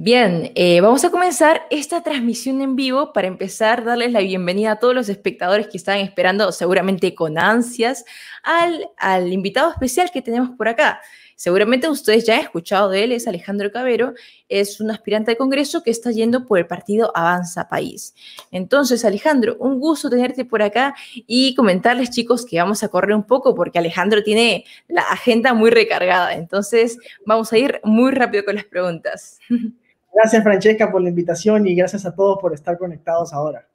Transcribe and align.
Bien, 0.00 0.52
eh, 0.54 0.80
vamos 0.80 1.04
a 1.04 1.10
comenzar 1.10 1.62
esta 1.70 2.04
transmisión 2.04 2.62
en 2.62 2.76
vivo 2.76 3.12
para 3.12 3.26
empezar, 3.26 3.82
darles 3.82 4.12
la 4.12 4.20
bienvenida 4.20 4.70
a 4.70 4.78
todos 4.78 4.94
los 4.94 5.08
espectadores 5.08 5.66
que 5.66 5.76
están 5.76 5.98
esperando 5.98 6.52
seguramente 6.52 7.16
con 7.16 7.36
ansias 7.36 8.04
al, 8.44 9.32
invitado 9.32 9.72
especial 9.72 10.12
que 10.12 10.22
tenemos 10.22 10.50
por 10.50 10.68
acá. 10.68 11.00
Seguramente 11.34 11.88
ustedes 11.88 12.24
ya 12.24 12.36
han 12.36 12.42
escuchado 12.42 12.90
de 12.90 13.02
él, 13.02 13.10
es 13.10 13.26
Alejandro 13.26 13.72
Cabero, 13.72 14.14
es 14.48 14.80
un 14.80 14.92
aspirante 14.92 15.32
al 15.32 15.36
Congreso 15.36 15.82
que 15.82 15.90
está 15.90 16.12
yendo 16.12 16.46
por 16.46 16.60
el 16.60 16.68
partido 16.68 17.10
Avanza 17.16 17.68
País. 17.68 18.14
Entonces, 18.52 19.04
Alejandro, 19.04 19.56
un 19.58 19.80
gusto 19.80 20.08
tenerte 20.08 20.44
por 20.44 20.62
acá 20.62 20.94
y 21.26 21.56
comentarles, 21.56 22.10
chicos, 22.10 22.46
que 22.46 22.60
vamos 22.60 22.84
a 22.84 22.88
correr 22.88 23.16
un 23.16 23.24
poco 23.24 23.52
porque 23.52 23.80
Alejandro 23.80 24.22
tiene 24.22 24.64
la 24.86 25.02
agenda 25.02 25.54
muy 25.54 25.70
recargada. 25.70 26.34
Entonces, 26.34 26.98
vamos 27.26 27.52
a 27.52 27.58
ir 27.58 27.80
muy 27.82 28.12
rápido 28.12 28.44
con 28.44 28.54
las 28.54 28.64
preguntas. 28.64 29.40
Gracias, 30.12 30.42
Francesca, 30.42 30.90
por 30.90 31.02
la 31.02 31.10
invitación 31.10 31.66
y 31.66 31.74
gracias 31.74 32.04
a 32.06 32.14
todos 32.14 32.38
por 32.40 32.54
estar 32.54 32.78
conectados 32.78 33.32
ahora. 33.32 33.68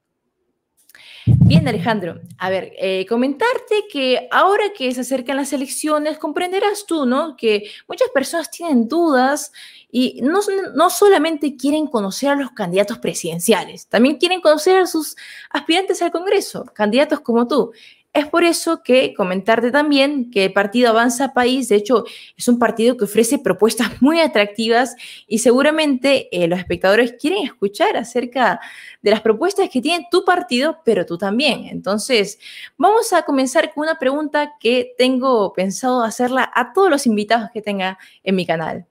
Bien, 1.25 1.65
Alejandro. 1.67 2.19
A 2.37 2.49
ver, 2.49 2.73
eh, 2.77 3.05
comentarte 3.07 3.85
que 3.89 4.27
ahora 4.29 4.65
que 4.77 4.93
se 4.93 5.01
acercan 5.01 5.37
las 5.37 5.53
elecciones, 5.53 6.17
comprenderás 6.17 6.85
tú, 6.85 7.05
¿no? 7.05 7.37
Que 7.37 7.63
muchas 7.87 8.09
personas 8.09 8.51
tienen 8.51 8.89
dudas 8.89 9.53
y 9.89 10.19
no, 10.21 10.41
no 10.75 10.89
solamente 10.89 11.55
quieren 11.55 11.87
conocer 11.87 12.31
a 12.31 12.35
los 12.35 12.51
candidatos 12.51 12.97
presidenciales, 12.97 13.87
también 13.87 14.17
quieren 14.17 14.41
conocer 14.41 14.77
a 14.77 14.85
sus 14.85 15.15
aspirantes 15.49 16.01
al 16.01 16.11
Congreso, 16.11 16.65
candidatos 16.73 17.21
como 17.21 17.47
tú. 17.47 17.71
Es 18.13 18.27
por 18.27 18.43
eso 18.43 18.83
que 18.83 19.15
comentarte 19.15 19.71
también 19.71 20.29
que 20.29 20.45
el 20.45 20.53
partido 20.53 20.89
Avanza 20.89 21.33
País, 21.33 21.67
de 21.69 21.77
hecho, 21.77 22.03
es 22.37 22.47
un 22.47 22.59
partido 22.59 22.95
que 22.95 23.05
ofrece 23.05 23.39
propuestas 23.39 23.87
muy 24.03 24.19
atractivas 24.19 24.95
y 25.27 25.39
seguramente 25.39 26.29
eh, 26.31 26.47
los 26.47 26.59
espectadores 26.59 27.15
quieren 27.19 27.43
escuchar 27.43 27.97
acerca 27.97 28.59
de 29.01 29.09
las 29.09 29.21
propuestas 29.21 29.67
que 29.71 29.81
tiene 29.81 30.07
tu 30.11 30.23
partido, 30.23 30.77
pero 30.85 31.07
tú 31.07 31.17
también. 31.17 31.65
Entonces, 31.65 32.37
vamos 32.77 33.11
a 33.13 33.23
comenzar 33.23 33.73
con 33.73 33.85
una 33.85 33.97
pregunta 33.97 34.53
que 34.59 34.93
tengo 34.95 35.51
pensado 35.51 36.03
hacerla 36.03 36.51
a 36.53 36.71
todos 36.71 36.91
los 36.91 37.07
invitados 37.07 37.49
que 37.51 37.63
tenga 37.63 37.97
en 38.23 38.35
mi 38.35 38.45
canal. 38.45 38.85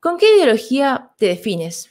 ¿Con 0.00 0.18
qué 0.18 0.26
ideología 0.34 1.10
te 1.16 1.26
defines? 1.26 1.90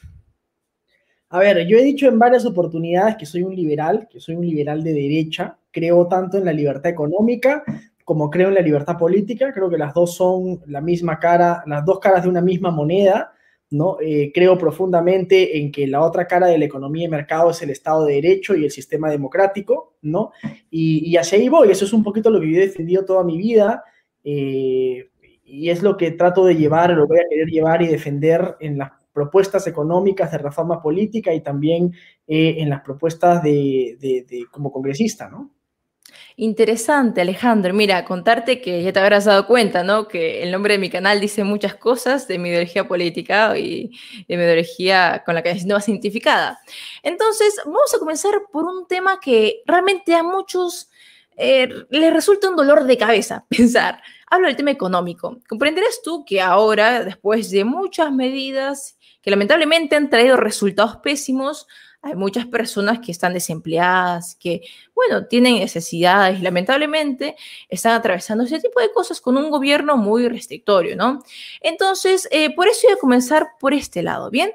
A 1.30 1.40
ver, 1.40 1.66
yo 1.66 1.78
he 1.78 1.84
dicho 1.84 2.10
en 2.10 2.20
varias 2.20 2.46
oportunidades 2.46 3.16
que 3.16 3.26
soy 3.26 3.44
un 3.44 3.56
liberal, 3.56 4.10
que 4.12 4.20
soy 4.20 4.36
un 4.36 4.46
liberal 4.46 4.84
de 4.84 4.92
derecha, 4.92 5.58
creo 5.72 6.08
tanto 6.08 6.38
en 6.38 6.46
la 6.46 6.54
libertad 6.54 6.92
económica 6.92 7.64
como 8.04 8.30
creo 8.30 8.50
en 8.50 8.56
la 8.56 8.62
libertad 8.62 8.98
política, 8.98 9.54
creo 9.54 9.70
que 9.70 9.78
las 9.78 9.94
dos 9.94 10.16
son 10.16 10.62
la 10.66 10.82
misma 10.82 11.20
cara, 11.20 11.64
las 11.66 11.86
dos 11.86 12.00
caras 12.00 12.24
de 12.24 12.30
una 12.30 12.42
misma 12.42 12.70
moneda, 12.70 13.32
¿no? 13.70 13.98
Eh, 14.02 14.32
creo 14.34 14.58
profundamente 14.58 15.58
en 15.58 15.72
que 15.72 15.88
la 15.88 16.02
otra 16.02 16.28
cara 16.28 16.48
de 16.48 16.58
la 16.58 16.66
economía 16.66 17.06
y 17.06 17.10
mercado 17.10 17.52
es 17.52 17.62
el 17.62 17.70
Estado 17.70 18.06
de 18.06 18.16
Derecho 18.16 18.56
y 18.56 18.66
el 18.66 18.72
sistema 18.72 19.10
democrático, 19.10 19.96
¿no? 20.02 20.32
Y, 20.70 21.10
y 21.10 21.16
hacia 21.16 21.38
ahí 21.38 21.48
voy, 21.48 21.72
eso 21.72 21.86
es 21.86 21.94
un 21.94 22.04
poquito 22.04 22.30
lo 22.30 22.42
que 22.42 22.52
yo 22.52 22.58
he 22.58 22.68
defendido 22.68 23.06
toda 23.06 23.24
mi 23.24 23.38
vida, 23.38 23.84
eh, 24.24 25.10
y 25.46 25.70
es 25.70 25.82
lo 25.82 25.96
que 25.96 26.12
trato 26.12 26.46
de 26.46 26.56
llevar, 26.56 26.92
lo 26.92 27.08
voy 27.08 27.20
a 27.20 27.30
querer 27.30 27.48
llevar 27.48 27.82
y 27.82 27.88
defender 27.88 28.58
en 28.60 28.78
las 28.78 28.92
propuestas 29.14 29.68
económicas 29.68 30.32
de 30.32 30.38
reforma 30.38 30.82
política 30.82 31.34
y 31.34 31.42
también 31.42 31.94
eh, 32.28 32.56
en 32.60 32.70
las 32.70 32.82
propuestas 32.82 33.42
de, 33.44 33.98
de, 34.00 34.46
como 34.52 34.72
congresista, 34.72 35.30
¿no? 35.30 35.52
Interesante, 36.38 37.22
Alejandro. 37.22 37.74
Mira, 37.74 38.06
contarte 38.06 38.62
que 38.62 38.82
ya 38.82 38.94
te 38.94 39.00
habrás 39.00 39.26
dado 39.26 39.46
cuenta, 39.48 39.84
¿no? 39.84 40.08
Que 40.08 40.44
el 40.44 40.52
nombre 40.52 40.74
de 40.74 40.80
mi 40.80 40.90
canal 40.90 41.20
dice 41.20 41.44
muchas 41.44 41.76
cosas 41.76 42.28
de 42.28 42.40
mi 42.40 42.50
ideología 42.50 42.88
política 42.88 43.58
y 43.58 43.92
de 44.28 44.38
mi 44.38 44.44
ideología 44.44 45.24
con 45.26 45.36
la 45.36 45.44
que 45.44 45.50
me 45.50 45.56
siento 45.56 45.76
más 45.76 45.88
identificada. 45.90 46.60
Entonces, 47.04 47.56
vamos 47.66 47.94
a 47.94 48.00
comenzar 48.00 48.34
por 48.52 48.66
un 48.66 48.88
tema 48.88 49.20
que 49.20 49.62
realmente 49.66 50.16
a 50.16 50.24
muchos 50.24 50.90
eh, 51.38 51.70
les 51.90 52.14
resulta 52.14 52.50
un 52.50 52.56
dolor 52.56 52.86
de 52.86 52.98
cabeza 52.98 53.46
pensar. 53.50 54.02
Hablo 54.28 54.48
del 54.48 54.56
tema 54.56 54.72
económico. 54.72 55.40
Comprenderás 55.50 56.02
tú 56.04 56.24
que 56.26 56.42
ahora, 56.42 57.04
después 57.04 57.52
de 57.52 57.66
muchas 57.66 58.12
medidas 58.12 58.98
que 59.22 59.30
lamentablemente 59.30 59.96
han 59.96 60.10
traído 60.10 60.38
resultados 60.38 60.98
pésimos, 60.98 61.68
hay 62.04 62.16
muchas 62.16 62.46
personas 62.48 63.00
que 63.00 63.12
están 63.12 63.34
desempleadas, 63.34 64.36
que, 64.36 64.62
bueno, 64.96 65.28
tienen 65.28 65.60
necesidades 65.60 66.40
y 66.40 66.42
lamentablemente 66.42 67.36
están 67.70 67.94
atravesando 67.94 68.44
ese 68.44 68.60
tipo 68.60 68.80
de 68.80 68.92
cosas 68.92 69.22
con 69.22 69.38
un 69.38 69.52
gobierno 69.52 69.98
muy 69.98 70.28
restrictorio, 70.28 70.96
¿no? 70.96 71.24
Entonces, 71.62 72.28
eh, 72.32 72.56
por 72.56 72.68
eso 72.68 72.88
voy 72.88 72.94
a 72.94 73.00
comenzar 73.00 73.50
por 73.60 73.74
este 73.74 74.02
lado, 74.02 74.32
¿bien? 74.32 74.52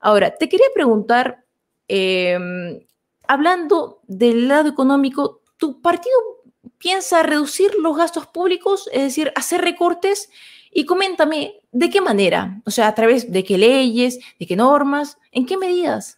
Ahora, 0.00 0.36
te 0.36 0.48
quería 0.48 0.68
preguntar, 0.72 1.44
em, 1.88 2.80
hablando 3.26 4.00
del 4.06 4.46
lado 4.46 4.68
económico, 4.68 5.42
¿tu 5.56 5.80
partido 5.80 6.14
piensa 6.78 7.22
reducir 7.24 7.74
los 7.74 7.96
gastos 7.96 8.26
públicos, 8.28 8.88
es 8.92 9.02
decir, 9.02 9.32
hacer 9.34 9.62
recortes? 9.62 10.30
Y 10.70 10.84
coméntame, 10.84 11.60
¿de 11.72 11.90
qué 11.90 12.00
manera? 12.00 12.62
O 12.66 12.70
sea, 12.70 12.88
a 12.88 12.94
través 12.94 13.32
de 13.32 13.42
qué 13.42 13.58
leyes, 13.58 14.20
de 14.38 14.46
qué 14.46 14.54
normas, 14.54 15.18
en 15.32 15.46
qué 15.46 15.56
medidas. 15.56 16.17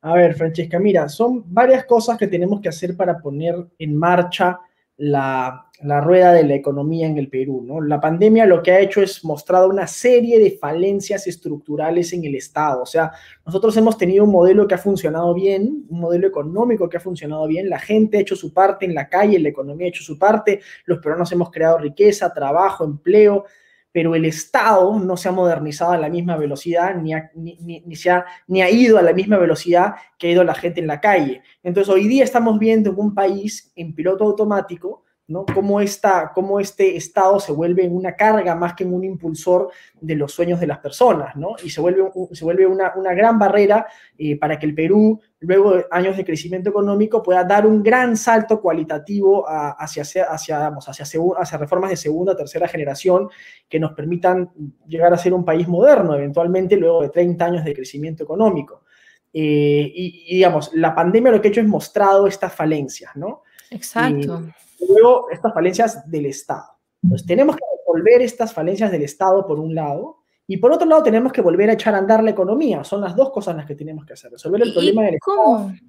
A 0.00 0.14
ver, 0.14 0.34
Francesca, 0.34 0.78
mira, 0.78 1.08
son 1.08 1.42
varias 1.52 1.84
cosas 1.84 2.16
que 2.16 2.28
tenemos 2.28 2.60
que 2.60 2.68
hacer 2.68 2.96
para 2.96 3.18
poner 3.18 3.56
en 3.78 3.96
marcha 3.96 4.60
la, 4.96 5.66
la, 5.82 6.00
rueda 6.00 6.32
de 6.32 6.44
la 6.44 6.54
economía 6.54 7.08
en 7.08 7.18
el 7.18 7.28
Perú. 7.28 7.62
¿no? 7.64 7.80
La 7.80 8.00
pandemia 8.00 8.46
lo 8.46 8.62
que 8.62 8.70
ha 8.70 8.80
hecho 8.80 9.02
es 9.02 9.24
mostrar 9.24 9.66
una 9.66 9.88
serie 9.88 10.38
de 10.38 10.52
falencias 10.52 11.26
estructurales 11.26 12.12
en 12.12 12.24
el 12.24 12.36
Estado. 12.36 12.82
O 12.82 12.86
sea, 12.86 13.10
nosotros 13.44 13.76
hemos 13.76 13.98
tenido 13.98 14.24
un 14.24 14.30
modelo 14.30 14.68
que 14.68 14.74
ha 14.76 14.78
funcionado 14.78 15.34
bien, 15.34 15.84
un 15.88 16.00
modelo 16.00 16.28
económico 16.28 16.88
que 16.88 16.98
ha 16.98 17.00
funcionado 17.00 17.46
bien, 17.48 17.68
la 17.68 17.80
gente 17.80 18.18
ha 18.18 18.20
hecho 18.20 18.36
su 18.36 18.52
parte 18.52 18.86
en 18.86 18.94
la 18.94 19.08
calle, 19.08 19.38
la 19.40 19.48
economía 19.48 19.86
ha 19.86 19.90
hecho 19.90 20.04
su 20.04 20.16
parte, 20.16 20.60
los 20.84 20.98
peruanos 20.98 21.32
hemos 21.32 21.50
creado 21.50 21.78
riqueza, 21.78 22.32
trabajo, 22.32 22.84
empleo, 22.84 23.46
pero 23.92 24.14
el 24.14 24.24
Estado 24.24 24.98
no 24.98 25.16
se 25.16 25.28
ha 25.28 25.32
modernizado 25.32 25.92
a 25.92 25.98
la 25.98 26.08
misma 26.08 26.36
velocidad, 26.36 26.94
ni 26.94 27.14
ha, 27.14 27.30
ni, 27.34 27.80
ha, 28.08 28.24
ni 28.46 28.62
ha 28.62 28.70
ido 28.70 28.98
a 28.98 29.02
la 29.02 29.12
misma 29.12 29.38
velocidad 29.38 29.94
que 30.18 30.28
ha 30.28 30.30
ido 30.32 30.44
la 30.44 30.54
gente 30.54 30.80
en 30.80 30.86
la 30.86 31.00
calle. 31.00 31.42
Entonces, 31.62 31.92
hoy 31.92 32.06
día 32.06 32.24
estamos 32.24 32.58
viendo 32.58 32.90
en 32.90 32.98
un 32.98 33.14
país 33.14 33.72
en 33.74 33.94
piloto 33.94 34.24
automático 34.24 35.04
¿no? 35.28 35.44
Cómo, 35.44 35.78
esta, 35.82 36.32
cómo 36.34 36.58
este 36.58 36.96
estado 36.96 37.38
se 37.38 37.52
vuelve 37.52 37.86
una 37.86 38.16
carga 38.16 38.54
más 38.54 38.72
que 38.72 38.84
en 38.84 38.94
un 38.94 39.04
impulsor 39.04 39.70
de 40.00 40.14
los 40.14 40.32
sueños 40.32 40.58
de 40.58 40.66
las 40.66 40.78
personas, 40.78 41.36
¿no? 41.36 41.54
Y 41.62 41.68
se 41.68 41.82
vuelve, 41.82 42.10
se 42.32 42.44
vuelve 42.46 42.66
una, 42.66 42.94
una 42.96 43.12
gran 43.12 43.38
barrera 43.38 43.86
eh, 44.16 44.38
para 44.38 44.58
que 44.58 44.64
el 44.64 44.74
Perú, 44.74 45.20
luego 45.40 45.74
de 45.74 45.86
años 45.90 46.16
de 46.16 46.24
crecimiento 46.24 46.70
económico, 46.70 47.22
pueda 47.22 47.44
dar 47.44 47.66
un 47.66 47.82
gran 47.82 48.16
salto 48.16 48.58
cualitativo 48.62 49.44
hacia, 49.46 50.02
hacia, 50.02 50.58
vamos, 50.60 50.88
hacia, 50.88 51.04
hacia 51.04 51.58
reformas 51.58 51.90
de 51.90 51.96
segunda, 51.98 52.34
tercera 52.34 52.66
generación 52.66 53.28
que 53.68 53.78
nos 53.78 53.92
permitan 53.92 54.50
llegar 54.86 55.12
a 55.12 55.18
ser 55.18 55.34
un 55.34 55.44
país 55.44 55.68
moderno, 55.68 56.14
eventualmente, 56.14 56.74
luego 56.78 57.02
de 57.02 57.10
30 57.10 57.44
años 57.44 57.64
de 57.66 57.74
crecimiento 57.74 58.24
económico. 58.24 58.84
Eh, 59.30 59.92
y, 59.94 60.36
digamos, 60.36 60.70
la 60.72 60.94
pandemia 60.94 61.32
lo 61.32 61.42
que 61.42 61.48
ha 61.48 61.50
hecho 61.50 61.60
es 61.60 61.68
mostrado 61.68 62.26
estas 62.26 62.54
falencias, 62.54 63.14
¿no? 63.14 63.42
Exacto 63.70 64.42
luego 64.86 65.30
estas 65.30 65.52
falencias 65.52 66.10
del 66.10 66.26
Estado. 66.26 66.66
Entonces, 67.02 67.26
tenemos 67.26 67.56
que 67.56 67.64
resolver 67.78 68.22
estas 68.22 68.52
falencias 68.52 68.90
del 68.90 69.02
Estado 69.02 69.46
por 69.46 69.58
un 69.58 69.74
lado, 69.74 70.18
y 70.50 70.56
por 70.56 70.72
otro 70.72 70.88
lado 70.88 71.02
tenemos 71.02 71.30
que 71.30 71.42
volver 71.42 71.68
a 71.68 71.74
echar 71.74 71.94
a 71.94 71.98
andar 71.98 72.24
la 72.24 72.30
economía. 72.30 72.82
Son 72.82 73.02
las 73.02 73.14
dos 73.14 73.30
cosas 73.30 73.54
las 73.54 73.66
que 73.66 73.74
tenemos 73.74 74.06
que 74.06 74.14
hacer. 74.14 74.30
Resolver 74.30 74.62
el 74.62 74.72
problema 74.72 75.02
del 75.02 75.18
¿Cómo? 75.20 75.68
Estado. 75.68 75.88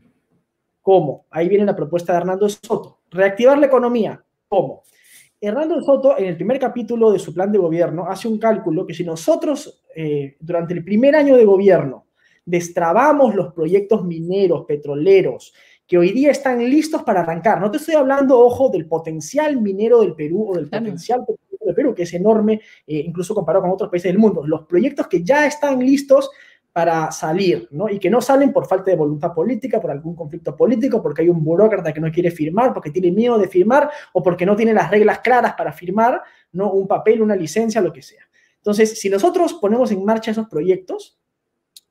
¿Cómo? 0.82 1.26
Ahí 1.30 1.48
viene 1.48 1.66
la 1.66 1.76
propuesta 1.76 2.12
de 2.12 2.20
Hernando 2.20 2.50
Soto. 2.50 3.00
Reactivar 3.10 3.58
la 3.58 3.68
economía. 3.68 4.22
¿Cómo? 4.50 4.84
Hernando 5.40 5.82
Soto, 5.82 6.18
en 6.18 6.26
el 6.26 6.36
primer 6.36 6.60
capítulo 6.60 7.12
de 7.14 7.20
su 7.20 7.34
plan 7.34 7.50
de 7.54 7.58
gobierno, 7.58 8.06
hace 8.06 8.28
un 8.28 8.38
cálculo 8.38 8.86
que 8.86 8.94
si 8.94 9.06
nosotros, 9.06 9.82
eh, 9.96 10.36
durante 10.42 10.74
el 10.74 10.84
primer 10.84 11.16
año 11.16 11.38
de 11.38 11.46
gobierno, 11.46 12.08
destrabamos 12.44 13.36
los 13.36 13.54
proyectos 13.54 14.04
mineros, 14.04 14.66
petroleros, 14.66 15.54
que 15.90 15.98
hoy 15.98 16.12
día 16.12 16.30
están 16.30 16.60
listos 16.60 17.02
para 17.02 17.22
arrancar. 17.22 17.60
No 17.60 17.72
te 17.72 17.78
estoy 17.78 17.96
hablando, 17.96 18.38
ojo, 18.38 18.70
del 18.70 18.86
potencial 18.86 19.60
minero 19.60 20.02
del 20.02 20.14
Perú 20.14 20.52
o 20.52 20.56
del 20.56 20.70
potencial 20.70 21.26
del 21.28 21.74
Perú, 21.74 21.96
que 21.96 22.04
es 22.04 22.14
enorme, 22.14 22.62
eh, 22.86 23.04
incluso 23.08 23.34
comparado 23.34 23.64
con 23.64 23.72
otros 23.72 23.90
países 23.90 24.12
del 24.12 24.20
mundo. 24.20 24.46
Los 24.46 24.68
proyectos 24.68 25.08
que 25.08 25.24
ya 25.24 25.48
están 25.48 25.80
listos 25.80 26.30
para 26.72 27.12
salir, 27.12 27.68
¿no? 27.72 27.90
Y 27.90 27.98
que 27.98 28.12
no 28.12 28.22
salen 28.22 28.54
por 28.54 28.68
falta 28.68 28.92
de 28.92 28.98
voluntad 28.98 29.34
política, 29.34 29.82
por 29.82 29.90
algún 29.90 30.16
conflicto 30.16 30.56
político, 30.56 31.02
porque 31.02 31.24
hay 31.24 31.30
un 31.30 31.44
burócrata 31.44 31.92
que 31.92 32.00
no 32.00 32.12
quiere 32.12 32.30
firmar, 32.30 32.72
porque 32.72 32.92
tiene 32.92 33.12
miedo 33.12 33.40
de 33.40 33.48
firmar 33.48 33.90
o 34.14 34.22
porque 34.22 34.46
no 34.46 34.56
tiene 34.56 34.76
las 34.76 34.92
reglas 34.92 35.22
claras 35.22 35.56
para 35.56 35.74
firmar, 35.74 36.22
¿no? 36.52 36.72
Un 36.72 36.88
papel, 36.88 37.20
una 37.20 37.36
licencia, 37.36 37.82
lo 37.82 37.92
que 37.92 38.04
sea. 38.04 38.30
Entonces, 38.58 39.00
si 39.00 39.10
nosotros 39.10 39.56
ponemos 39.56 39.92
en 39.92 40.06
marcha 40.06 40.30
esos 40.30 40.48
proyectos, 40.48 41.20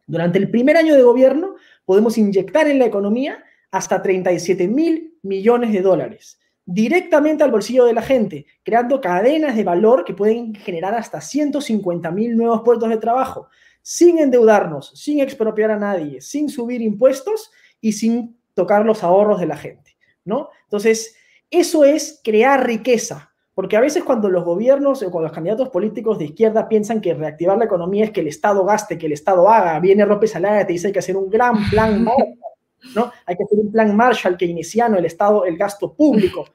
durante 0.06 0.38
el 0.38 0.48
primer 0.52 0.76
año 0.76 0.94
de 0.94 1.02
gobierno 1.02 1.56
podemos 1.84 2.16
inyectar 2.16 2.68
en 2.68 2.78
la 2.78 2.86
economía 2.86 3.44
hasta 3.70 4.02
37 4.02 4.68
mil 4.68 5.18
millones 5.22 5.72
de 5.72 5.82
dólares. 5.82 6.38
directamente 6.70 7.42
al 7.42 7.50
bolsillo 7.50 7.86
de 7.86 7.94
la 7.94 8.02
gente, 8.02 8.44
creando 8.62 9.00
cadenas 9.00 9.56
de 9.56 9.64
valor 9.64 10.04
que 10.04 10.12
pueden 10.12 10.54
generar 10.54 10.94
hasta 10.94 11.18
150 11.18 12.10
mil 12.10 12.36
nuevos 12.36 12.60
puestos 12.62 12.90
de 12.90 12.98
trabajo, 12.98 13.48
sin 13.80 14.18
endeudarnos, 14.18 14.92
sin 14.94 15.20
expropiar 15.20 15.70
a 15.70 15.78
nadie, 15.78 16.20
sin 16.20 16.50
subir 16.50 16.82
impuestos 16.82 17.50
y 17.80 17.92
sin 17.92 18.36
tocar 18.52 18.84
los 18.84 19.02
ahorros 19.02 19.40
de 19.40 19.46
la 19.46 19.56
gente, 19.56 19.96
¿no? 20.26 20.50
Entonces, 20.64 21.16
eso 21.50 21.84
es 21.84 22.20
crear 22.22 22.66
riqueza, 22.66 23.32
porque 23.54 23.78
a 23.78 23.80
veces 23.80 24.04
cuando 24.04 24.28
los 24.28 24.44
gobiernos 24.44 25.02
o 25.02 25.10
cuando 25.10 25.28
los 25.28 25.34
candidatos 25.34 25.70
políticos 25.70 26.18
de 26.18 26.26
izquierda 26.26 26.68
piensan 26.68 27.00
que 27.00 27.14
reactivar 27.14 27.56
la 27.56 27.64
economía 27.64 28.04
es 28.04 28.10
que 28.10 28.20
el 28.20 28.28
Estado 28.28 28.62
gaste, 28.66 28.98
que 28.98 29.06
el 29.06 29.12
Estado 29.12 29.48
haga, 29.48 29.80
viene 29.80 30.04
López 30.04 30.36
Alaga 30.36 30.60
y 30.60 30.66
te 30.66 30.72
dice 30.74 30.82
que 30.82 30.88
hay 30.88 30.92
que 30.92 30.98
hacer 30.98 31.16
un 31.16 31.30
gran 31.30 31.70
plan 31.70 32.04
¿no? 32.94 33.12
Hay 33.26 33.36
que 33.36 33.44
hacer 33.44 33.58
un 33.58 33.70
plan 33.72 33.96
Marshall 33.96 34.36
keynesiano, 34.36 34.96
el 34.96 35.04
Estado, 35.04 35.44
el 35.44 35.56
gasto 35.56 35.92
público. 35.92 36.46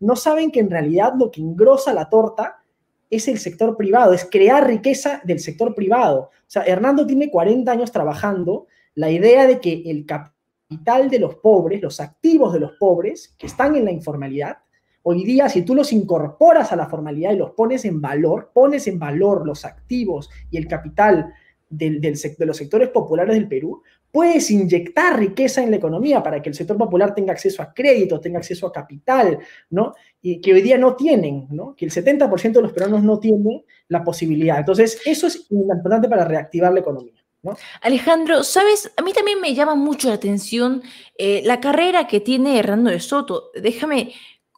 No 0.00 0.16
saben 0.16 0.50
que 0.50 0.60
en 0.60 0.70
realidad 0.70 1.12
lo 1.18 1.30
que 1.30 1.40
engrosa 1.40 1.92
la 1.92 2.08
torta 2.08 2.62
es 3.10 3.28
el 3.28 3.38
sector 3.38 3.76
privado, 3.76 4.14
es 4.14 4.26
crear 4.30 4.66
riqueza 4.66 5.20
del 5.24 5.38
sector 5.38 5.74
privado. 5.74 6.30
O 6.30 6.30
sea, 6.46 6.62
Hernando 6.62 7.06
tiene 7.06 7.30
40 7.30 7.70
años 7.70 7.92
trabajando 7.92 8.66
la 8.94 9.10
idea 9.10 9.46
de 9.46 9.60
que 9.60 9.82
el 9.86 10.06
capital 10.06 11.10
de 11.10 11.18
los 11.18 11.34
pobres, 11.36 11.82
los 11.82 12.00
activos 12.00 12.52
de 12.54 12.60
los 12.60 12.72
pobres 12.72 13.34
que 13.38 13.46
están 13.46 13.76
en 13.76 13.84
la 13.84 13.92
informalidad, 13.92 14.58
hoy 15.02 15.24
día 15.24 15.48
si 15.48 15.62
tú 15.62 15.74
los 15.74 15.92
incorporas 15.92 16.72
a 16.72 16.76
la 16.76 16.86
formalidad 16.86 17.32
y 17.32 17.36
los 17.36 17.50
pones 17.50 17.84
en 17.84 18.00
valor, 18.00 18.50
pones 18.54 18.86
en 18.86 18.98
valor 18.98 19.46
los 19.46 19.64
activos 19.64 20.30
y 20.50 20.56
el 20.56 20.66
capital 20.66 21.34
del, 21.72 22.00
de 22.00 22.46
los 22.46 22.56
sectores 22.56 22.88
populares 22.90 23.34
del 23.34 23.48
Perú, 23.48 23.82
puedes 24.10 24.50
inyectar 24.50 25.18
riqueza 25.18 25.62
en 25.62 25.70
la 25.70 25.78
economía 25.78 26.22
para 26.22 26.42
que 26.42 26.50
el 26.50 26.54
sector 26.54 26.76
popular 26.76 27.14
tenga 27.14 27.32
acceso 27.32 27.62
a 27.62 27.72
crédito, 27.72 28.20
tenga 28.20 28.38
acceso 28.38 28.66
a 28.66 28.72
capital, 28.72 29.38
¿no? 29.70 29.94
Y 30.20 30.40
que 30.40 30.52
hoy 30.52 30.60
día 30.60 30.76
no 30.76 30.94
tienen, 30.94 31.46
¿no? 31.50 31.74
Que 31.74 31.86
el 31.86 31.90
70% 31.90 32.52
de 32.52 32.62
los 32.62 32.72
peruanos 32.72 33.02
no 33.02 33.18
tienen 33.18 33.64
la 33.88 34.04
posibilidad. 34.04 34.58
Entonces, 34.58 35.00
eso 35.06 35.26
es 35.26 35.46
importante 35.50 36.08
para 36.08 36.26
reactivar 36.26 36.72
la 36.72 36.80
economía. 36.80 37.14
¿No? 37.42 37.56
Alejandro, 37.80 38.44
sabes, 38.44 38.92
a 38.96 39.02
mí 39.02 39.12
también 39.12 39.40
me 39.40 39.52
llama 39.52 39.74
mucho 39.74 40.06
la 40.06 40.14
atención 40.14 40.80
eh, 41.18 41.42
la 41.44 41.58
carrera 41.58 42.06
que 42.06 42.20
tiene 42.20 42.56
Hernando 42.56 42.90
de 42.90 43.00
Soto. 43.00 43.50
Déjame 43.60 44.12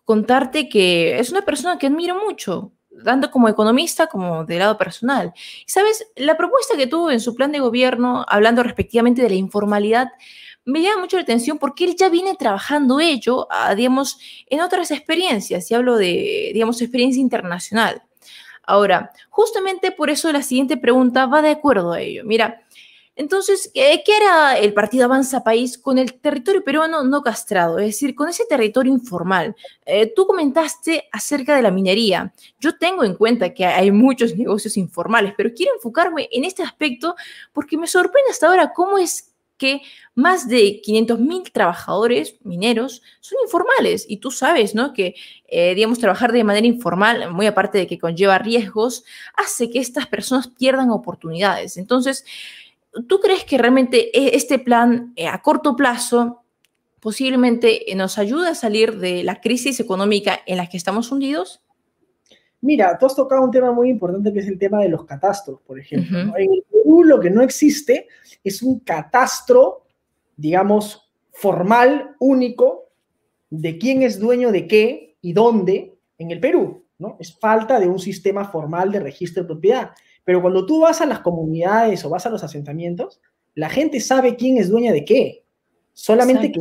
contarte 0.05 0.69
que 0.69 1.19
es 1.19 1.31
una 1.31 1.46
persona 1.46 1.78
que 1.78 1.87
admiro 1.87 2.22
mucho 2.22 2.73
tanto 3.04 3.30
como 3.30 3.48
economista 3.48 4.06
como 4.06 4.44
de 4.44 4.58
lado 4.58 4.76
personal. 4.76 5.32
¿Sabes? 5.66 6.06
La 6.16 6.36
propuesta 6.36 6.76
que 6.76 6.86
tuvo 6.86 7.10
en 7.10 7.20
su 7.20 7.34
plan 7.34 7.52
de 7.52 7.60
gobierno, 7.60 8.24
hablando 8.28 8.62
respectivamente 8.62 9.22
de 9.22 9.28
la 9.28 9.34
informalidad, 9.36 10.08
me 10.64 10.82
llama 10.82 11.02
mucho 11.02 11.16
la 11.16 11.22
atención 11.22 11.58
porque 11.58 11.84
él 11.84 11.96
ya 11.96 12.08
viene 12.08 12.34
trabajando 12.34 13.00
ello, 13.00 13.46
ah, 13.50 13.74
digamos, 13.74 14.18
en 14.48 14.60
otras 14.60 14.90
experiencias, 14.90 15.70
y 15.70 15.74
hablo 15.74 15.96
de, 15.96 16.50
digamos, 16.54 16.80
experiencia 16.80 17.20
internacional. 17.20 18.02
Ahora, 18.66 19.10
justamente 19.28 19.92
por 19.92 20.08
eso 20.08 20.32
la 20.32 20.42
siguiente 20.42 20.76
pregunta 20.76 21.26
va 21.26 21.42
de 21.42 21.50
acuerdo 21.50 21.92
a 21.92 22.00
ello. 22.00 22.22
Mira, 22.24 22.62
entonces, 23.16 23.70
¿qué 23.72 24.02
era 24.16 24.58
el 24.58 24.75
Partido 24.75 25.05
Avanza 25.05 25.44
País 25.44 25.78
con 25.78 25.99
el 25.99 26.14
territorio 26.14 26.64
peruano 26.64 27.05
no 27.05 27.22
castrado? 27.22 27.78
Es 27.78 27.87
decir, 27.87 28.14
con 28.14 28.28
ese 28.28 28.44
territorio 28.46 28.93
informal. 28.93 29.55
Eh, 29.87 30.12
tú 30.14 30.26
comentaste 30.26 31.08
acerca 31.12 31.55
de 31.55 31.62
la 31.62 31.70
minería. 31.70 32.32
Yo 32.58 32.76
tengo 32.76 33.05
en 33.05 33.14
cuenta 33.14 33.55
que 33.55 33.64
hay 33.64 33.93
muchos 33.93 34.34
negocios 34.37 34.76
informales, 34.76 35.34
pero 35.37 35.55
quiero 35.55 35.75
enfocarme 35.75 36.28
en 36.32 36.44
este 36.44 36.64
aspecto 36.64 37.14
porque 37.52 37.78
me 37.78 37.87
sorprende 37.87 38.31
hasta 38.31 38.49
ahora 38.49 38.72
cómo 38.75 38.99
es 38.99 39.31
que 39.56 39.82
más 40.17 40.49
de 40.49 40.81
500 40.82 41.20
mil 41.20 41.43
trabajadores 41.52 42.37
mineros 42.43 43.02
son 43.20 43.38
informales. 43.44 44.05
Y 44.08 44.17
tú 44.17 44.32
sabes, 44.32 44.75
¿no? 44.75 44.93
Que, 44.93 45.14
eh, 45.46 45.75
digamos, 45.76 46.00
trabajar 46.00 46.32
de 46.32 46.43
manera 46.43 46.67
informal, 46.67 47.31
muy 47.32 47.46
aparte 47.46 47.78
de 47.78 47.87
que 47.87 47.99
conlleva 47.99 48.38
riesgos, 48.38 49.05
hace 49.37 49.70
que 49.70 49.78
estas 49.78 50.08
personas 50.08 50.49
pierdan 50.49 50.90
oportunidades. 50.90 51.76
Entonces, 51.76 52.25
¿Tú 53.08 53.20
crees 53.20 53.44
que 53.44 53.58
realmente 53.58 54.17
e, 54.17 54.37
este 54.37 54.58
plan 54.58 55.12
eh, 55.17 55.26
a 55.26 55.43
corto 55.43 55.76
plazo 55.76 56.43
posiblemente 57.00 57.91
eh, 57.91 57.94
nos 57.94 58.19
ayude 58.19 58.49
a 58.49 58.55
salir 58.55 58.99
de 58.99 59.23
la 59.25 59.41
crisis 59.41 59.81
económica 59.81 60.41
en 60.46 60.56
la 60.56 60.69
que 60.69 60.76
estamos 60.76 61.12
hundidos? 61.12 61.62
Mira, 62.61 62.96
tú 62.99 63.05
has 63.05 63.14
tocado 63.14 63.43
un 63.43 63.50
tema 63.50 63.73
muy 63.73 63.91
importante 63.91 64.32
que 64.32 64.38
es 64.38 64.49
el 64.49 64.58
tema 64.58 64.81
de 64.81 64.88
los 64.88 65.05
catastros, 65.05 65.61
por 65.67 65.79
ejemplo. 65.79 66.19
En 66.19 66.50
el 66.50 66.64
Perú 66.70 67.05
lo 67.05 67.20
que 67.20 67.29
no 67.29 67.43
existe 67.43 68.08
es 68.43 68.62
un 68.62 68.81
catastro, 68.81 69.85
digamos, 70.35 71.12
formal, 71.31 72.14
único, 72.20 72.88
de 73.50 73.76
quién 73.76 74.02
es 74.02 74.19
dueño 74.19 74.50
de 74.50 74.67
qué 74.67 75.17
y 75.20 75.35
dónde 75.35 75.99
en 76.17 76.31
el 76.31 76.41
Perú. 76.41 76.87
¿no? 76.99 77.17
Es 77.20 77.38
falta 77.38 77.79
de 77.79 77.87
un 77.87 77.99
sistema 77.99 78.46
formal 78.46 78.91
de 78.93 79.00
registro 79.00 79.43
de 79.43 79.49
propiedad. 79.49 79.91
Pero 80.24 80.40
cuando 80.40 80.66
tú 80.66 80.80
vas 80.80 81.00
a 81.00 81.06
las 81.06 81.20
comunidades 81.20 82.04
o 82.04 82.10
vas 82.10 82.26
a 82.26 82.30
los 82.30 82.42
asentamientos, 82.42 83.20
la 83.54 83.68
gente 83.68 84.00
sabe 84.00 84.36
quién 84.36 84.56
es 84.58 84.68
dueña 84.68 84.92
de 84.92 85.04
qué. 85.04 85.44
Solamente 85.92 86.50
que 86.50 86.60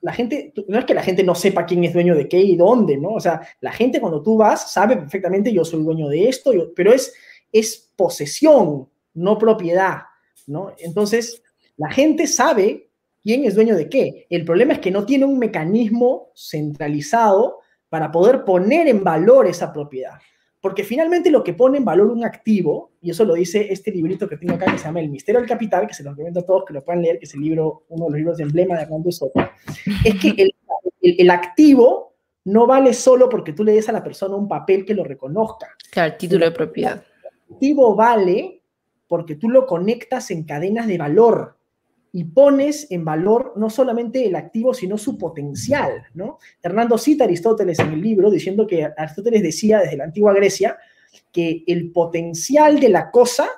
la 0.00 0.12
gente, 0.12 0.52
no 0.68 0.78
es 0.78 0.84
que 0.84 0.94
la 0.94 1.02
gente 1.02 1.24
no 1.24 1.34
sepa 1.34 1.66
quién 1.66 1.84
es 1.84 1.92
dueño 1.92 2.14
de 2.14 2.28
qué 2.28 2.38
y 2.38 2.56
dónde, 2.56 2.96
¿no? 2.96 3.10
O 3.10 3.20
sea, 3.20 3.40
la 3.60 3.72
gente 3.72 4.00
cuando 4.00 4.22
tú 4.22 4.36
vas 4.36 4.72
sabe 4.72 4.96
perfectamente 4.96 5.52
yo 5.52 5.64
soy 5.64 5.82
dueño 5.82 6.08
de 6.08 6.28
esto, 6.28 6.52
pero 6.76 6.92
es, 6.92 7.12
es 7.52 7.90
posesión, 7.96 8.88
no 9.14 9.38
propiedad, 9.38 10.02
¿no? 10.46 10.72
Entonces, 10.78 11.42
la 11.76 11.90
gente 11.90 12.26
sabe 12.26 12.90
quién 13.22 13.44
es 13.44 13.54
dueño 13.54 13.76
de 13.76 13.88
qué. 13.88 14.26
El 14.30 14.44
problema 14.44 14.74
es 14.74 14.78
que 14.78 14.90
no 14.90 15.04
tiene 15.04 15.24
un 15.24 15.38
mecanismo 15.38 16.30
centralizado 16.34 17.58
para 17.88 18.12
poder 18.12 18.44
poner 18.44 18.86
en 18.86 19.02
valor 19.02 19.46
esa 19.46 19.72
propiedad. 19.72 20.18
Porque 20.60 20.82
finalmente 20.82 21.30
lo 21.30 21.44
que 21.44 21.54
pone 21.54 21.78
en 21.78 21.84
valor 21.84 22.08
un 22.08 22.24
activo, 22.24 22.92
y 23.00 23.10
eso 23.10 23.24
lo 23.24 23.34
dice 23.34 23.72
este 23.72 23.92
librito 23.92 24.28
que 24.28 24.36
tengo 24.36 24.54
acá 24.54 24.72
que 24.72 24.78
se 24.78 24.84
llama 24.84 25.00
El 25.00 25.10
Misterio 25.10 25.40
del 25.40 25.48
Capital, 25.48 25.86
que 25.86 25.94
se 25.94 26.02
lo 26.02 26.10
recomiendo 26.10 26.40
a 26.40 26.46
todos 26.46 26.64
que 26.66 26.74
lo 26.74 26.84
puedan 26.84 27.02
leer, 27.02 27.18
que 27.18 27.26
es 27.26 27.34
el 27.34 27.40
libro, 27.40 27.84
uno 27.88 28.06
de 28.06 28.10
los 28.10 28.18
libros 28.18 28.36
de 28.38 28.44
emblema 28.44 28.76
de 28.76 28.82
Hernando 28.82 29.12
Soto, 29.12 29.40
es 30.04 30.14
que 30.20 30.34
el, 30.36 30.52
el, 31.00 31.30
activo 31.30 32.16
no 32.44 32.66
vale 32.66 32.92
solo 32.92 33.28
porque 33.28 33.52
tú 33.52 33.62
le 33.62 33.72
des 33.72 33.88
a 33.88 33.92
la 33.92 34.02
persona 34.02 34.34
un 34.34 34.48
papel 34.48 34.84
que 34.84 34.94
lo 34.94 35.04
reconozca. 35.04 35.68
Claro, 35.92 36.12
el 36.12 36.18
título 36.18 36.44
de 36.46 36.50
propiedad. 36.50 37.04
El 37.22 37.54
activo 37.54 37.94
vale 37.94 38.62
porque 39.06 39.36
tú 39.36 39.48
lo 39.48 39.66
conectas 39.66 40.30
en 40.30 40.44
cadenas 40.44 40.86
de 40.86 40.98
valor 40.98 41.57
y 42.12 42.24
pones 42.24 42.90
en 42.90 43.04
valor 43.04 43.52
no 43.56 43.70
solamente 43.70 44.26
el 44.26 44.36
activo, 44.36 44.72
sino 44.72 44.96
su 44.96 45.18
potencial, 45.18 46.06
¿no? 46.14 46.38
Hernando 46.62 46.96
cita 46.96 47.24
a 47.24 47.26
Aristóteles 47.26 47.78
en 47.78 47.92
el 47.92 48.00
libro 48.00 48.30
diciendo 48.30 48.66
que 48.66 48.88
Aristóteles 48.96 49.42
decía 49.42 49.80
desde 49.80 49.96
la 49.96 50.04
antigua 50.04 50.32
Grecia 50.32 50.78
que 51.32 51.64
el 51.66 51.90
potencial 51.92 52.80
de 52.80 52.88
la 52.88 53.10
cosa 53.10 53.48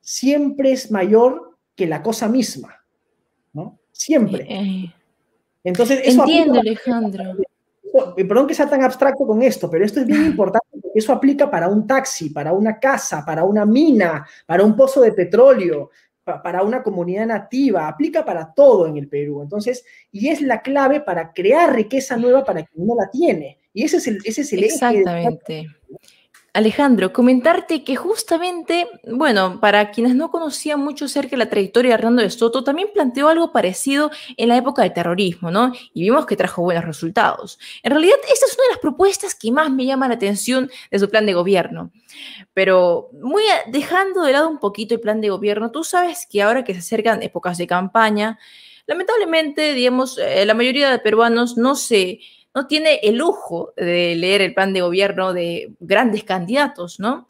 siempre 0.00 0.72
es 0.72 0.90
mayor 0.90 1.58
que 1.74 1.86
la 1.86 2.02
cosa 2.02 2.28
misma, 2.28 2.84
¿no? 3.52 3.78
Siempre. 3.92 4.44
Eh, 4.44 4.60
eh. 4.60 4.94
Entonces, 5.64 6.00
eso 6.04 6.22
Entiendo, 6.22 6.60
Alejandro. 6.60 7.24
Perdón 8.16 8.46
que 8.46 8.54
sea 8.54 8.70
tan 8.70 8.82
abstracto 8.84 9.26
con 9.26 9.42
esto, 9.42 9.68
pero 9.68 9.84
esto 9.84 10.00
es 10.00 10.06
bien 10.06 10.26
importante 10.26 10.68
porque 10.80 10.98
eso 10.98 11.12
aplica 11.12 11.50
para 11.50 11.68
un 11.68 11.86
taxi, 11.86 12.30
para 12.30 12.52
una 12.52 12.78
casa, 12.78 13.24
para 13.26 13.44
una 13.44 13.66
mina, 13.66 14.26
para 14.46 14.64
un 14.64 14.76
pozo 14.76 15.00
de 15.00 15.12
petróleo, 15.12 15.90
para 16.42 16.62
una 16.62 16.82
comunidad 16.82 17.26
nativa, 17.26 17.88
aplica 17.88 18.24
para 18.24 18.52
todo 18.52 18.86
en 18.86 18.96
el 18.96 19.08
Perú. 19.08 19.42
Entonces, 19.42 19.84
y 20.12 20.28
es 20.28 20.40
la 20.42 20.62
clave 20.62 21.00
para 21.00 21.32
crear 21.32 21.74
riqueza 21.74 22.16
nueva 22.16 22.44
para 22.44 22.64
quien 22.64 22.86
no 22.86 22.94
la 22.94 23.10
tiene. 23.10 23.58
Y 23.72 23.84
ese 23.84 23.98
es 23.98 24.06
el, 24.08 24.18
ese 24.24 24.42
es 24.42 24.52
el 24.52 24.64
Exactamente. 24.64 25.66
Alejandro, 26.52 27.12
comentarte 27.12 27.84
que 27.84 27.94
justamente, 27.94 28.88
bueno, 29.06 29.60
para 29.60 29.92
quienes 29.92 30.16
no 30.16 30.30
conocían 30.30 30.80
mucho 30.80 31.04
acerca 31.04 31.30
de 31.30 31.36
la 31.36 31.48
trayectoria 31.48 31.90
de 31.90 31.94
Hernando 31.94 32.22
de 32.22 32.30
Soto, 32.30 32.64
también 32.64 32.88
planteó 32.92 33.28
algo 33.28 33.52
parecido 33.52 34.10
en 34.36 34.48
la 34.48 34.56
época 34.56 34.82
del 34.82 34.92
terrorismo, 34.92 35.50
¿no? 35.52 35.72
Y 35.94 36.02
vimos 36.02 36.26
que 36.26 36.36
trajo 36.36 36.62
buenos 36.62 36.84
resultados. 36.84 37.58
En 37.84 37.92
realidad, 37.92 38.16
esta 38.32 38.46
es 38.46 38.54
una 38.54 38.64
de 38.64 38.70
las 38.70 38.78
propuestas 38.78 39.34
que 39.36 39.52
más 39.52 39.70
me 39.70 39.86
llama 39.86 40.08
la 40.08 40.14
atención 40.14 40.70
de 40.90 40.98
su 40.98 41.08
plan 41.08 41.24
de 41.24 41.34
gobierno. 41.34 41.92
Pero 42.52 43.10
muy 43.22 43.44
dejando 43.68 44.22
de 44.22 44.32
lado 44.32 44.48
un 44.48 44.58
poquito 44.58 44.94
el 44.94 45.00
plan 45.00 45.20
de 45.20 45.30
gobierno, 45.30 45.70
tú 45.70 45.84
sabes 45.84 46.26
que 46.28 46.42
ahora 46.42 46.64
que 46.64 46.72
se 46.72 46.80
acercan 46.80 47.22
épocas 47.22 47.58
de 47.58 47.68
campaña, 47.68 48.38
lamentablemente, 48.86 49.72
digamos, 49.74 50.18
eh, 50.18 50.44
la 50.44 50.54
mayoría 50.54 50.90
de 50.90 50.98
peruanos 50.98 51.56
no 51.56 51.76
se 51.76 52.18
no 52.54 52.66
tiene 52.66 53.00
el 53.02 53.16
lujo 53.16 53.72
de 53.76 54.14
leer 54.16 54.42
el 54.42 54.54
plan 54.54 54.72
de 54.72 54.82
gobierno 54.82 55.32
de 55.32 55.72
grandes 55.80 56.24
candidatos, 56.24 57.00
¿no? 57.00 57.28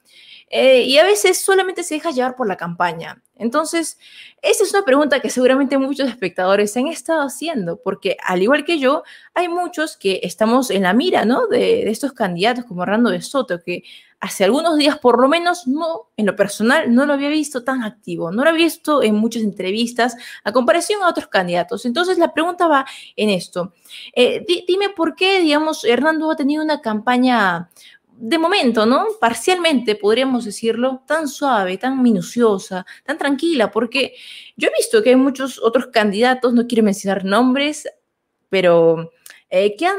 eh, 0.50 0.83
y 0.83 0.99
a 0.99 1.05
veces 1.05 1.41
solamente 1.41 1.85
se 1.85 1.95
deja 1.95 2.11
llevar 2.11 2.35
por 2.35 2.49
la 2.49 2.57
campaña. 2.57 3.23
Entonces, 3.37 3.99
esa 4.43 4.65
es 4.65 4.75
una 4.75 4.85
pregunta 4.85 5.21
que 5.21 5.31
seguramente 5.31 5.79
muchos 5.79 6.09
espectadores 6.09 6.77
han 6.77 6.89
estado 6.89 7.23
haciendo, 7.23 7.81
porque 7.81 8.17
al 8.27 8.43
igual 8.43 8.65
que 8.65 8.81
yo, 8.81 9.05
hay 9.33 9.49
muchos 9.49 9.97
que 9.97 10.21
estamos 10.25 10.71
en 10.71 10.83
la 10.83 10.93
mira, 10.93 11.25
¿no? 11.25 11.47
De, 11.47 11.85
de 11.85 11.91
estos 11.91 12.12
candidatos 12.12 12.65
como 12.65 12.83
Hernando 12.83 13.11
de 13.11 13.23
Soto, 13.23 13.62
que 13.62 13.85
hace 14.21 14.45
algunos 14.45 14.77
días 14.77 14.99
por 14.99 15.21
lo 15.21 15.29
menos 15.29 15.67
no, 15.67 16.11
en 16.17 16.27
lo 16.27 16.37
personal, 16.37 16.95
no 16.95 17.07
lo 17.07 17.15
había 17.15 17.31
visto 17.31 17.65
tan 17.65 17.83
activo, 17.83 18.31
no 18.31 18.45
lo 18.45 18.50
había 18.50 18.67
visto 18.67 19.03
en 19.03 19.15
muchas 19.15 19.43
entrevistas 19.43 20.15
a 20.45 20.53
comparación 20.53 21.03
a 21.03 21.09
otros 21.09 21.29
candidatos. 21.29 21.87
Entonces 21.87 22.19
la 22.19 22.33
pregunta 22.33 22.69
va 22.69 22.85
en 23.17 23.31
esto. 23.31 23.73
Eh, 24.15 24.45
dime 24.69 24.91
por 24.91 25.17
qué, 25.17 25.41
digamos, 25.41 25.85
Hernando 25.85 26.31
ha 26.31 26.37
tenido 26.37 26.62
una 26.62 26.81
campaña 26.81 27.71
de 28.21 28.37
momento, 28.37 28.85
¿no? 28.85 29.07
Parcialmente, 29.19 29.95
podríamos 29.95 30.45
decirlo, 30.45 31.03
tan 31.07 31.27
suave, 31.27 31.79
tan 31.79 32.03
minuciosa, 32.03 32.85
tan 33.03 33.17
tranquila, 33.17 33.71
porque 33.71 34.12
yo 34.57 34.69
he 34.69 34.73
visto 34.77 35.03
que 35.03 35.11
hay 35.11 35.17
muchos 35.17 35.59
otros 35.59 35.87
candidatos, 35.87 36.53
no 36.53 36.67
quiero 36.67 36.85
mencionar 36.85 37.25
nombres, 37.25 37.89
pero 38.50 39.11
eh, 39.50 39.76
que 39.76 39.87
han, 39.87 39.99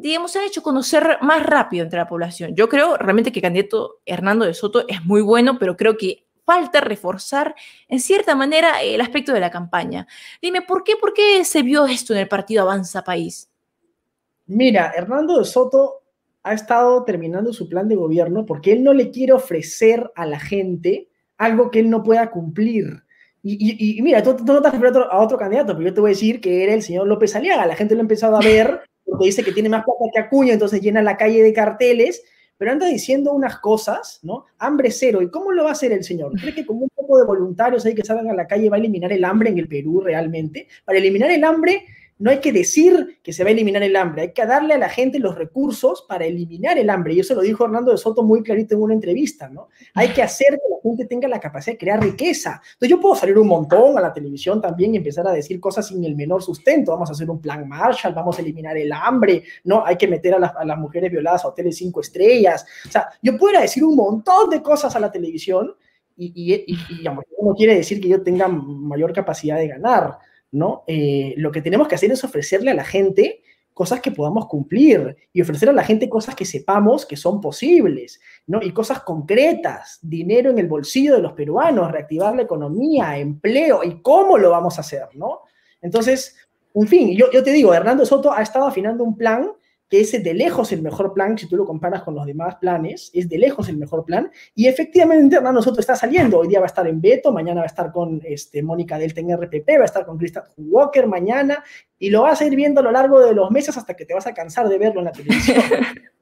digamos, 0.00 0.32
se 0.32 0.40
han 0.40 0.46
hecho 0.46 0.62
conocer 0.62 1.18
más 1.22 1.44
rápido 1.44 1.84
entre 1.84 2.00
la 2.00 2.08
población. 2.08 2.54
Yo 2.56 2.68
creo 2.68 2.96
realmente 2.96 3.30
que 3.30 3.38
el 3.38 3.44
candidato 3.44 4.00
Hernando 4.04 4.44
de 4.44 4.54
Soto 4.54 4.84
es 4.88 5.04
muy 5.04 5.22
bueno, 5.22 5.56
pero 5.58 5.76
creo 5.76 5.96
que 5.96 6.26
falta 6.44 6.80
reforzar 6.80 7.54
en 7.88 8.00
cierta 8.00 8.34
manera 8.34 8.82
el 8.82 9.00
aspecto 9.00 9.32
de 9.32 9.40
la 9.40 9.50
campaña. 9.50 10.08
Dime, 10.42 10.62
¿por 10.62 10.82
qué, 10.82 10.96
por 10.96 11.12
qué 11.12 11.44
se 11.44 11.62
vio 11.62 11.86
esto 11.86 12.12
en 12.12 12.20
el 12.20 12.28
partido 12.28 12.62
Avanza 12.62 13.04
País? 13.04 13.48
Mira, 14.46 14.92
Hernando 14.96 15.38
de 15.38 15.44
Soto 15.44 16.02
ha 16.42 16.54
estado 16.54 17.04
terminando 17.04 17.52
su 17.52 17.68
plan 17.68 17.86
de 17.86 17.96
gobierno 17.96 18.46
porque 18.46 18.72
él 18.72 18.82
no 18.82 18.94
le 18.94 19.10
quiere 19.10 19.34
ofrecer 19.34 20.10
a 20.16 20.24
la 20.26 20.40
gente 20.40 21.08
algo 21.36 21.70
que 21.70 21.80
él 21.80 21.90
no 21.90 22.02
pueda 22.02 22.30
cumplir. 22.30 23.04
Y, 23.42 24.02
mira, 24.02 24.22
tú, 24.22 24.36
no 24.44 24.60
te 24.60 24.68
has 24.68 24.74
referido 24.74 25.10
a 25.10 25.20
otro 25.20 25.38
candidato, 25.38 25.74
pero 25.74 25.88
yo 25.88 25.94
te 25.94 26.00
voy 26.00 26.10
a 26.10 26.14
decir 26.14 26.40
que 26.40 26.64
era 26.64 26.74
el 26.74 26.82
señor 26.82 27.06
López 27.06 27.36
Aliaga. 27.36 27.66
La 27.66 27.76
gente 27.76 27.94
lo 27.94 28.00
ha 28.00 28.02
empezado 28.02 28.36
a 28.36 28.40
ver 28.40 28.80
porque 29.08 29.26
dice 29.26 29.42
que 29.42 29.52
tiene 29.52 29.68
más 29.68 29.84
plata 29.84 30.10
que 30.12 30.20
Acuña, 30.20 30.52
entonces 30.52 30.80
llena 30.80 31.02
la 31.02 31.16
calle 31.16 31.42
de 31.42 31.52
carteles, 31.52 32.22
pero 32.56 32.72
anda 32.72 32.86
diciendo 32.86 33.32
unas 33.32 33.58
cosas, 33.58 34.18
¿no? 34.22 34.46
Hambre 34.58 34.90
cero. 34.90 35.22
¿Y 35.22 35.30
cómo 35.30 35.52
lo 35.52 35.64
va 35.64 35.70
a 35.70 35.72
hacer 35.72 35.92
el 35.92 36.02
señor? 36.02 36.32
¿Cree 36.40 36.54
que 36.54 36.66
como 36.66 36.80
un 36.80 36.90
poco 36.90 37.18
de 37.18 37.24
voluntarios 37.24 37.86
ahí 37.86 37.94
que 37.94 38.04
salgan 38.04 38.28
a 38.30 38.34
la 38.34 38.46
calle 38.46 38.68
va 38.68 38.76
a 38.76 38.80
eliminar 38.80 39.12
el 39.12 39.24
hambre 39.24 39.50
en 39.50 39.58
el 39.58 39.68
Perú 39.68 40.00
realmente? 40.00 40.66
Para 40.84 40.98
eliminar 40.98 41.30
el 41.30 41.44
hambre 41.44 41.86
no 42.18 42.30
hay 42.30 42.40
que 42.40 42.52
decir 42.52 43.18
que 43.22 43.32
se 43.32 43.44
va 43.44 43.50
a 43.50 43.52
eliminar 43.52 43.82
el 43.82 43.94
hambre, 43.96 44.22
hay 44.22 44.32
que 44.32 44.44
darle 44.44 44.74
a 44.74 44.78
la 44.78 44.88
gente 44.88 45.18
los 45.18 45.36
recursos 45.36 46.04
para 46.08 46.26
eliminar 46.26 46.76
el 46.78 46.90
hambre. 46.90 47.14
Y 47.14 47.20
eso 47.20 47.34
lo 47.34 47.42
dijo 47.42 47.64
Hernando 47.64 47.92
de 47.92 47.98
Soto 47.98 48.22
muy 48.22 48.42
clarito 48.42 48.74
en 48.74 48.82
una 48.82 48.94
entrevista, 48.94 49.48
¿no? 49.48 49.68
Hay 49.94 50.08
que 50.08 50.22
hacer 50.22 50.48
que 50.48 50.68
la 50.70 50.80
gente 50.82 51.06
tenga 51.06 51.28
la 51.28 51.38
capacidad 51.38 51.74
de 51.74 51.78
crear 51.78 52.02
riqueza. 52.02 52.60
Entonces 52.72 52.88
yo 52.88 53.00
puedo 53.00 53.14
salir 53.14 53.38
un 53.38 53.48
montón 53.48 53.96
a 53.96 54.00
la 54.00 54.12
televisión 54.12 54.60
también 54.60 54.94
y 54.94 54.96
empezar 54.98 55.26
a 55.28 55.32
decir 55.32 55.60
cosas 55.60 55.86
sin 55.86 56.04
el 56.04 56.16
menor 56.16 56.42
sustento. 56.42 56.92
Vamos 56.92 57.08
a 57.10 57.12
hacer 57.12 57.30
un 57.30 57.40
plan 57.40 57.68
Marshall, 57.68 58.14
vamos 58.14 58.38
a 58.38 58.42
eliminar 58.42 58.76
el 58.76 58.92
hambre, 58.92 59.44
¿no? 59.64 59.84
Hay 59.86 59.96
que 59.96 60.08
meter 60.08 60.34
a 60.34 60.38
las, 60.38 60.78
mujeres 60.78 61.10
violadas 61.10 61.44
a 61.44 61.48
hoteles 61.48 61.76
cinco 61.76 62.00
estrellas. 62.00 62.66
O 62.86 62.90
sea, 62.90 63.08
yo 63.22 63.36
puedo 63.36 63.60
decir 63.60 63.84
un 63.84 63.96
montón 63.96 64.50
de 64.50 64.62
cosas 64.62 64.94
a 64.94 65.00
la 65.00 65.10
televisión 65.10 65.74
y, 66.16 66.32
y, 66.34 66.74
y, 67.00 67.04
no 67.04 67.54
quiere 67.56 67.76
decir 67.76 68.00
que 68.00 68.08
yo 68.08 68.22
tenga 68.22 68.48
mayor 68.48 69.12
capacidad 69.12 69.56
de 69.56 69.68
ganar. 69.68 70.18
¿No? 70.50 70.84
Eh, 70.86 71.34
lo 71.36 71.50
que 71.50 71.62
tenemos 71.62 71.88
que 71.88 71.94
hacer 71.94 72.10
es 72.10 72.24
ofrecerle 72.24 72.70
a 72.70 72.74
la 72.74 72.84
gente 72.84 73.42
cosas 73.78 74.00
que 74.00 74.10
podamos 74.10 74.46
cumplir 74.46 75.16
y 75.32 75.40
ofrecer 75.40 75.68
a 75.68 75.72
la 75.72 75.84
gente 75.84 76.08
cosas 76.08 76.34
que 76.34 76.44
sepamos 76.44 77.06
que 77.06 77.16
son 77.16 77.40
posibles, 77.40 78.20
¿no? 78.48 78.60
Y 78.60 78.72
cosas 78.72 79.02
concretas, 79.02 80.00
dinero 80.02 80.50
en 80.50 80.58
el 80.58 80.66
bolsillo 80.66 81.14
de 81.14 81.22
los 81.22 81.34
peruanos, 81.34 81.92
reactivar 81.92 82.34
la 82.34 82.42
economía, 82.42 83.16
empleo, 83.16 83.84
y 83.84 84.02
cómo 84.02 84.36
lo 84.36 84.50
vamos 84.50 84.78
a 84.78 84.80
hacer, 84.80 85.06
¿no? 85.14 85.42
Entonces, 85.80 86.36
en 86.74 86.88
fin, 86.88 87.16
yo, 87.16 87.30
yo 87.30 87.44
te 87.44 87.52
digo, 87.52 87.72
Hernando 87.72 88.04
Soto 88.04 88.32
ha 88.32 88.42
estado 88.42 88.66
afinando 88.66 89.04
un 89.04 89.16
plan 89.16 89.48
que 89.88 90.00
es 90.00 90.12
de 90.12 90.34
lejos 90.34 90.72
el 90.72 90.82
mejor 90.82 91.14
plan, 91.14 91.38
si 91.38 91.48
tú 91.48 91.56
lo 91.56 91.64
comparas 91.64 92.02
con 92.02 92.14
los 92.14 92.26
demás 92.26 92.56
planes, 92.56 93.10
es 93.14 93.28
de 93.28 93.38
lejos 93.38 93.68
el 93.68 93.76
mejor 93.76 94.04
plan, 94.04 94.30
y 94.54 94.66
efectivamente 94.66 95.36
Hernando 95.36 95.62
Soto 95.62 95.80
está 95.80 95.96
saliendo, 95.96 96.38
hoy 96.38 96.48
día 96.48 96.60
va 96.60 96.66
a 96.66 96.68
estar 96.68 96.86
en 96.86 97.00
Beto, 97.00 97.32
mañana 97.32 97.60
va 97.60 97.64
a 97.64 97.66
estar 97.66 97.90
con 97.90 98.20
este, 98.24 98.62
Mónica 98.62 98.98
Delta 98.98 99.20
en 99.20 99.36
RPP, 99.36 99.68
va 99.78 99.82
a 99.82 99.86
estar 99.86 100.04
con 100.04 100.18
Krista 100.18 100.46
Walker 100.56 101.06
mañana, 101.06 101.64
y 101.98 102.10
lo 102.10 102.22
vas 102.22 102.40
a 102.40 102.46
ir 102.46 102.54
viendo 102.54 102.80
a 102.80 102.84
lo 102.84 102.92
largo 102.92 103.20
de 103.20 103.34
los 103.34 103.50
meses 103.50 103.76
hasta 103.76 103.94
que 103.94 104.04
te 104.04 104.14
vas 104.14 104.26
a 104.26 104.34
cansar 104.34 104.68
de 104.68 104.78
verlo 104.78 105.00
en 105.00 105.04
la 105.06 105.12
televisión. 105.12 105.62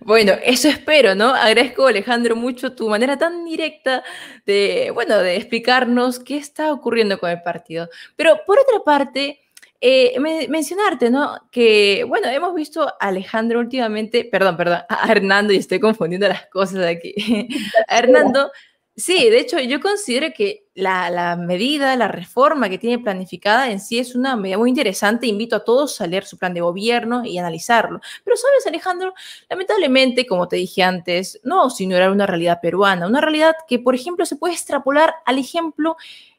Bueno, 0.00 0.32
eso 0.42 0.68
espero, 0.68 1.14
¿no? 1.14 1.34
Agradezco, 1.34 1.86
Alejandro, 1.86 2.34
mucho 2.34 2.74
tu 2.74 2.88
manera 2.88 3.18
tan 3.18 3.44
directa 3.44 4.02
de, 4.46 4.90
bueno, 4.94 5.18
de 5.18 5.36
explicarnos 5.36 6.18
qué 6.18 6.38
está 6.38 6.72
ocurriendo 6.72 7.18
con 7.18 7.28
el 7.28 7.42
partido. 7.42 7.90
Pero 8.16 8.40
por 8.46 8.58
otra 8.58 8.80
parte, 8.84 9.40
eh, 9.80 10.18
mencionarte, 10.48 11.08
¿no? 11.08 11.36
Que, 11.52 12.04
bueno, 12.08 12.28
hemos 12.28 12.52
visto 12.52 12.88
a 12.88 12.96
Alejandro 12.98 13.60
últimamente, 13.60 14.24
perdón, 14.24 14.56
perdón, 14.56 14.80
a 14.88 15.10
Hernando, 15.10 15.52
y 15.52 15.56
estoy 15.56 15.78
confundiendo 15.78 16.26
las 16.26 16.46
cosas 16.46 16.84
aquí. 16.84 17.14
a 17.86 17.98
Hernando, 17.98 18.50
sí, 18.96 19.30
de 19.30 19.38
hecho, 19.38 19.60
yo 19.60 19.80
considero 19.80 20.32
que 20.36 20.66
la, 20.74 21.10
la, 21.10 21.36
medida, 21.36 21.94
la 21.94 22.08
reforma 22.08 22.68
que 22.68 22.78
tiene 22.78 22.98
planificada 22.98 23.70
en 23.70 23.78
sí 23.78 24.00
es 24.00 24.16
una 24.16 24.34
medida 24.34 24.58
muy 24.58 24.68
interesante. 24.68 25.28
Invito 25.28 25.54
a 25.54 25.64
todos 25.64 26.00
a 26.00 26.08
leer 26.08 26.24
su 26.24 26.38
plan 26.38 26.54
de 26.54 26.60
gobierno 26.60 27.24
y 27.24 27.38
analizarlo. 27.38 28.00
Pero, 28.24 28.36
¿sabes, 28.36 28.66
Alejandro? 28.66 29.14
Lamentablemente, 29.48 30.26
como 30.26 30.48
te 30.48 30.56
dije 30.56 30.82
antes, 30.82 31.40
no 31.44 31.70
sino 31.70 31.96
era 31.96 32.10
una 32.10 32.26
realidad 32.26 32.58
peruana, 32.60 33.06
una 33.06 33.20
realidad 33.20 33.54
que, 33.68 33.78
por 33.78 33.94
ejemplo, 33.94 34.26
se 34.26 34.34
puede 34.34 34.54
extrapolar 34.54 35.14
al 35.24 35.38
ejemplo 35.38 35.96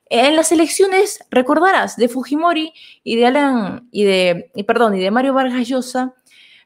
en 0.09 0.35
las 0.35 0.51
elecciones, 0.51 1.19
recordarás, 1.29 1.95
de 1.95 2.09
Fujimori 2.09 2.73
y 3.03 3.15
de 3.15 3.27
Alan, 3.27 3.87
y 3.91 4.03
de, 4.03 4.51
perdón, 4.65 4.95
y 4.95 4.99
de 4.99 5.11
Mario 5.11 5.33
Vargas 5.33 5.67
Llosa, 5.67 6.15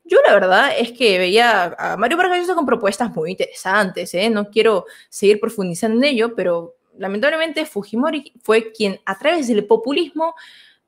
yo 0.06 0.18
la 0.26 0.34
verdad 0.34 0.72
es 0.78 0.92
que 0.94 1.18
veía 1.18 1.76
a 1.78 1.98
Mario 1.98 2.18
Vargas 2.18 2.40
Llosa 2.40 2.56
con 2.56 2.66
propuestas 2.66 3.14
muy 3.14 3.32
interesantes, 3.32 4.14
¿eh? 4.14 4.30
no 4.30 4.50
quiero 4.50 4.86
seguir 5.10 5.40
profundizando 5.40 5.98
en 5.98 6.14
ello, 6.14 6.36
pero 6.36 6.76
lamentablemente 6.98 7.66
Fujimori 7.66 8.32
fue 8.42 8.72
quien 8.72 9.00
a 9.06 9.18
través 9.18 9.48
del 9.48 9.66
populismo 9.66 10.36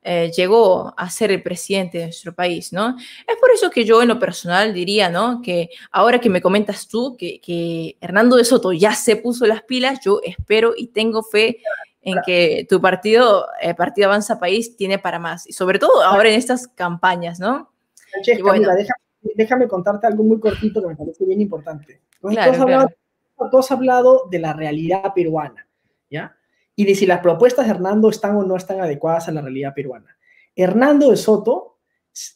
eh, 0.08 0.32
llegó 0.36 0.94
a 0.96 1.10
ser 1.10 1.32
el 1.32 1.42
presidente 1.42 1.98
de 1.98 2.04
nuestro 2.06 2.36
país, 2.36 2.72
¿no? 2.72 2.96
Es 3.28 3.38
por 3.42 3.50
eso 3.52 3.72
que 3.72 3.86
yo 3.86 4.04
en 4.04 4.08
lo 4.08 4.20
personal 4.20 4.72
diría, 4.72 5.10
¿no? 5.10 5.42
Que 5.42 5.72
ahora 5.92 6.20
que 6.20 6.30
me 6.30 6.44
comentas 6.44 6.88
tú 6.88 7.18
que, 7.18 7.42
que 7.42 7.98
Hernando 8.00 8.36
de 8.36 8.46
Soto 8.46 8.72
ya 8.72 8.94
se 8.94 9.16
puso 9.16 9.48
las 9.48 9.64
pilas, 9.64 10.00
yo 10.06 10.22
espero 10.24 10.76
y 10.78 10.88
tengo 10.88 11.24
fe 11.24 11.58
en 12.06 12.20
que 12.24 12.68
tu 12.70 12.80
partido, 12.80 13.48
el 13.60 13.72
eh, 13.72 13.76
Partido 13.76 14.08
Avanza 14.08 14.40
País, 14.40 14.78
tiene 14.78 15.00
para 15.00 15.18
más. 15.18 15.48
Y 15.48 15.54
sobre 15.54 15.80
todo 15.80 16.04
ahora 16.04 16.30
en 16.30 16.36
estas 16.36 16.68
campañas, 16.68 17.40
¿no? 17.40 17.72
Francesca, 18.12 18.54
mira, 18.54 18.76
déjame, 19.36 19.68
contarte 19.68 20.06
algo 20.06 20.24
muy 20.24 20.40
cortito 20.40 20.82
que 20.82 20.88
me 20.88 20.96
parece 20.96 21.26
bien 21.26 21.42
importante. 21.42 22.02
Claro, 22.22 22.52
tú, 22.52 22.56
has 22.56 22.62
hablado, 22.62 22.90
tú, 23.52 23.58
has 23.58 23.72
hablado, 23.72 24.28
de 24.30 24.40
la 24.40 24.54
realidad 24.54 25.14
peruana, 25.16 25.68
¿ya? 26.10 26.38
Y 26.76 26.86
de 26.86 26.94
si 26.94 27.08
las 27.08 27.22
propuestas 27.22 27.66
de 27.66 27.72
Hernando 27.72 28.10
están 28.10 28.36
o 28.38 28.44
no 28.44 28.56
están 28.56 28.82
adecuadas 28.82 29.28
a 29.28 29.32
la 29.32 29.42
realidad 29.42 29.74
peruana. 29.74 30.16
Hernando 30.56 31.10
de 31.10 31.18
Soto, 31.18 31.80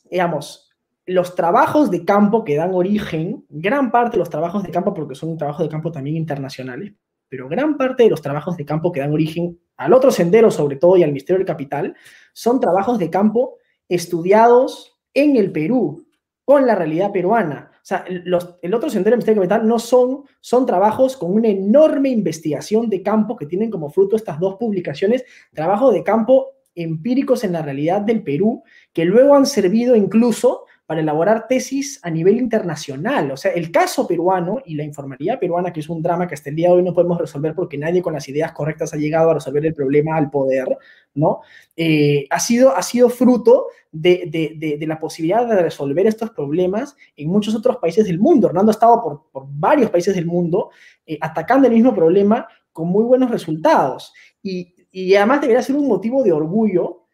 digamos, 0.10 0.72
los 1.06 1.36
trabajos 1.36 1.92
de 1.92 2.04
campo 2.06 2.44
que 2.44 2.56
dan 2.56 2.74
origen, 2.74 3.46
gran 3.50 3.92
parte 3.92 4.14
de 4.14 4.20
los 4.20 4.30
trabajos 4.32 4.64
de 4.64 4.72
campo, 4.72 4.96
porque 4.96 5.14
son 5.14 5.38
trabajos 5.38 5.64
de 5.64 5.70
campo 5.70 5.92
también 5.92 6.18
internacionales, 6.18 6.94
pero 7.30 7.48
gran 7.48 7.78
parte 7.78 8.04
de 8.04 8.10
los 8.10 8.22
trabajos 8.22 8.58
de 8.58 8.66
campo 8.66 8.92
que 8.92 9.00
dan 9.00 9.14
origen 9.14 9.60
al 9.78 9.94
otro 9.94 10.12
sendero, 10.12 10.52
sobre 10.52 10.76
todo, 10.76 10.98
y 10.98 11.04
al 11.04 11.14
misterio 11.14 11.38
del 11.38 11.48
capital, 11.48 11.96
son 12.34 12.60
trabajos 12.60 13.00
de 13.00 13.10
campo 13.10 13.58
estudiados 13.88 15.00
en 15.14 15.38
el 15.38 15.52
Perú, 15.52 16.06
con 16.44 16.66
la 16.68 16.76
realidad 16.76 17.12
peruana. 17.12 17.72
O 17.76 17.86
sea, 17.90 18.06
los, 18.26 18.58
el 18.62 18.74
otro 18.74 18.90
sendero 18.90 19.14
del 19.14 19.20
misterio 19.20 19.42
del 19.42 19.50
capital 19.50 19.68
no 19.68 19.80
son, 19.80 20.24
son 20.42 20.66
trabajos 20.66 21.16
con 21.16 21.34
una 21.34 21.48
enorme 21.48 22.10
investigación 22.10 22.90
de 22.90 23.02
campo 23.02 23.38
que 23.38 23.46
tienen 23.46 23.70
como 23.70 23.90
fruto 23.90 24.16
estas 24.16 24.40
dos 24.40 24.56
publicaciones, 24.56 25.24
trabajos 25.54 25.94
de 25.94 26.04
campo 26.04 26.48
empíricos 26.76 27.44
en 27.44 27.54
la 27.54 27.62
realidad 27.62 28.02
del 28.02 28.24
Perú, 28.24 28.64
que 28.94 29.06
luego 29.06 29.36
han 29.36 29.46
servido 29.46 29.96
incluso 29.96 30.66
para 30.90 31.02
elaborar 31.02 31.46
tesis 31.48 32.00
a 32.02 32.10
nivel 32.10 32.38
internacional. 32.38 33.30
O 33.30 33.38
sea, 33.38 33.52
el 33.52 33.70
caso 33.70 34.08
peruano 34.08 34.58
y 34.66 34.74
la 34.74 34.84
informalidad 34.84 35.40
peruana, 35.40 35.72
que 35.72 35.82
es 35.82 35.88
un 35.88 36.02
drama 36.02 36.28
que 36.28 36.34
hasta 36.34 36.50
el 36.50 36.56
día 36.56 36.70
de 36.70 36.78
hoy 36.78 36.82
no 36.82 36.96
podemos 36.96 37.20
resolver 37.20 37.54
porque 37.54 37.78
nadie 37.78 38.02
con 38.02 38.14
las 38.14 38.28
ideas 38.28 38.54
correctas 38.54 38.92
ha 38.92 38.98
llegado 38.98 39.30
a 39.30 39.36
resolver 39.36 39.64
el 39.68 39.76
problema 39.76 40.18
al 40.18 40.32
poder, 40.32 40.66
¿no? 41.14 41.42
Eh, 41.78 42.26
ha, 42.32 42.40
sido, 42.40 42.76
ha 42.76 42.82
sido 42.82 43.12
fruto 43.12 43.68
de, 43.92 44.82
la 44.88 44.98
posibilidad 44.98 45.48
de 45.48 45.62
resolver 45.62 46.08
estos 46.08 46.32
problemas 46.32 46.98
en 47.16 47.30
muchos 47.30 47.54
otros 47.54 47.78
países 47.78 48.08
del 48.08 48.18
mundo. 48.18 48.48
Hernando 48.48 48.72
ha 48.72 48.74
estado 48.74 49.22
por, 49.32 49.46
varios 49.48 49.92
países 49.92 50.16
del 50.16 50.26
mundo 50.26 50.72
eh, 51.06 51.20
atacando 51.22 51.68
el 51.68 51.76
mismo 51.76 51.94
problema 51.94 52.48
con 52.74 52.88
muy 52.88 53.04
buenos 53.04 53.30
resultados. 53.30 54.12
Y, 54.42 54.74
y 54.92 55.14
además 55.14 55.42
debería 55.42 55.62
ser 55.62 55.76
un 55.76 55.88
motivo 55.88 56.24
de 56.24 56.32
orgullo 56.32 57.09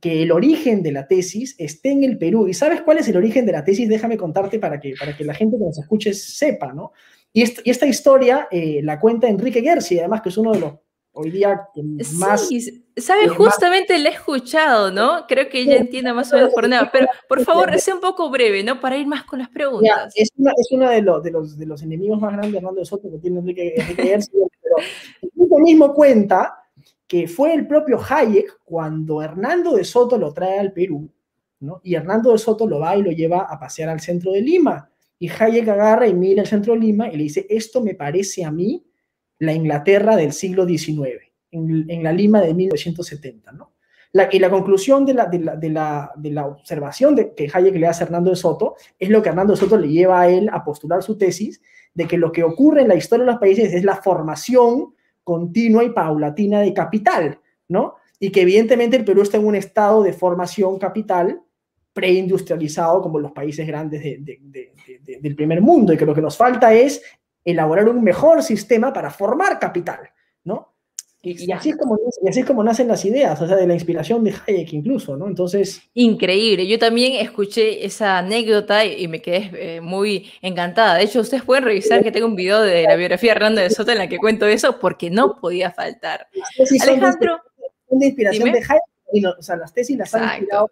que 0.00 0.22
el 0.22 0.32
origen 0.32 0.82
de 0.82 0.92
la 0.92 1.06
tesis 1.06 1.54
esté 1.58 1.90
en 1.90 2.04
el 2.04 2.18
Perú. 2.18 2.48
¿Y 2.48 2.54
sabes 2.54 2.82
cuál 2.82 2.98
es 2.98 3.08
el 3.08 3.16
origen 3.16 3.46
de 3.46 3.52
la 3.52 3.64
tesis? 3.64 3.88
Déjame 3.88 4.16
contarte 4.16 4.58
para 4.58 4.80
que, 4.80 4.94
para 4.98 5.16
que 5.16 5.24
la 5.24 5.34
gente 5.34 5.56
que 5.58 5.64
nos 5.64 5.78
escuche 5.78 6.14
sepa, 6.14 6.72
¿no? 6.72 6.92
Y, 7.32 7.42
esta 7.42 7.86
historia 7.86 8.48
eh, 8.50 8.80
la 8.82 9.00
cuenta 9.00 9.28
Enrique 9.28 9.60
Gersi, 9.60 9.98
además 9.98 10.22
que 10.22 10.28
es 10.28 10.36
uno 10.36 10.52
de 10.52 10.60
los 10.60 10.72
hoy 11.14 11.30
día 11.30 11.68
más... 12.16 12.48
Sí, 12.48 12.84
sabe, 12.96 13.28
justamente 13.28 13.98
le 13.98 14.10
he 14.10 14.12
escuchado, 14.12 14.90
¿no? 14.90 15.26
Creo 15.26 15.48
que 15.48 15.60
ella 15.60 15.76
entiende 15.76 16.12
más 16.12 16.32
o 16.32 16.36
menos 16.36 16.52
por 16.52 16.68
nada, 16.68 16.90
pero 16.92 17.06
por 17.28 17.42
favor, 17.44 17.78
sea 17.78 17.94
un 17.94 18.00
poco 18.00 18.30
breve, 18.30 18.62
¿no? 18.64 18.80
Para 18.80 18.96
ir 18.96 19.06
más 19.06 19.24
con 19.24 19.38
las 19.38 19.48
preguntas. 19.48 20.12
es, 20.16 20.30
uno 20.72 20.90
de, 20.90 21.02
los, 21.02 21.22
de, 21.22 21.30
los, 21.30 21.56
de 21.56 21.66
los 21.66 21.82
enemigos 21.82 22.20
más 22.20 22.32
grandes, 22.32 22.56
Hernando 22.56 22.80
de 22.80 22.86
Soto, 22.86 23.10
que 23.10 23.18
tiene 23.18 23.38
Enrique, 23.38 23.74
Enrique 23.76 24.02
Gersi, 24.02 24.32
pero 24.62 25.56
el 25.56 25.62
mismo 25.62 25.94
cuenta 25.94 26.63
que 27.06 27.28
fue 27.28 27.54
el 27.54 27.66
propio 27.66 28.00
Hayek 28.00 28.60
cuando 28.64 29.22
Hernando 29.22 29.76
de 29.76 29.84
Soto 29.84 30.18
lo 30.18 30.32
trae 30.32 30.58
al 30.58 30.72
Perú, 30.72 31.10
¿no? 31.60 31.80
Y 31.82 31.94
Hernando 31.94 32.32
de 32.32 32.38
Soto 32.38 32.66
lo 32.66 32.80
va 32.80 32.96
y 32.96 33.02
lo 33.02 33.10
lleva 33.10 33.42
a 33.42 33.58
pasear 33.58 33.88
al 33.88 34.00
centro 34.00 34.32
de 34.32 34.40
Lima 34.40 34.90
y 35.18 35.30
Hayek 35.30 35.68
agarra 35.68 36.06
y 36.06 36.14
mira 36.14 36.42
el 36.42 36.48
centro 36.48 36.74
de 36.74 36.80
Lima 36.80 37.08
y 37.08 37.16
le 37.16 37.22
dice, 37.24 37.46
esto 37.48 37.80
me 37.80 37.94
parece 37.94 38.44
a 38.44 38.50
mí 38.50 38.84
la 39.38 39.52
Inglaterra 39.52 40.16
del 40.16 40.32
siglo 40.32 40.66
XIX, 40.66 41.32
en, 41.50 42.02
la 42.02 42.12
Lima 42.12 42.40
de 42.40 42.54
1970, 42.54 43.52
¿no? 43.52 43.72
Y 44.30 44.38
la 44.38 44.48
conclusión 44.48 45.04
de 45.04 45.14
la, 45.14 45.26
de, 45.26 45.40
la, 45.40 45.56
de, 45.56 45.70
la, 45.70 46.12
de 46.14 46.30
la, 46.30 46.46
observación 46.46 47.16
de 47.16 47.34
que 47.34 47.50
Hayek 47.52 47.74
le 47.74 47.86
hace 47.88 48.04
a 48.04 48.06
Hernando 48.06 48.30
de 48.30 48.36
Soto 48.36 48.76
es 48.98 49.08
lo 49.08 49.22
que 49.22 49.30
Hernando 49.30 49.54
de 49.54 49.58
Soto 49.58 49.76
le 49.76 49.88
lleva 49.88 50.20
a 50.20 50.28
él 50.28 50.48
a 50.52 50.62
postular 50.62 51.02
su 51.02 51.18
tesis 51.18 51.60
de 51.94 52.06
que 52.06 52.16
lo 52.16 52.30
que 52.30 52.44
ocurre 52.44 52.82
en 52.82 52.88
la 52.88 52.94
historia 52.94 53.24
de 53.24 53.32
los 53.32 53.40
países 53.40 53.74
es 53.74 53.82
la 53.82 53.96
formación 53.96 54.94
continua 55.24 55.82
y 55.82 55.90
paulatina 55.90 56.60
de 56.60 56.72
capital, 56.72 57.40
¿no? 57.68 57.96
Y 58.20 58.30
que 58.30 58.42
evidentemente 58.42 58.96
el 58.96 59.04
Perú 59.04 59.22
está 59.22 59.38
en 59.38 59.46
un 59.46 59.56
estado 59.56 60.02
de 60.02 60.12
formación 60.12 60.78
capital 60.78 61.42
preindustrializado 61.92 63.00
como 63.00 63.18
los 63.18 63.32
países 63.32 63.66
grandes 63.66 64.02
del 64.02 65.36
primer 65.36 65.60
mundo 65.60 65.92
y 65.92 65.96
que 65.96 66.06
lo 66.06 66.14
que 66.14 66.20
nos 66.20 66.36
falta 66.36 66.74
es 66.74 67.02
elaborar 67.44 67.88
un 67.88 68.02
mejor 68.02 68.42
sistema 68.42 68.92
para 68.92 69.10
formar 69.10 69.58
capital. 69.58 70.10
Y, 71.24 71.50
así 71.52 71.70
es 71.70 71.76
como, 71.76 71.98
y 72.22 72.28
así 72.28 72.40
es 72.40 72.46
como 72.46 72.62
nacen 72.62 72.86
las 72.86 73.04
ideas, 73.04 73.40
o 73.40 73.46
sea, 73.46 73.56
de 73.56 73.66
la 73.66 73.74
inspiración 73.74 74.22
de 74.22 74.34
Hayek 74.46 74.72
incluso, 74.74 75.16
¿no? 75.16 75.26
Entonces... 75.26 75.80
Increíble, 75.94 76.66
yo 76.66 76.78
también 76.78 77.14
escuché 77.14 77.84
esa 77.84 78.18
anécdota 78.18 78.84
y, 78.84 79.08
me 79.08 79.22
quedé 79.22 79.50
eh, 79.54 79.80
muy 79.80 80.30
encantada. 80.42 80.96
De 80.96 81.04
hecho, 81.04 81.20
ustedes 81.20 81.42
pueden 81.42 81.64
revisar 81.64 82.02
que 82.02 82.12
tengo 82.12 82.26
un 82.26 82.36
video 82.36 82.60
de 82.60 82.82
la 82.82 82.96
biografía 82.96 83.30
de 83.30 83.36
Hernando 83.36 83.60
de 83.62 83.70
Soto 83.70 83.92
en 83.92 83.98
la 83.98 84.08
que 84.08 84.18
cuento 84.18 84.46
eso 84.46 84.78
porque 84.78 85.10
no 85.10 85.40
podía 85.40 85.70
faltar. 85.70 86.28
Alejandro... 86.82 87.38
de 87.88 88.06
inspiración 88.06 88.52
de 88.52 88.58
Hayek 88.58 88.82
o 89.38 89.42
sea, 89.42 89.56
las 89.56 89.72
tesis 89.72 89.96
las 89.96 90.14
han 90.14 90.24
inspirado 90.24 90.70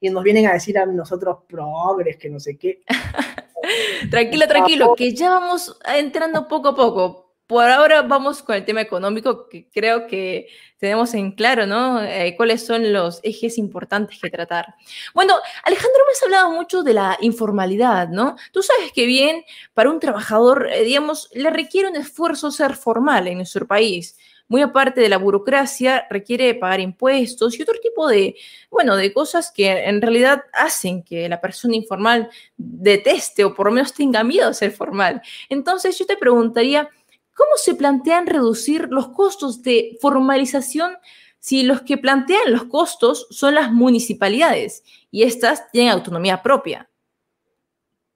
y 0.00 0.10
nos 0.10 0.22
vienen 0.22 0.46
a 0.46 0.52
decir 0.52 0.78
a 0.78 0.86
nosotros 0.86 1.38
progres, 1.48 2.16
que 2.16 2.28
no 2.28 2.40
sé 2.40 2.58
qué. 2.58 2.82
tranquilo, 4.10 4.46
tranquilo, 4.46 4.94
que 4.96 5.14
ya 5.14 5.30
vamos 5.30 5.78
entrando 5.94 6.48
poco 6.48 6.68
a 6.68 6.76
poco. 6.76 7.31
Por 7.46 7.68
ahora 7.68 8.02
vamos 8.02 8.42
con 8.42 8.54
el 8.54 8.64
tema 8.64 8.80
económico, 8.80 9.48
que 9.48 9.68
creo 9.70 10.06
que 10.06 10.48
tenemos 10.78 11.12
en 11.14 11.32
claro, 11.32 11.66
¿no? 11.66 12.02
Eh, 12.02 12.34
cuáles 12.36 12.64
son 12.64 12.92
los 12.92 13.20
ejes 13.22 13.58
importantes 13.58 14.18
que 14.20 14.30
tratar. 14.30 14.74
Bueno, 15.14 15.34
Alejandro, 15.64 16.00
me 16.06 16.12
has 16.12 16.22
hablado 16.22 16.50
mucho 16.50 16.82
de 16.82 16.94
la 16.94 17.18
informalidad, 17.20 18.08
¿no? 18.08 18.36
Tú 18.52 18.62
sabes 18.62 18.92
que 18.92 19.06
bien, 19.06 19.44
para 19.74 19.90
un 19.90 20.00
trabajador, 20.00 20.68
eh, 20.72 20.82
digamos, 20.82 21.28
le 21.34 21.50
requiere 21.50 21.88
un 21.88 21.96
esfuerzo 21.96 22.50
ser 22.50 22.74
formal 22.74 23.28
en 23.28 23.36
nuestro 23.36 23.66
país 23.66 24.16
muy 24.52 24.60
aparte 24.60 25.00
de 25.00 25.08
la 25.08 25.16
burocracia, 25.16 26.06
requiere 26.10 26.54
pagar 26.54 26.80
impuestos 26.80 27.58
y 27.58 27.62
otro 27.62 27.76
tipo 27.82 28.06
de, 28.06 28.36
bueno, 28.70 28.96
de 28.96 29.10
cosas 29.10 29.50
que 29.50 29.70
en 29.70 30.02
realidad 30.02 30.42
hacen 30.52 31.02
que 31.02 31.26
la 31.26 31.40
persona 31.40 31.74
informal 31.74 32.28
deteste 32.58 33.44
o 33.44 33.54
por 33.54 33.68
lo 33.68 33.72
menos 33.72 33.94
tenga 33.94 34.22
miedo 34.22 34.48
a 34.48 34.52
ser 34.52 34.70
formal. 34.70 35.22
Entonces 35.48 35.98
yo 35.98 36.04
te 36.04 36.18
preguntaría, 36.18 36.90
¿cómo 37.34 37.50
se 37.56 37.74
plantean 37.74 38.26
reducir 38.26 38.88
los 38.90 39.08
costos 39.08 39.62
de 39.62 39.98
formalización 40.00 40.92
si 41.38 41.62
los 41.62 41.82
que 41.82 41.98
plantean 41.98 42.52
los 42.52 42.64
costos 42.64 43.26
son 43.30 43.54
las 43.54 43.72
municipalidades 43.72 44.84
y 45.10 45.24
estas 45.24 45.70
tienen 45.70 45.92
autonomía 45.92 46.42
propia? 46.42 46.88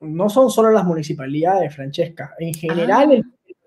No 0.00 0.28
son 0.28 0.50
solo 0.50 0.70
las 0.70 0.84
municipalidades, 0.84 1.74
Francesca. 1.74 2.34
En 2.38 2.54
general, 2.54 3.12
el 3.12 3.24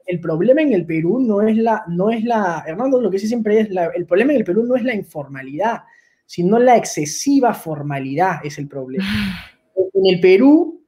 el 0.10 0.20
problema 0.20 0.64
en 0.64 0.74
el 0.74 0.88
Perú 0.88 1.20
no 1.20 1.40
es 1.44 1.56
la, 1.56 1.84
no 1.88 2.10
es 2.10 2.24
la, 2.24 2.64
Hernando 2.66 3.00
lo 3.00 3.12
que 3.12 3.18
dice 3.18 3.28
siempre 3.28 3.60
es, 3.60 3.70
el 3.94 4.08
problema 4.08 4.32
en 4.32 4.40
el 4.40 4.44
Perú 4.44 4.64
no 4.64 4.76
es 4.76 4.84
la 4.84 4.96
informalidad, 4.96 5.84
sino 6.26 6.58
la 6.58 6.76
excesiva 6.76 7.54
formalidad 7.54 8.44
es 8.44 8.58
el 8.58 8.68
problema. 8.68 9.06
En 9.94 10.08
el 10.16 10.20
Perú, 10.22 10.82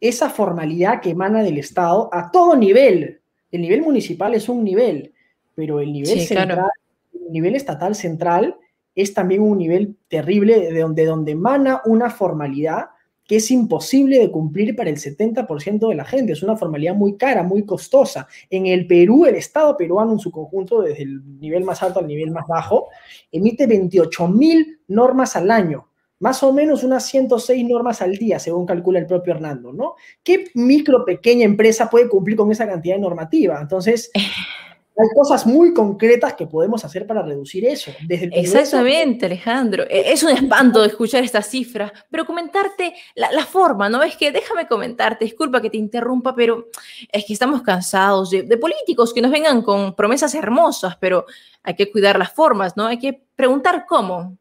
esa 0.00 0.30
formalidad 0.30 1.00
que 1.00 1.10
emana 1.10 1.42
del 1.42 1.58
Estado 1.58 2.08
a 2.12 2.30
todo 2.30 2.56
nivel, 2.56 3.20
el 3.50 3.62
nivel 3.62 3.82
municipal 3.82 4.34
es 4.34 4.48
un 4.48 4.64
nivel, 4.64 5.12
pero 5.54 5.80
el 5.80 5.92
nivel 5.92 6.20
central, 6.20 6.70
el 7.12 7.32
nivel 7.32 7.56
estatal 7.56 7.94
central 7.94 8.56
es 8.94 9.14
también 9.14 9.42
un 9.42 9.58
nivel 9.58 9.96
terrible 10.08 10.72
de 10.72 10.80
donde, 10.80 11.04
donde 11.04 11.32
emana 11.32 11.82
una 11.84 12.10
formalidad 12.10 12.86
que 13.28 13.36
es 13.36 13.50
imposible 13.50 14.18
de 14.18 14.30
cumplir 14.30 14.74
para 14.74 14.88
el 14.88 14.96
70% 14.96 15.88
de 15.88 15.94
la 15.94 16.06
gente. 16.06 16.32
Es 16.32 16.42
una 16.42 16.56
formalidad 16.56 16.94
muy 16.94 17.18
cara, 17.18 17.42
muy 17.42 17.64
costosa. 17.66 18.26
En 18.48 18.66
el 18.66 18.86
Perú, 18.86 19.26
el 19.26 19.34
Estado 19.34 19.76
peruano 19.76 20.12
en 20.12 20.18
su 20.18 20.30
conjunto, 20.30 20.80
desde 20.80 21.02
el 21.02 21.38
nivel 21.38 21.62
más 21.62 21.82
alto 21.82 22.00
al 22.00 22.06
nivel 22.06 22.30
más 22.30 22.46
bajo, 22.48 22.88
emite 23.30 23.66
28 23.66 24.28
mil 24.28 24.80
normas 24.88 25.36
al 25.36 25.50
año. 25.50 25.87
Más 26.20 26.42
o 26.42 26.52
menos 26.52 26.82
unas 26.82 27.06
106 27.06 27.64
normas 27.64 28.02
al 28.02 28.16
día, 28.16 28.38
según 28.38 28.66
calcula 28.66 28.98
el 28.98 29.06
propio 29.06 29.34
Hernando, 29.34 29.72
¿no? 29.72 29.94
¿Qué 30.22 30.50
micro, 30.54 31.04
pequeña 31.04 31.44
empresa 31.44 31.88
puede 31.88 32.08
cumplir 32.08 32.36
con 32.36 32.50
esa 32.50 32.66
cantidad 32.66 32.96
de 32.96 33.00
normativa? 33.00 33.60
Entonces, 33.60 34.10
hay 34.98 35.08
cosas 35.14 35.46
muy 35.46 35.72
concretas 35.72 36.34
que 36.34 36.48
podemos 36.48 36.84
hacer 36.84 37.06
para 37.06 37.22
reducir 37.22 37.64
eso. 37.64 37.92
Desde 38.04 38.30
Exactamente, 38.32 39.26
Alejandro. 39.26 39.84
E, 39.84 40.12
es 40.12 40.24
un 40.24 40.30
espanto 40.30 40.84
escuchar 40.84 41.22
estas 41.22 41.46
cifras, 41.46 41.92
pero 42.10 42.26
comentarte 42.26 42.94
la, 43.14 43.46
forma, 43.46 43.88
¿no? 43.88 44.02
Es 44.02 44.16
que 44.16 44.32
déjame 44.32 44.66
comentarte, 44.66 45.24
disculpa 45.24 45.62
que 45.62 45.70
te 45.70 45.76
interrumpa, 45.76 46.34
pero 46.34 46.66
es 47.12 47.24
que 47.24 47.32
estamos 47.32 47.62
cansados 47.62 48.30
de, 48.30 48.42
de, 48.42 48.56
políticos 48.56 49.14
que 49.14 49.22
nos 49.22 49.30
vengan 49.30 49.62
con 49.62 49.94
promesas 49.94 50.34
hermosas, 50.34 50.96
pero 50.96 51.26
hay 51.62 51.74
que 51.74 51.92
cuidar 51.92 52.18
las 52.18 52.32
formas, 52.32 52.76
¿no? 52.76 52.86
Hay 52.86 52.98
que 52.98 53.22
preguntar 53.36 53.86
cómo. 53.88 54.36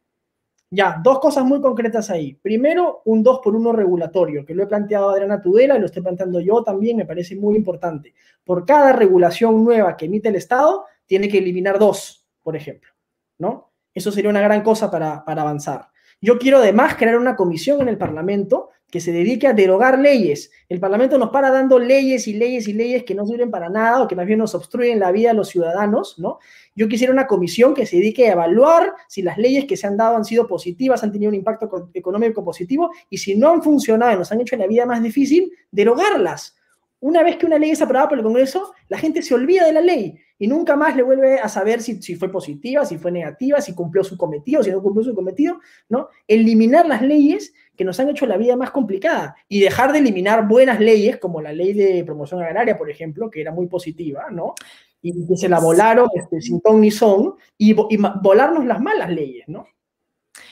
Ya, 0.69 0.99
dos 1.01 1.19
cosas 1.19 1.45
muy 1.45 1.61
concretas 1.61 2.09
ahí. 2.09 2.33
Primero, 2.33 3.01
un 3.05 3.23
2 3.23 3.39
por 3.41 3.55
1 3.55 3.71
regulatorio, 3.71 4.45
que 4.45 4.53
lo 4.53 4.63
he 4.63 4.67
planteado 4.67 5.09
Adriana 5.09 5.41
Tudela 5.41 5.77
y 5.77 5.79
lo 5.79 5.85
estoy 5.85 6.01
planteando 6.01 6.41
yo 6.41 6.61
también, 6.61 6.97
me 6.97 7.05
parece 7.05 7.37
muy 7.37 7.55
importante. 7.55 8.13
Por 8.43 8.65
cada 8.65 8.91
regulación 8.91 9.63
nueva 9.63 9.95
que 9.95 10.05
emite 10.05 10.27
el 10.27 10.35
Estado, 10.35 10.85
tiene 11.05 11.29
que 11.29 11.37
eliminar 11.37 11.79
dos, 11.79 12.27
por 12.43 12.57
ejemplo, 12.57 12.91
¿no? 13.37 13.71
Eso 13.93 14.11
sería 14.11 14.29
una 14.29 14.41
gran 14.41 14.61
cosa 14.61 14.91
para, 14.91 15.23
para 15.23 15.41
avanzar. 15.41 15.87
Yo 16.19 16.37
quiero 16.37 16.57
además 16.57 16.95
crear 16.95 17.17
una 17.17 17.37
comisión 17.37 17.81
en 17.81 17.87
el 17.87 17.97
Parlamento 17.97 18.69
que 18.89 19.01
se 19.01 19.11
dedique 19.11 19.47
a 19.47 19.53
derogar 19.53 19.99
leyes. 19.99 20.49
El 20.69 20.79
Parlamento 20.79 21.17
nos 21.17 21.29
para 21.29 21.51
dando 21.51 21.77
leyes 21.77 22.27
y 22.27 22.33
leyes 22.33 22.67
y 22.67 22.73
leyes 22.73 23.03
que 23.03 23.15
no 23.15 23.25
sirven 23.25 23.51
para 23.51 23.69
nada 23.69 24.01
o 24.01 24.07
que 24.07 24.15
más 24.15 24.25
bien 24.25 24.39
nos 24.39 24.55
obstruyen 24.55 24.99
la 24.99 25.11
vida 25.11 25.29
de 25.29 25.35
los 25.35 25.49
ciudadanos, 25.49 26.17
¿no? 26.17 26.39
Yo 26.75 26.87
quisiera 26.87 27.11
una 27.11 27.27
comisión 27.27 27.73
que 27.73 27.85
se 27.85 27.97
dedique 27.97 28.27
a 28.27 28.33
evaluar 28.33 28.93
si 29.07 29.21
las 29.21 29.37
leyes 29.37 29.65
que 29.65 29.75
se 29.75 29.87
han 29.87 29.97
dado 29.97 30.15
han 30.15 30.23
sido 30.23 30.47
positivas, 30.47 31.03
han 31.03 31.11
tenido 31.11 31.29
un 31.29 31.35
impacto 31.35 31.89
económico 31.93 32.43
positivo 32.43 32.91
y 33.09 33.17
si 33.17 33.35
no 33.35 33.49
han 33.49 33.61
funcionado 33.61 34.13
y 34.13 34.17
nos 34.17 34.31
han 34.31 34.39
hecho 34.39 34.55
la 34.55 34.67
vida 34.67 34.85
más 34.85 35.03
difícil, 35.03 35.51
derogarlas. 35.71 36.55
Una 36.99 37.23
vez 37.23 37.35
que 37.35 37.45
una 37.45 37.59
ley 37.59 37.71
es 37.71 37.81
aprobada 37.81 38.09
por 38.09 38.17
el 38.17 38.23
Congreso, 38.23 38.73
la 38.87 38.97
gente 38.97 39.21
se 39.21 39.35
olvida 39.35 39.65
de 39.65 39.73
la 39.73 39.81
ley 39.81 40.17
y 40.39 40.47
nunca 40.47 40.75
más 40.75 40.95
le 40.95 41.03
vuelve 41.03 41.39
a 41.39 41.49
saber 41.49 41.81
si, 41.81 42.01
si, 42.01 42.15
fue 42.15 42.31
positiva, 42.31 42.85
si 42.85 42.97
fue 42.97 43.11
negativa, 43.11 43.59
si 43.61 43.73
cumplió 43.73 44.03
su 44.03 44.17
cometido, 44.17 44.63
si 44.63 44.71
no 44.71 44.81
cumplió 44.81 45.03
su 45.03 45.15
cometido, 45.15 45.59
¿no? 45.89 46.09
Eliminar 46.27 46.87
las 46.87 47.01
leyes 47.01 47.53
que 47.75 47.85
nos 47.85 47.99
han 47.99 48.09
hecho 48.09 48.25
la 48.25 48.37
vida 48.37 48.55
más 48.55 48.71
complicada 48.71 49.35
y 49.47 49.59
dejar 49.59 49.93
de 49.93 49.99
eliminar 49.99 50.47
buenas 50.47 50.79
leyes, 50.79 51.17
como 51.17 51.41
la 51.41 51.53
ley 51.53 51.73
de 51.73 52.03
promoción 52.03 52.41
agraria, 52.41 52.77
por 52.77 52.89
ejemplo, 52.89 53.29
que 53.29 53.41
era 53.41 53.51
muy 53.51 53.67
positiva, 53.67 54.25
¿no? 54.31 54.55
Y 55.01 55.27
que 55.27 55.37
se 55.37 55.47
la 55.47 55.59
volaron 55.59 56.09
este, 56.15 56.41
sin 56.41 56.59
ton 56.59 56.81
ni 56.81 56.91
son, 56.91 57.35
y, 57.57 57.73
volarnos 57.73 58.65
las 58.65 58.81
malas 58.81 59.09
leyes, 59.09 59.47
¿no? 59.47 59.67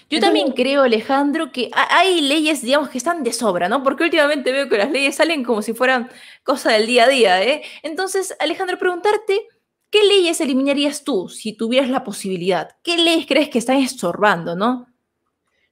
Yo 0.07 0.19
también 0.19 0.51
creo, 0.51 0.83
Alejandro, 0.83 1.51
que 1.51 1.71
hay 1.73 2.21
leyes, 2.21 2.61
digamos, 2.61 2.89
que 2.89 2.99
están 2.99 3.23
de 3.23 3.33
sobra, 3.33 3.69
¿no? 3.69 3.81
Porque 3.81 4.03
últimamente 4.03 4.51
veo 4.51 4.69
que 4.69 4.77
las 4.77 4.91
leyes 4.91 5.15
salen 5.15 5.43
como 5.43 5.63
si 5.63 5.73
fueran 5.73 6.09
cosa 6.43 6.71
del 6.71 6.85
día 6.85 7.05
a 7.05 7.07
día, 7.07 7.43
¿eh? 7.43 7.63
Entonces, 7.81 8.35
Alejandro, 8.39 8.77
preguntarte, 8.77 9.47
¿qué 9.95 10.03
leyes 10.03 10.41
eliminarías 10.41 11.05
tú 11.05 11.29
si 11.29 11.53
tuvieras 11.53 11.89
la 11.89 12.03
posibilidad? 12.03 12.67
¿Qué 12.83 12.97
leyes 12.97 13.25
crees 13.25 13.47
que 13.47 13.59
están 13.59 13.77
estorbando, 13.77 14.53
no? 14.53 14.87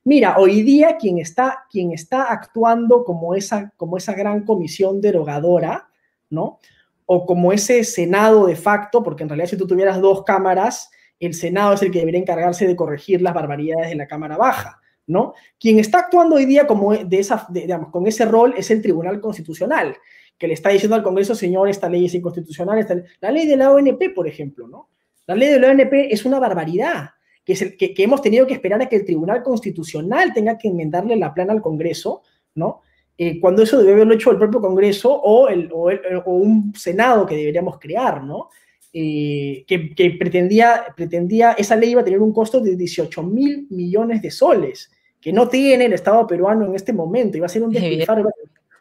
Mira, 0.05 0.38
hoy 0.38 0.62
día 0.62 0.95
quien 0.95 1.17
está, 1.17 1.65
quien 1.69 1.91
está 1.91 2.31
actuando 2.31 3.03
como 3.03 3.36
esa, 3.36 3.73
como 3.75 3.97
esa 3.97 4.13
gran 4.13 4.45
comisión 4.45 5.01
derogadora, 5.01 5.89
¿no? 6.29 6.59
O 7.05 7.25
como 7.25 7.51
ese 7.51 7.83
Senado 7.83 8.45
de 8.45 8.55
facto, 8.55 9.03
porque 9.03 9.23
en 9.23 9.29
realidad 9.29 9.49
si 9.49 9.57
tú 9.57 9.67
tuvieras 9.67 9.99
dos 9.99 10.23
cámaras, 10.23 10.89
el 11.19 11.33
Senado 11.33 11.73
es 11.73 11.81
el 11.81 11.91
que 11.91 11.99
debería 11.99 12.21
encargarse 12.21 12.65
de 12.65 12.77
corregir 12.77 13.21
las 13.21 13.33
barbaridades 13.33 13.89
de 13.89 13.95
la 13.95 14.07
Cámara 14.07 14.38
Baja, 14.38 14.79
¿no? 15.05 15.33
Quien 15.59 15.79
está 15.79 15.99
actuando 15.99 16.38
hoy 16.38 16.45
día 16.45 16.65
como 16.65 16.95
de 16.95 17.19
esa, 17.19 17.45
digamos, 17.49 17.89
con 17.89 18.07
ese 18.07 18.23
rol 18.23 18.53
es 18.55 18.71
el 18.71 18.81
Tribunal 18.81 19.19
Constitucional, 19.19 19.97
que 20.43 20.47
le 20.49 20.56
está 20.56 20.71
diciendo 20.71 20.97
al 20.97 21.03
Congreso, 21.03 21.36
señor, 21.36 21.69
esta 21.69 21.88
ley 21.88 22.03
es 22.03 22.15
inconstitucional. 22.15 22.86
La 23.21 23.32
ley 23.32 23.47
de 23.47 23.56
la 23.56 23.71
ONP, 23.71 24.13
por 24.13 24.27
ejemplo, 24.27 24.67
¿no? 24.67 24.89
La 25.25 25.36
ley 25.36 25.47
de 25.47 25.58
la 25.58 25.69
ONP 25.69 26.12
es 26.12 26.25
una 26.25 26.38
barbaridad, 26.38 27.12
que, 27.45 27.53
es 27.53 27.62
el, 27.62 27.77
que, 27.77 27.93
hemos 27.99 28.21
tenido 28.21 28.45
que 28.45 28.53
esperar 28.53 28.82
a 28.82 28.89
que 28.89 28.97
el 28.97 29.06
Tribunal 29.06 29.41
Constitucional 29.41 30.34
tenga 30.34 30.58
que 30.58 30.67
enmendarle 30.67 31.15
la 31.15 31.34
plana 31.34 31.53
al 31.53 31.62
Congreso, 31.62 32.23
¿no? 32.56 32.82
Eh, 33.17 33.39
cuando 33.39 33.63
eso 33.63 33.77
debe 33.77 33.93
haberlo 33.93 34.15
hecho 34.15 34.32
el 34.32 34.38
propio 34.38 34.60
Congreso 34.60 35.13
o, 35.13 35.47
el, 35.47 35.71
o, 35.71 36.34
un 36.34 36.73
Senado 36.75 37.25
que 37.25 37.38
deberíamos 37.38 37.79
crear, 37.79 38.21
¿no? 38.21 38.49
Eh, 38.91 39.63
que, 39.65 39.95
que, 39.95 40.12
pretendía, 40.12 40.88
pretendía, 40.93 41.53
esa 41.53 41.77
ley 41.77 41.91
iba 41.91 42.01
a 42.01 42.03
tener 42.03 42.19
un 42.19 42.34
costo 42.34 42.60
de 42.60 42.75
18 42.75 43.23
mil 43.23 43.65
millones 43.69 44.21
de 44.21 44.29
soles, 44.29 44.91
que 45.21 45.32
no 45.32 45.47
tiene 45.47 45.86
el 45.86 45.93
Estado 45.93 46.27
peruano 46.27 46.65
en 46.65 46.75
este 46.75 46.91
momento, 46.91 47.38
iba 47.38 47.45
a 47.45 47.49
ser 47.49 47.63
un 47.63 47.71
despilfarro, 47.71 48.29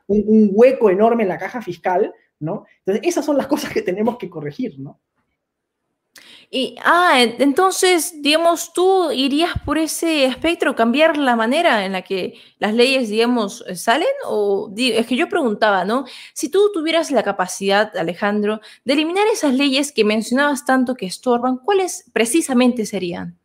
un, 0.06 0.24
un 0.26 0.50
hueco 0.52 0.90
enorme 0.90 1.22
en 1.22 1.28
la 1.28 1.38
caja 1.38 1.62
fiscal, 1.62 2.14
¿no? 2.40 2.66
Entonces, 2.78 3.02
esas 3.08 3.24
son 3.24 3.36
las 3.36 3.46
cosas 3.46 3.72
que 3.72 3.82
tenemos 3.82 4.18
que 4.18 4.28
corregir, 4.28 4.78
¿no? 4.78 5.00
Y, 6.54 6.76
ah, 6.84 7.24
entonces, 7.38 8.20
digamos, 8.20 8.74
tú 8.74 9.10
irías 9.10 9.52
por 9.64 9.78
ese 9.78 10.26
espectro, 10.26 10.76
cambiar 10.76 11.16
la 11.16 11.34
manera 11.34 11.86
en 11.86 11.92
la 11.92 12.02
que 12.02 12.34
las 12.58 12.74
leyes, 12.74 13.08
digamos, 13.08 13.64
eh, 13.66 13.74
salen? 13.74 14.06
O 14.26 14.70
es 14.76 15.06
que 15.06 15.16
yo 15.16 15.30
preguntaba, 15.30 15.86
¿no? 15.86 16.04
Si 16.34 16.50
tú 16.50 16.70
tuvieras 16.74 17.10
la 17.10 17.22
capacidad, 17.22 17.96
Alejandro, 17.96 18.60
de 18.84 18.92
eliminar 18.92 19.26
esas 19.32 19.54
leyes 19.54 19.92
que 19.92 20.04
mencionabas 20.04 20.66
tanto 20.66 20.94
que 20.94 21.06
estorban, 21.06 21.56
¿cuáles 21.56 22.04
precisamente 22.12 22.84
serían? 22.84 23.38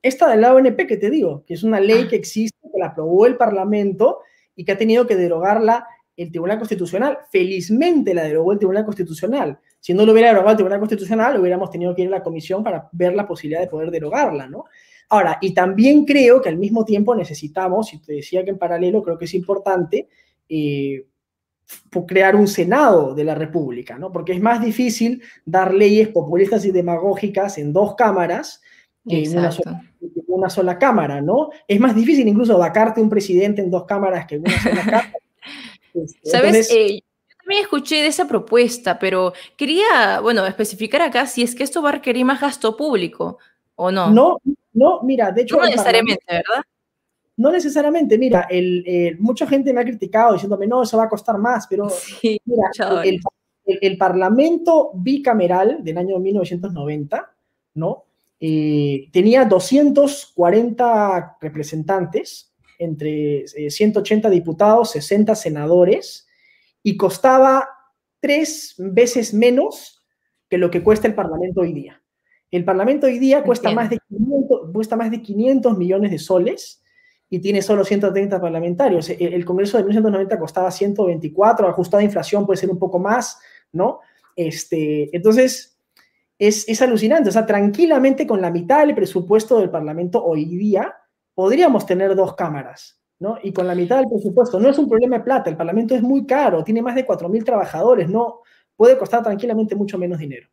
Esta 0.00 0.28
de 0.28 0.36
la 0.36 0.54
ONP 0.54 0.86
que 0.86 0.98
te 0.98 1.10
digo, 1.10 1.42
que 1.44 1.54
es 1.54 1.64
una 1.64 1.80
ley 1.80 2.04
ah. 2.04 2.08
que 2.10 2.16
existe, 2.16 2.56
que 2.72 2.78
la 2.78 2.86
aprobó 2.86 3.26
el 3.26 3.36
Parlamento 3.36 4.20
y 4.54 4.64
que 4.64 4.72
ha 4.72 4.78
tenido 4.78 5.06
que 5.06 5.16
derogarla 5.16 5.86
el 6.16 6.30
Tribunal 6.30 6.58
Constitucional. 6.58 7.18
Felizmente 7.30 8.14
la 8.14 8.24
derogó 8.24 8.52
el 8.52 8.58
Tribunal 8.58 8.84
Constitucional. 8.84 9.58
Si 9.78 9.94
no 9.94 10.04
lo 10.04 10.12
hubiera 10.12 10.28
derogado 10.28 10.50
el 10.50 10.56
Tribunal 10.56 10.80
Constitucional, 10.80 11.40
hubiéramos 11.40 11.70
tenido 11.70 11.94
que 11.94 12.02
ir 12.02 12.08
a 12.08 12.18
la 12.18 12.22
comisión 12.22 12.62
para 12.62 12.88
ver 12.92 13.14
la 13.14 13.26
posibilidad 13.26 13.60
de 13.60 13.68
poder 13.68 13.90
derogarla, 13.90 14.46
¿no? 14.46 14.64
Ahora, 15.08 15.38
y 15.40 15.54
también 15.54 16.04
creo 16.04 16.40
que 16.40 16.48
al 16.48 16.58
mismo 16.58 16.84
tiempo 16.84 17.14
necesitamos, 17.16 17.92
y 17.94 17.98
te 17.98 18.12
decía 18.12 18.44
que 18.44 18.50
en 18.50 18.58
paralelo 18.58 19.02
creo 19.02 19.18
que 19.18 19.24
es 19.24 19.34
importante, 19.34 20.08
eh, 20.48 21.06
crear 22.06 22.36
un 22.36 22.46
Senado 22.46 23.14
de 23.14 23.24
la 23.24 23.34
República, 23.34 23.98
¿no? 23.98 24.12
Porque 24.12 24.32
es 24.32 24.40
más 24.40 24.60
difícil 24.60 25.22
dar 25.44 25.72
leyes 25.72 26.08
populistas 26.08 26.64
y 26.64 26.70
demagógicas 26.70 27.58
en 27.58 27.72
dos 27.72 27.94
cámaras 27.94 28.60
que 29.08 29.24
en 29.24 29.38
una, 29.38 29.50
sola, 29.50 29.82
una 30.28 30.48
sola, 30.48 30.78
cámara, 30.78 31.20
¿no? 31.20 31.50
Es 31.66 31.78
más 31.80 31.94
difícil 31.94 32.26
incluso 32.26 32.56
vacarte 32.56 33.00
un 33.00 33.10
presidente 33.10 33.62
en 33.62 33.70
dos 33.70 33.84
cámaras 33.84 34.26
que 34.26 34.36
en 34.36 34.42
una 34.42 34.62
sola 34.62 34.80
cámara. 34.84 35.12
Este, 35.92 36.30
¿Sabes? 36.30 36.70
Eh, 36.70 37.00
yo 37.00 37.36
también 37.38 37.62
escuché 37.62 37.96
de 37.96 38.06
esa 38.06 38.28
propuesta, 38.28 38.96
pero 39.00 39.32
quería, 39.56 40.20
bueno, 40.22 40.46
especificar 40.46 41.02
acá 41.02 41.26
si 41.26 41.42
es 41.42 41.56
que 41.56 41.64
esto 41.64 41.82
va 41.82 41.88
a 41.88 41.92
requerir 41.94 42.24
más 42.24 42.40
gasto 42.40 42.76
público 42.76 43.38
o 43.74 43.90
no. 43.90 44.08
No, 44.10 44.38
no, 44.72 45.02
mira, 45.02 45.32
de 45.32 45.42
hecho... 45.42 45.56
No 45.56 45.64
necesariamente, 45.64 46.24
¿verdad? 46.28 46.62
No 47.36 47.50
necesariamente, 47.50 48.18
mira, 48.18 48.46
el, 48.50 49.16
mucha 49.18 49.46
gente 49.48 49.72
me 49.72 49.80
ha 49.80 49.84
criticado 49.84 50.34
diciéndome, 50.34 50.66
no, 50.66 50.82
eso 50.82 50.96
va 50.96 51.04
a 51.04 51.08
costar 51.08 51.38
más, 51.38 51.66
pero 51.66 51.88
mira, 52.44 52.70
el, 53.02 53.18
el, 53.64 53.98
Parlamento 53.98 54.92
bicameral 54.94 55.82
del 55.82 55.98
año 55.98 56.18
1990, 56.18 57.32
¿no? 57.74 58.04
Eh, 58.40 59.08
tenía 59.12 59.44
240 59.44 61.36
representantes 61.40 62.54
entre 62.78 63.46
180 63.46 64.28
eh, 64.28 64.30
diputados, 64.30 64.92
60 64.92 65.34
senadores, 65.34 66.26
y 66.82 66.96
costaba 66.96 67.68
tres 68.20 68.74
veces 68.78 69.34
menos 69.34 70.02
que 70.48 70.56
lo 70.56 70.70
que 70.70 70.82
cuesta 70.82 71.06
el 71.06 71.14
Parlamento 71.14 71.60
hoy 71.60 71.74
día. 71.74 72.02
El 72.50 72.64
Parlamento 72.64 73.06
hoy 73.06 73.18
día 73.18 73.42
cuesta 73.44 73.70
más, 73.70 73.90
de 73.90 73.98
500, 74.08 74.72
cuesta 74.72 74.96
más 74.96 75.10
de 75.10 75.22
500 75.22 75.78
millones 75.78 76.10
de 76.10 76.18
soles 76.18 76.82
y 77.28 77.38
tiene 77.38 77.62
solo 77.62 77.84
130 77.84 78.40
parlamentarios. 78.40 79.08
El, 79.10 79.44
Congreso 79.44 79.78
de 79.78 79.84
1990 79.84 80.38
costaba 80.38 80.70
124, 80.70 81.68
ajustada 81.68 82.00
a 82.00 82.04
inflación 82.04 82.44
puede 82.44 82.58
ser 82.58 82.70
un 82.70 82.78
poco 82.78 82.98
más, 82.98 83.38
¿no? 83.72 84.00
Este, 84.34 85.14
entonces, 85.14 85.79
es, 86.40 86.66
es 86.68 86.80
alucinante. 86.82 87.28
O 87.28 87.32
sea, 87.32 87.46
tranquilamente 87.46 88.26
con 88.26 88.40
la 88.40 88.50
mitad 88.50 88.80
del 88.80 88.94
presupuesto 88.94 89.60
del 89.60 89.70
Parlamento 89.70 90.24
hoy 90.24 90.46
día, 90.46 90.96
podríamos 91.34 91.84
tener 91.84 92.16
dos 92.16 92.34
cámaras, 92.34 92.98
¿no? 93.18 93.36
Y 93.42 93.52
con 93.52 93.66
la 93.66 93.74
mitad 93.74 93.98
del 93.98 94.08
presupuesto. 94.08 94.58
No 94.58 94.70
es 94.70 94.78
un 94.78 94.88
problema 94.88 95.18
de 95.18 95.24
plata, 95.24 95.50
el 95.50 95.56
Parlamento 95.56 95.94
es 95.94 96.02
muy 96.02 96.26
caro, 96.26 96.64
tiene 96.64 96.80
más 96.80 96.94
de 96.94 97.06
4.000 97.06 97.44
trabajadores, 97.44 98.08
no 98.08 98.40
puede 98.74 98.96
costar 98.96 99.22
tranquilamente 99.22 99.76
mucho 99.76 99.98
menos 99.98 100.18
dinero. 100.18 100.48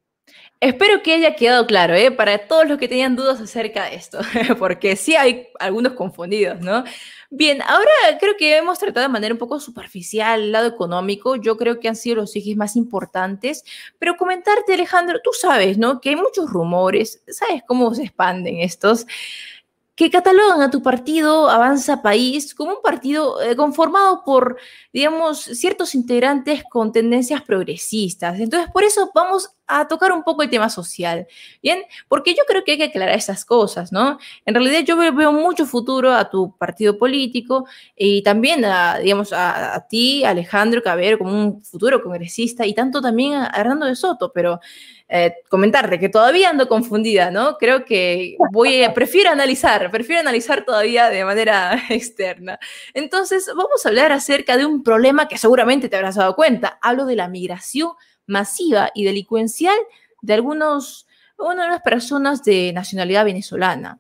Espero 0.60 1.04
que 1.04 1.14
haya 1.14 1.36
quedado 1.36 1.68
claro, 1.68 1.94
¿eh? 1.94 2.10
Para 2.10 2.48
todos 2.48 2.68
los 2.68 2.80
que 2.80 2.88
tenían 2.88 3.16
dudas 3.16 3.40
acerca 3.40 3.86
de 3.86 3.96
esto, 3.96 4.20
porque 4.60 4.96
sí 4.96 5.16
hay 5.16 5.50
algunos 5.60 5.94
confundidos, 5.94 6.60
¿no? 6.62 6.84
Bien, 7.30 7.62
ahora 7.62 7.92
creo 8.20 8.36
que 8.38 8.58
hemos 8.58 8.80
tratado 8.80 9.06
de 9.06 9.14
manera 9.14 9.34
un 9.36 9.38
poco 9.38 9.60
superficial 9.60 10.42
el 10.42 10.52
lado 10.52 10.68
económico. 10.68 11.36
Yo 11.36 11.58
creo 11.58 11.80
que 11.80 11.90
han 11.90 11.96
sido 11.96 12.16
los 12.16 12.36
ejes 12.36 12.58
más 12.58 12.76
importantes. 12.76 13.64
Pero 14.00 14.18
comentarte, 14.18 14.74
Alejandro, 14.74 15.20
tú 15.24 15.30
sabes, 15.32 15.78
¿no? 15.78 16.02
Que 16.02 16.10
hay 16.10 16.16
muchos 16.16 16.50
rumores, 16.50 17.22
¿sabes 17.28 17.62
cómo 17.68 17.94
se 17.94 18.04
expanden 18.06 18.60
estos? 18.60 19.06
que 19.96 20.12
catalogan 20.12 20.62
a 20.62 20.70
tu 20.70 20.84
partido 20.84 21.50
Avanza 21.50 22.04
País 22.04 22.54
como 22.54 22.76
un 22.76 22.82
partido 22.84 23.42
eh, 23.42 23.56
conformado 23.56 24.24
por, 24.24 24.58
digamos, 24.94 25.40
ciertos 25.42 25.96
integrantes 25.96 26.64
con 26.70 26.92
tendencias 26.92 27.42
progresistas. 27.42 28.40
Entonces, 28.40 28.70
por 28.72 28.84
eso 28.84 29.10
vamos 29.16 29.57
a 29.68 29.88
tocar 29.88 30.12
un 30.12 30.24
poco 30.24 30.44
el 30.44 30.50
tema 30.50 30.70
social, 30.70 31.28
¿bien? 31.62 31.84
Porque 32.08 32.34
yo 32.34 32.44
creo 32.48 32.64
que 32.64 32.74
hay 32.74 32.78
que 32.78 32.86
aclarar 32.86 33.18
esas 33.18 33.44
cosas, 33.46 33.92
¿no? 33.92 34.18
En 34.46 34.54
realidad 34.54 34.80
yo 34.86 34.98
veo 34.98 35.32
mucho 35.34 35.66
futuro 35.66 36.14
a 36.14 36.30
tu 36.30 36.58
partido 36.58 36.98
político 36.98 37.66
y 37.96 38.24
también 38.24 38.64
a, 38.66 38.98
digamos, 39.00 39.34
a, 39.34 39.86
ti, 39.90 40.24
Alejandro 40.24 40.82
Cabero, 40.82 41.18
como 41.18 41.32
un 41.32 41.62
futuro 41.64 42.02
congresista 42.02 42.66
y 42.66 42.74
tanto 42.74 43.02
también 43.02 43.34
a 43.34 43.52
Hernando 43.56 43.86
de 43.86 43.96
Soto, 43.96 44.32
pero 44.34 44.60
eh, 45.10 45.36
comentarte 45.50 46.00
que 46.00 46.10
todavía 46.10 46.50
ando 46.50 46.68
confundida, 46.68 47.32
¿no? 47.32 47.58
Creo 47.58 47.86
que 47.86 48.36
voy 48.52 48.84
a, 48.84 48.94
prefiero 48.94 49.30
analizar, 49.30 49.90
prefiero 49.92 50.22
analizar 50.22 50.66
todavía 50.66 51.10
de 51.10 51.24
manera 51.26 51.82
externa. 51.90 52.60
Entonces, 52.94 53.48
vamos 53.48 53.86
a 53.86 53.90
hablar 53.90 54.12
acerca 54.12 54.58
de 54.58 54.66
un 54.66 54.84
problema 54.84 55.28
que 55.28 55.38
seguramente 55.38 55.90
te 55.90 55.96
habrás 55.96 56.16
dado 56.16 56.36
cuenta. 56.36 56.78
Hablo 56.82 57.06
de 57.06 57.16
la 57.16 57.28
migración 57.28 57.92
masiva 58.28 58.92
y 58.94 59.04
delincuencial 59.04 59.78
de 60.22 60.34
algunos, 60.34 61.08
unas 61.38 61.82
personas 61.82 62.44
de 62.44 62.72
nacionalidad 62.74 63.26
venezolana. 63.26 64.00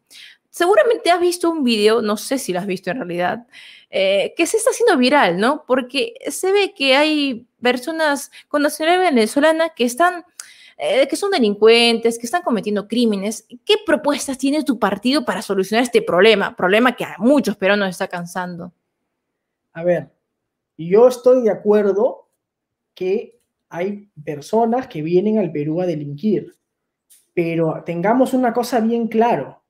Seguramente 0.49 1.11
has 1.11 1.19
visto 1.19 1.49
un 1.49 1.63
video, 1.63 2.01
no 2.01 2.17
sé 2.17 2.37
si 2.37 2.53
lo 2.53 2.59
has 2.59 2.65
visto 2.65 2.89
en 2.91 2.97
realidad, 2.97 3.47
eh, 3.89 4.33
que 4.35 4.45
se 4.45 4.57
está 4.57 4.71
haciendo 4.71 4.97
viral, 4.97 5.39
¿no? 5.39 5.63
Porque 5.65 6.13
se 6.29 6.51
ve 6.51 6.73
que 6.73 6.95
hay 6.95 7.47
personas 7.61 8.31
con 8.47 8.61
nacionalidad 8.61 9.11
venezolana 9.11 9.69
que 9.69 9.85
están 9.85 10.25
eh, 10.79 11.07
que 11.07 11.15
son 11.15 11.31
delincuentes, 11.31 12.19
que 12.19 12.27
están 12.27 12.43
cometiendo 12.43 12.87
crímenes. 12.87 13.47
¿Qué 13.65 13.75
propuestas 13.83 14.37
tiene 14.37 14.63
tu 14.63 14.77
partido 14.77 15.25
para 15.25 15.41
solucionar 15.41 15.83
este 15.83 16.03
problema? 16.03 16.55
Problema 16.55 16.95
que 16.95 17.03
a 17.03 17.15
muchos 17.17 17.57
peruanos 17.57 17.89
está 17.89 18.07
cansando. 18.07 18.71
A 19.73 19.83
ver, 19.83 20.11
yo 20.77 21.07
estoy 21.07 21.41
de 21.41 21.49
acuerdo 21.49 22.29
que 22.93 23.36
hay 23.69 24.09
personas 24.23 24.87
que 24.87 25.01
vienen 25.01 25.39
al 25.39 25.51
Perú 25.51 25.81
a 25.81 25.85
delinquir, 25.85 26.55
pero 27.33 27.83
tengamos 27.85 28.33
una 28.33 28.53
cosa 28.53 28.79
bien 28.79 29.07
claro. 29.07 29.61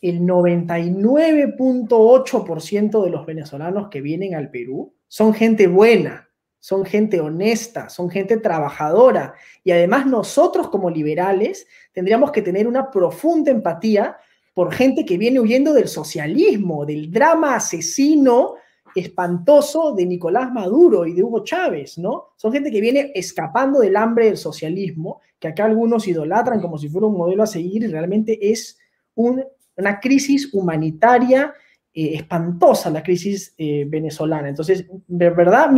El 0.00 0.22
99.8% 0.22 3.04
de 3.04 3.10
los 3.10 3.26
venezolanos 3.26 3.88
que 3.88 4.00
vienen 4.00 4.34
al 4.34 4.50
Perú 4.50 4.94
son 5.08 5.34
gente 5.34 5.66
buena, 5.66 6.28
son 6.58 6.84
gente 6.84 7.20
honesta, 7.20 7.88
son 7.88 8.10
gente 8.10 8.38
trabajadora. 8.38 9.34
Y 9.62 9.70
además 9.70 10.06
nosotros 10.06 10.68
como 10.68 10.90
liberales 10.90 11.66
tendríamos 11.92 12.32
que 12.32 12.42
tener 12.42 12.66
una 12.66 12.90
profunda 12.90 13.50
empatía 13.50 14.16
por 14.52 14.72
gente 14.72 15.04
que 15.04 15.18
viene 15.18 15.38
huyendo 15.38 15.72
del 15.72 15.88
socialismo, 15.88 16.86
del 16.86 17.10
drama 17.10 17.56
asesino 17.56 18.54
espantoso 18.96 19.94
de 19.94 20.06
Nicolás 20.06 20.52
Maduro 20.52 21.06
y 21.06 21.12
de 21.12 21.22
Hugo 21.22 21.44
Chávez, 21.44 21.98
¿no? 21.98 22.30
Son 22.36 22.52
gente 22.52 22.70
que 22.70 22.80
viene 22.80 23.12
escapando 23.14 23.80
del 23.80 23.96
hambre 23.96 24.26
del 24.26 24.36
socialismo, 24.36 25.20
que 25.38 25.48
acá 25.48 25.66
algunos 25.66 26.08
idolatran 26.08 26.60
como 26.60 26.78
si 26.78 26.88
fuera 26.88 27.06
un 27.06 27.16
modelo 27.16 27.42
a 27.42 27.46
seguir 27.46 27.82
y 27.82 27.86
realmente 27.86 28.50
es 28.50 28.78
una 29.14 30.00
crisis 30.00 30.52
humanitaria 30.52 31.54
eh, 31.98 32.14
espantosa 32.14 32.90
la 32.90 33.02
crisis 33.02 33.54
eh, 33.56 33.86
venezolana. 33.88 34.50
Entonces, 34.50 34.86
de 35.06 35.30
verdad, 35.30 35.70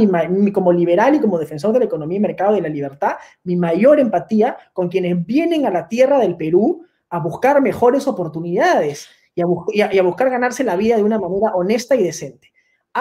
como 0.52 0.72
liberal 0.72 1.14
y 1.14 1.20
como 1.20 1.38
defensor 1.38 1.72
de 1.72 1.78
la 1.78 1.84
economía 1.84 2.16
y 2.16 2.20
mercado 2.20 2.54
de 2.54 2.60
la 2.60 2.68
libertad, 2.68 3.12
mi 3.44 3.54
mayor 3.54 4.00
empatía 4.00 4.56
con 4.72 4.88
quienes 4.88 5.24
vienen 5.24 5.64
a 5.64 5.70
la 5.70 5.86
tierra 5.86 6.18
del 6.18 6.36
Perú 6.36 6.84
a 7.08 7.20
buscar 7.20 7.62
mejores 7.62 8.08
oportunidades 8.08 9.08
y 9.32 9.42
a, 9.98 10.02
buscar 10.02 10.28
ganarse 10.28 10.64
la 10.64 10.74
vida 10.74 10.96
de 10.96 11.04
una 11.04 11.20
manera 11.20 11.54
honesta 11.54 11.94
y 11.94 12.02
decente. 12.02 12.50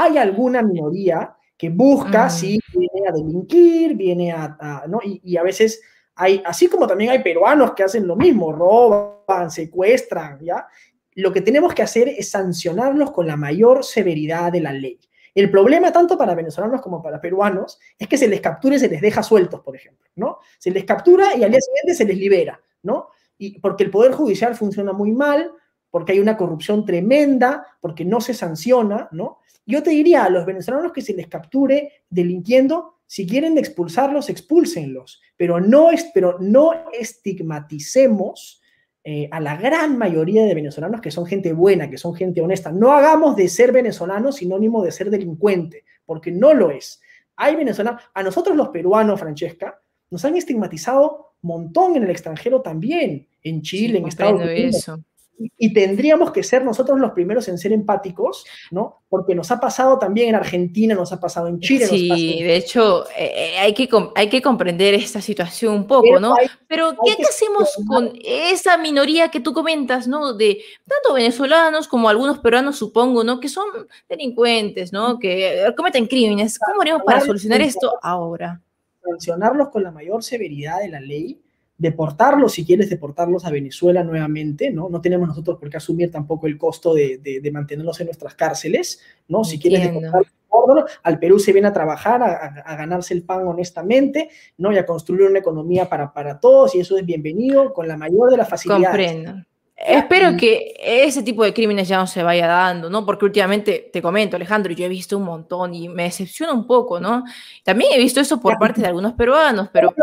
Hay 0.03 0.17
alguna 0.17 0.61
minoría 0.61 1.35
que 1.57 1.69
busca, 1.69 2.29
si 2.29 2.59
viene 2.73 3.07
a 3.09 3.11
delinquir, 3.11 3.95
viene 3.95 4.31
a, 4.31 4.83
¿no? 4.87 4.99
Y, 5.03 5.35
a 5.37 5.43
veces 5.43 5.81
hay, 6.15 6.41
así 6.45 6.67
como 6.67 6.85
también 6.85 7.09
hay 7.09 7.23
peruanos 7.23 7.73
que 7.73 7.83
hacen 7.83 8.05
lo 8.05 8.15
mismo, 8.15 8.51
roban, 8.51 9.49
secuestran, 9.49 10.39
¿ya? 10.41 10.67
Lo 11.15 11.33
que 11.33 11.41
tenemos 11.41 11.73
que 11.73 11.81
hacer 11.81 12.09
es 12.09 12.29
sancionarlos 12.29 13.11
con 13.11 13.25
la 13.25 13.35
mayor 13.35 13.83
severidad 13.83 14.51
de 14.51 14.61
la 14.61 14.71
ley. 14.71 14.99
El 15.33 15.49
problema 15.49 15.91
tanto 15.91 16.17
para 16.17 16.35
venezolanos 16.35 16.81
como 16.81 17.01
para 17.01 17.19
peruanos 17.19 17.79
es 17.97 18.07
que 18.07 18.17
se 18.17 18.27
les 18.27 18.41
captura 18.41 18.75
y 18.75 18.79
se 18.79 18.89
les 18.89 19.01
deja 19.01 19.23
sueltos, 19.23 19.61
por 19.61 19.75
ejemplo, 19.75 20.07
¿no? 20.15 20.39
Se 20.59 20.69
les 20.69 20.83
captura 20.83 21.35
y 21.35 21.43
al 21.43 21.51
día 21.51 21.61
siguiente 21.61 21.95
se 21.95 22.05
les 22.05 22.17
libera, 22.17 22.59
¿no? 22.83 23.09
Y 23.37 23.59
porque 23.59 23.83
el 23.83 23.91
Poder 23.91 24.13
Judicial 24.13 24.55
funciona 24.55 24.93
muy 24.93 25.11
mal, 25.11 25.51
porque 25.89 26.13
hay 26.13 26.19
una 26.19 26.37
corrupción 26.37 26.85
tremenda, 26.85 27.65
porque 27.81 28.05
no 28.05 28.21
se 28.21 28.33
sanciona, 28.33 29.07
¿no? 29.11 29.39
Yo 29.65 29.83
te 29.83 29.89
diría 29.89 30.23
a 30.23 30.29
los 30.29 30.45
venezolanos 30.45 30.93
que 30.93 31.01
se 31.01 31.13
les 31.13 31.27
capture 31.27 31.91
delinquiendo, 32.09 32.95
si 33.05 33.27
quieren 33.27 33.57
expulsarlos, 33.57 34.29
expúlsenlos, 34.29 35.21
pero 35.35 35.59
no, 35.59 35.89
pero 36.13 36.37
no 36.39 36.71
estigmaticemos 36.93 38.61
eh, 39.03 39.29
a 39.31 39.39
la 39.39 39.55
gran 39.55 39.97
mayoría 39.97 40.45
de 40.45 40.53
venezolanos 40.53 40.99
que 40.99 41.11
son 41.11 41.25
gente 41.25 41.53
buena, 41.53 41.89
que 41.89 41.97
son 41.97 42.13
gente 42.13 42.41
honesta. 42.41 42.71
No 42.71 42.91
hagamos 42.91 43.37
de 43.37 43.47
ser 43.47 43.71
venezolano 43.71 44.33
sinónimo 44.33 44.83
de 44.83 44.91
ser 44.91 45.09
delincuente, 45.09 45.85
porque 46.05 46.31
no 46.31 46.53
lo 46.53 46.71
es. 46.71 47.01
Hay 47.37 47.55
venezolanos, 47.55 48.01
a 48.13 48.23
nosotros 48.23 48.57
los 48.57 48.69
peruanos, 48.69 49.19
Francesca, 49.19 49.81
nos 50.09 50.25
han 50.25 50.35
estigmatizado 50.35 51.35
un 51.41 51.47
montón 51.47 51.95
en 51.95 52.03
el 52.03 52.09
extranjero 52.09 52.61
también, 52.61 53.27
en 53.43 53.61
Chile, 53.61 53.99
en 53.99 54.07
Estados 54.07 54.41
Unidos. 54.41 54.91
Y 55.39 55.73
tendríamos 55.73 56.31
que 56.31 56.43
ser 56.43 56.63
nosotros 56.63 56.99
los 56.99 57.11
primeros 57.11 57.47
en 57.47 57.57
ser 57.57 57.71
empáticos, 57.71 58.45
¿no? 58.71 59.03
Porque 59.07 59.35
nos 59.35 59.51
ha 59.51 59.59
pasado 59.59 59.99
también 59.99 60.29
en 60.29 60.35
Argentina, 60.35 60.95
nos 60.95 61.13
ha 61.13 61.19
pasado 61.19 61.47
en 61.47 61.59
Chile. 61.59 61.85
Sí, 61.85 62.41
de 62.41 62.55
hecho, 62.55 63.05
eh, 63.11 63.31
eh, 63.35 63.57
hay, 63.59 63.73
que, 63.73 63.87
hay 64.15 64.29
que 64.29 64.41
comprender 64.41 64.95
esta 64.95 65.21
situación 65.21 65.75
un 65.75 65.87
poco, 65.87 66.19
¿no? 66.19 66.35
Pero, 66.67 66.95
¿qué, 67.05 67.23
hacemos 67.23 67.69
con 67.87 68.11
esa 68.23 68.77
minoría 68.77 69.29
que 69.29 69.39
tú 69.39 69.53
comentas, 69.53 70.07
¿no? 70.07 70.33
De 70.33 70.59
tanto 70.87 71.13
venezolanos 71.13 71.87
como 71.87 72.09
algunos 72.09 72.39
peruanos, 72.39 72.77
supongo, 72.77 73.23
¿no? 73.23 73.39
Que 73.39 73.49
son 73.49 73.67
delincuentes, 74.09 74.91
¿no? 74.91 75.19
Que 75.19 75.71
cometen 75.77 76.07
crímenes. 76.07 76.57
¿Cómo 76.57 76.81
haremos 76.81 77.03
para 77.03 77.21
solucionar 77.21 77.61
esto 77.61 77.93
ahora? 78.01 78.59
Sancionarlos 79.03 79.69
con 79.69 79.83
la 79.83 79.91
mayor 79.91 80.23
severidad 80.23 80.79
de 80.79 80.89
la 80.89 80.99
ley 80.99 81.39
deportarlos, 81.77 82.53
si 82.53 82.65
quieres 82.65 82.89
deportarlos 82.89 83.45
a 83.45 83.51
Venezuela 83.51 84.03
nuevamente, 84.03 84.71
¿no? 84.71 84.89
No 84.89 84.99
tenemos 84.99 85.27
nosotros 85.27 85.57
por 85.59 85.69
qué 85.69 85.77
asumir 85.77 86.11
tampoco 86.11 86.47
el 86.47 86.57
costo 86.57 86.93
de, 86.93 87.19
de, 87.19 87.51
mantenerlos 87.51 87.99
en 87.99 88.07
nuestras 88.07 88.33
cárceles, 88.35 88.99
¿no? 89.27 89.43
Si 89.43 89.59
quieres 89.59 89.83
deportarlos, 89.83 90.25
al 91.03 91.19
Perú 91.19 91.39
se 91.39 91.53
viene 91.53 91.67
a 91.67 91.73
trabajar, 91.73 92.21
a, 92.23 92.75
ganarse 92.75 93.13
el 93.13 93.23
pan 93.23 93.47
honestamente, 93.47 94.29
¿no? 94.57 94.71
Y 94.71 94.77
a 94.77 94.85
construir 94.85 95.29
una 95.29 95.39
economía 95.39 95.87
para, 95.87 96.13
para 96.13 96.39
todos, 96.39 96.73
y 96.75 96.79
eso 96.79 96.97
es 96.97 97.05
bienvenido 97.05 97.73
con 97.73 97.87
la 97.87 97.97
mayor 97.97 98.31
de 98.31 98.37
las 98.37 98.49
facilidades. 98.49 99.13
Comprendo. 99.13 99.45
Espero 99.79 100.35
que 100.35 100.73
ese 100.79 101.21
tipo 101.21 101.43
de 101.43 101.53
crímenes 101.53 101.87
ya 101.87 101.97
no 101.97 102.07
se 102.07 102.23
vaya 102.23 102.47
dando, 102.47 102.89
¿no? 102.89 103.05
Porque 103.05 103.25
últimamente, 103.25 103.91
te 103.93 104.01
comento, 104.01 104.35
Alejandro, 104.35 104.73
yo 104.73 104.85
he 104.85 104.89
visto 104.89 105.15
un 105.15 105.23
montón 105.23 105.75
y 105.75 105.87
me 105.87 106.03
decepciona 106.03 106.51
un 106.51 106.65
poco, 106.65 106.99
¿no? 106.99 107.23
También 107.63 107.91
he 107.93 107.99
visto 107.99 108.19
eso 108.19 108.39
por 108.39 108.57
parte 108.57 108.81
de 108.81 108.87
algunos 108.87 109.13
peruanos, 109.13 109.69
pero... 109.71 109.93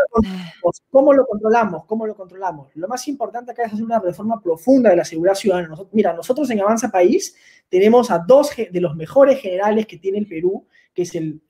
¿Cómo 0.91 1.13
lo 1.13 1.27
controlamos? 1.27 1.87
¿Cómo 1.87 2.07
lo 2.07 2.15
controlamos? 2.15 2.69
Lo 2.77 2.87
más 2.87 3.09
importante 3.09 3.51
acá 3.51 3.65
es 3.65 3.73
hacer 3.73 3.85
una 3.85 3.99
reforma 3.99 4.41
profunda 4.41 4.91
de 4.91 4.97
la 4.97 5.05
seguridad 5.05 5.35
ciudadana. 5.35 5.75
mira, 5.91 6.13
nosotros 6.13 6.49
en 6.51 6.61
Avanza 6.61 6.89
País 6.89 7.35
tenemos 7.69 8.13
a 8.13 8.21
dos 8.21 8.51
de 8.57 8.81
los 8.81 8.95
mejores 8.95 9.41
generales 9.41 9.87
que 9.87 9.99
tiene 9.99 10.19
el 10.19 10.29
Perú, 10.29 10.69
que 10.95 11.03
es 11.03 11.17
el, 11.17 11.41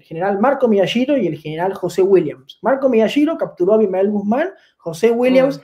general 0.00 0.40
Marco 0.40 0.68
Miyashiro 0.68 1.18
y 1.18 1.26
el 1.26 1.36
general 1.36 1.74
José 1.74 2.00
Williams. 2.00 2.58
Marco 2.62 2.88
Miyashiro 2.88 3.36
capturó 3.36 3.72
a 3.72 3.76
Abimael 3.76 4.10
Guzmán, 4.10 4.48
José 4.78 5.10
Williams 5.10 5.58
mm. 5.58 5.62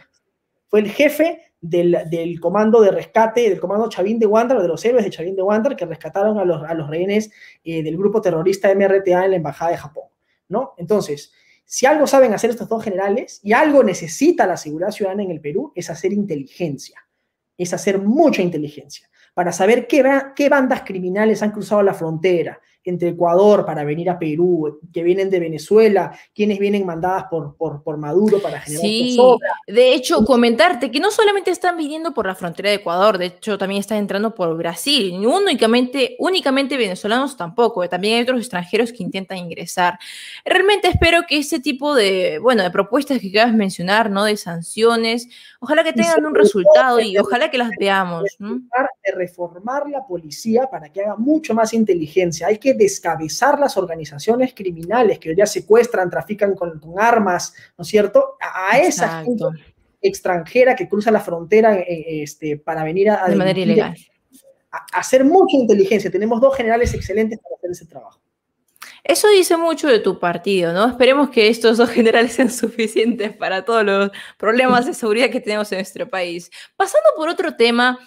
fue 0.68 0.80
el 0.80 0.90
jefe 0.90 1.49
del, 1.60 2.40
comando 2.40 2.80
de 2.80 2.90
rescate, 2.90 3.48
del 3.48 3.60
comando 3.60 3.88
Chavín 3.88 4.18
de 4.18 4.26
Wander, 4.26 4.58
de 4.58 4.68
los 4.68 4.84
héroes 4.84 5.04
de 5.04 5.10
Chavín 5.10 5.36
de 5.36 5.42
Wander, 5.42 5.76
que 5.76 5.86
rescataron 5.86 6.38
a 6.38 6.44
los, 6.44 6.62
a 6.62 6.74
los 6.74 6.88
rehenes 6.88 7.30
eh, 7.64 7.82
del 7.82 7.96
grupo 7.96 8.20
terrorista 8.20 8.74
MRTA 8.74 9.24
en 9.24 9.30
la 9.30 9.36
Embajada 9.36 9.72
de 9.72 9.76
Japón, 9.76 10.04
¿no? 10.48 10.74
Entonces, 10.78 11.32
si 11.64 11.86
algo 11.86 12.06
saben 12.06 12.34
hacer 12.34 12.50
estos 12.50 12.68
dos 12.68 12.82
generales 12.82 13.40
y 13.44 13.52
algo 13.52 13.84
necesita 13.84 14.46
la 14.46 14.56
seguridad 14.56 14.90
ciudadana 14.90 15.22
en 15.22 15.30
el 15.30 15.40
Perú, 15.40 15.72
es 15.74 15.90
hacer 15.90 16.12
inteligencia, 16.12 17.06
es 17.56 17.72
hacer 17.72 17.98
mucha 18.00 18.42
inteligencia, 18.42 19.08
para 19.34 19.52
saber 19.52 19.86
qué, 19.86 20.02
qué 20.34 20.48
bandas 20.48 20.82
criminales 20.82 21.42
han 21.42 21.52
cruzado 21.52 21.82
la 21.82 21.94
frontera, 21.94 22.60
entre 22.90 23.10
Ecuador 23.10 23.64
para 23.64 23.84
venir 23.84 24.10
a 24.10 24.18
Perú, 24.18 24.80
que 24.92 25.02
vienen 25.02 25.30
de 25.30 25.40
Venezuela, 25.40 26.12
quienes 26.34 26.58
vienen 26.58 26.84
mandadas 26.84 27.24
por, 27.30 27.56
por, 27.56 27.96
Maduro 27.96 28.40
para 28.40 28.60
generar 28.60 28.82
Sí, 28.82 29.18
de 29.66 29.94
hecho, 29.94 30.24
comentarte 30.24 30.90
que 30.90 31.00
no 31.00 31.10
solamente 31.10 31.50
están 31.50 31.76
viniendo 31.76 32.12
por 32.12 32.26
la 32.26 32.34
frontera 32.34 32.70
de 32.70 32.76
Ecuador, 32.76 33.18
de 33.18 33.26
hecho 33.26 33.58
también 33.58 33.80
están 33.80 33.98
entrando 33.98 34.34
por 34.34 34.56
Brasil, 34.56 35.26
únicamente, 35.26 36.16
únicamente 36.18 36.76
venezolanos 36.76 37.36
tampoco, 37.36 37.88
también 37.88 38.16
hay 38.16 38.22
otros 38.22 38.40
extranjeros 38.40 38.92
que 38.92 39.02
intentan 39.02 39.38
ingresar. 39.38 39.98
Realmente 40.44 40.88
espero 40.88 41.22
que 41.28 41.38
ese 41.38 41.60
tipo 41.60 41.94
de, 41.94 42.38
bueno, 42.38 42.62
de 42.62 42.70
propuestas 42.70 43.18
que 43.20 43.30
acabas 43.30 43.52
de 43.52 43.58
mencionar, 43.58 44.10
¿no? 44.10 44.24
De 44.24 44.36
sanciones, 44.36 45.28
ojalá 45.60 45.84
que 45.84 45.92
tengan 45.92 46.24
un 46.24 46.34
resultado 46.34 47.00
y 47.00 47.16
ojalá 47.18 47.50
que 47.50 47.58
las 47.58 47.70
veamos. 47.78 48.24
De 48.38 49.12
reformar 49.14 49.88
la 49.88 50.06
policía 50.06 50.68
para 50.70 50.90
que 50.90 51.02
haga 51.02 51.16
mucho 51.16 51.54
más 51.54 51.72
inteligencia. 51.74 52.46
Hay 52.46 52.58
que 52.58 52.74
descabezar 52.80 53.60
las 53.60 53.76
organizaciones 53.76 54.54
criminales 54.54 55.18
que 55.18 55.28
hoy 55.28 55.34
día 55.34 55.46
secuestran, 55.46 56.10
trafican 56.10 56.54
con, 56.54 56.80
armas, 56.98 57.54
¿no 57.76 57.82
es 57.82 57.88
cierto? 57.88 58.36
A, 58.40 58.78
esa 58.78 59.22
gente 59.22 59.44
extranjera 60.02 60.74
que 60.74 60.88
cruza 60.88 61.10
la 61.10 61.20
frontera 61.20 61.76
eh, 61.76 62.22
este, 62.22 62.56
para 62.56 62.82
venir 62.82 63.10
a... 63.10 63.28
De 63.28 63.36
manera 63.36 63.60
ilegal. 63.60 63.94
A, 64.72 64.98
hacer 64.98 65.24
mucha 65.24 65.56
inteligencia. 65.56 66.10
Tenemos 66.10 66.40
dos 66.40 66.56
generales 66.56 66.94
excelentes 66.94 67.38
para 67.38 67.56
hacer 67.56 67.70
ese 67.70 67.86
trabajo. 67.86 68.18
Eso 69.04 69.28
dice 69.28 69.56
mucho 69.56 69.88
de 69.88 69.98
tu 69.98 70.18
partido, 70.18 70.72
¿no? 70.72 70.86
Esperemos 70.86 71.30
que 71.30 71.48
estos 71.48 71.76
dos 71.76 71.90
generales 71.98 72.32
sean 72.32 72.50
suficientes 72.50 73.36
para 73.36 73.64
todos 73.64 73.84
los 73.84 74.10
problemas 74.38 74.86
de 74.86 74.94
seguridad 74.94 75.30
que 75.30 75.40
tenemos 75.40 75.70
en 75.72 75.78
nuestro 75.78 76.08
país. 76.08 76.50
Pasando 76.76 77.10
por 77.16 77.28
otro 77.28 77.56
tema, 77.56 77.98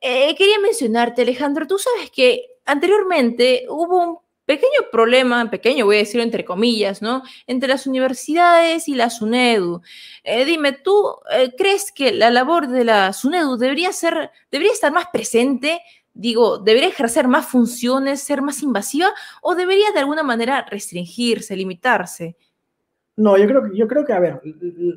eh, 0.00 0.34
quería 0.36 0.58
mencionarte, 0.60 1.22
Alejandro, 1.22 1.66
tú 1.66 1.78
sabes 1.78 2.10
que 2.10 2.57
anteriormente 2.68 3.66
hubo 3.68 3.98
un 3.98 4.18
pequeño 4.44 4.88
problema, 4.92 5.50
pequeño 5.50 5.84
voy 5.84 5.96
a 5.96 5.98
decirlo 6.00 6.22
entre 6.22 6.44
comillas, 6.44 7.02
¿no? 7.02 7.22
Entre 7.46 7.68
las 7.68 7.86
universidades 7.86 8.88
y 8.88 8.94
la 8.94 9.10
SUNEDU. 9.10 9.82
Eh, 10.24 10.44
dime, 10.44 10.72
¿tú 10.72 11.16
eh, 11.30 11.52
crees 11.56 11.92
que 11.92 12.12
la 12.12 12.30
labor 12.30 12.68
de 12.68 12.84
la 12.84 13.12
SUNEDU 13.12 13.56
debería 13.58 13.92
ser, 13.92 14.30
debería 14.50 14.72
estar 14.72 14.92
más 14.92 15.06
presente? 15.12 15.80
Digo, 16.14 16.58
¿debería 16.58 16.88
ejercer 16.88 17.28
más 17.28 17.46
funciones, 17.46 18.22
ser 18.22 18.40
más 18.40 18.62
invasiva 18.62 19.12
o 19.42 19.54
debería 19.54 19.92
de 19.92 20.00
alguna 20.00 20.22
manera 20.22 20.64
restringirse, 20.68 21.54
limitarse? 21.56 22.36
No, 23.16 23.36
yo 23.36 23.46
creo, 23.46 23.72
yo 23.74 23.86
creo 23.86 24.04
que, 24.04 24.12
a 24.12 24.20
ver, 24.20 24.40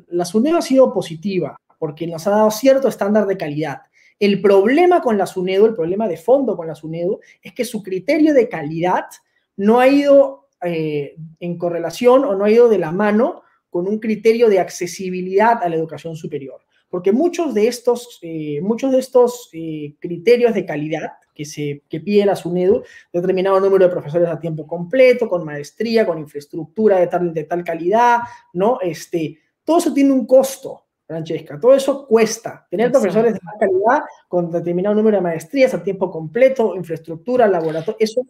la 0.08 0.24
SUNEDU 0.24 0.56
ha 0.56 0.62
sido 0.62 0.94
positiva 0.94 1.56
porque 1.78 2.06
nos 2.06 2.26
ha 2.26 2.30
dado 2.30 2.50
cierto 2.50 2.88
estándar 2.88 3.26
de 3.26 3.36
calidad 3.36 3.82
el 4.18 4.40
problema 4.40 5.00
con 5.00 5.18
la 5.18 5.26
SUNEDO, 5.26 5.66
el 5.66 5.74
problema 5.74 6.08
de 6.08 6.16
fondo 6.16 6.56
con 6.56 6.66
la 6.66 6.74
SUNEDO, 6.74 7.20
es 7.42 7.52
que 7.52 7.64
su 7.64 7.82
criterio 7.82 8.34
de 8.34 8.48
calidad 8.48 9.06
no 9.56 9.80
ha 9.80 9.88
ido 9.88 10.48
eh, 10.62 11.16
en 11.40 11.58
correlación 11.58 12.24
o 12.24 12.34
no 12.34 12.44
ha 12.44 12.50
ido 12.50 12.68
de 12.68 12.78
la 12.78 12.92
mano 12.92 13.42
con 13.68 13.88
un 13.88 13.98
criterio 13.98 14.48
de 14.48 14.60
accesibilidad 14.60 15.62
a 15.62 15.68
la 15.68 15.76
educación 15.76 16.14
superior. 16.14 16.60
Porque 16.88 17.10
muchos 17.10 17.54
de 17.54 17.68
estos, 17.68 18.18
eh, 18.20 18.60
muchos 18.62 18.92
de 18.92 18.98
estos 18.98 19.48
eh, 19.54 19.94
criterios 19.98 20.52
de 20.52 20.66
calidad 20.66 21.12
que, 21.34 21.46
se, 21.46 21.82
que 21.88 22.00
pide 22.00 22.26
la 22.26 22.36
SUNEDU, 22.36 22.82
determinado 23.12 23.58
número 23.60 23.86
de 23.86 23.90
profesores 23.90 24.28
a 24.28 24.38
tiempo 24.38 24.66
completo, 24.66 25.28
con 25.28 25.44
maestría, 25.44 26.06
con 26.06 26.18
infraestructura 26.18 26.98
de 26.98 27.06
tal, 27.06 27.32
de 27.32 27.44
tal 27.44 27.64
calidad, 27.64 28.18
¿no? 28.52 28.78
Este, 28.82 29.38
todo 29.64 29.78
eso 29.78 29.94
tiene 29.94 30.12
un 30.12 30.26
costo. 30.26 30.84
Francesca. 31.12 31.60
Todo 31.60 31.74
eso 31.74 32.06
cuesta. 32.06 32.66
Tener 32.70 32.90
profesores 32.90 33.34
de 33.34 33.40
más 33.42 33.54
calidad 33.58 34.02
con 34.28 34.50
determinado 34.50 34.94
número 34.94 35.18
de 35.18 35.22
maestrías 35.22 35.74
a 35.74 35.82
tiempo 35.82 36.10
completo, 36.10 36.74
infraestructura, 36.74 37.46
laboratorio, 37.46 37.96
eso, 38.00 38.26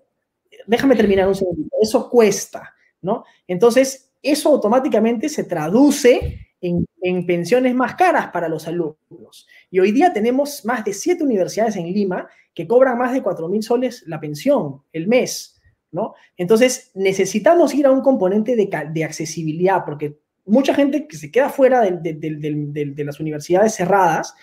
déjame 0.66 0.96
terminar 0.96 1.28
un 1.28 1.34
segundo, 1.34 1.68
eso 1.80 2.10
cuesta, 2.10 2.74
¿no? 3.02 3.24
Entonces, 3.46 4.12
eso 4.20 4.48
automáticamente 4.50 5.28
se 5.28 5.44
traduce 5.44 6.48
en, 6.60 6.84
en, 7.00 7.26
pensiones 7.26 7.74
más 7.74 7.94
caras 7.94 8.28
para 8.28 8.48
los 8.48 8.66
alumnos. 8.66 9.46
Y 9.70 9.80
hoy 9.80 9.92
día 9.92 10.12
tenemos 10.12 10.64
más 10.64 10.84
de 10.84 10.92
siete 10.92 11.24
universidades 11.24 11.76
en 11.76 11.92
Lima 11.92 12.28
que 12.54 12.66
cobran 12.66 12.98
más 12.98 13.12
de 13.12 13.22
cuatro 13.22 13.48
mil 13.48 13.62
soles 13.62 14.04
la 14.06 14.20
pensión 14.20 14.82
el 14.92 15.08
mes, 15.08 15.60
¿no? 15.90 16.14
Entonces, 16.36 16.90
necesitamos 16.94 17.74
ir 17.74 17.86
a 17.86 17.92
un 17.92 18.00
componente 18.00 18.56
de, 18.56 18.68
de 18.92 19.04
accesibilidad, 19.04 19.84
porque 19.84 20.21
mucha 20.44 20.74
gente 20.74 21.06
que 21.06 21.16
se 21.16 21.30
queda 21.30 21.48
fuera 21.48 21.82
de, 21.82 23.04
las 23.04 23.20
universidades 23.20 23.74
cerradas, 23.74 24.34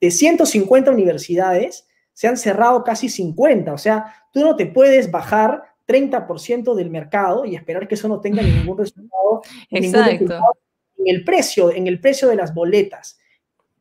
de 0.00 0.10
150 0.10 0.90
universidades, 0.90 1.86
se 2.12 2.28
han 2.28 2.36
cerrado 2.36 2.84
casi 2.84 3.08
50. 3.08 3.72
O 3.72 3.78
sea, 3.78 4.14
tú 4.32 4.40
no 4.40 4.56
te 4.56 4.66
puedes 4.66 5.10
bajar 5.10 5.62
30% 5.86 6.74
del 6.74 6.90
mercado 6.90 7.44
y 7.44 7.56
esperar 7.56 7.86
que 7.88 7.94
eso 7.94 8.08
no 8.08 8.20
tenga 8.20 8.42
ningún 8.42 8.78
resultado, 8.78 9.42
ningún 9.70 10.04
resultado 10.04 10.58
en 10.98 11.14
el 11.14 11.24
precio, 11.24 11.70
en 11.70 11.86
el 11.86 12.00
precio 12.00 12.28
de 12.28 12.36
las 12.36 12.54
boletas. 12.54 13.18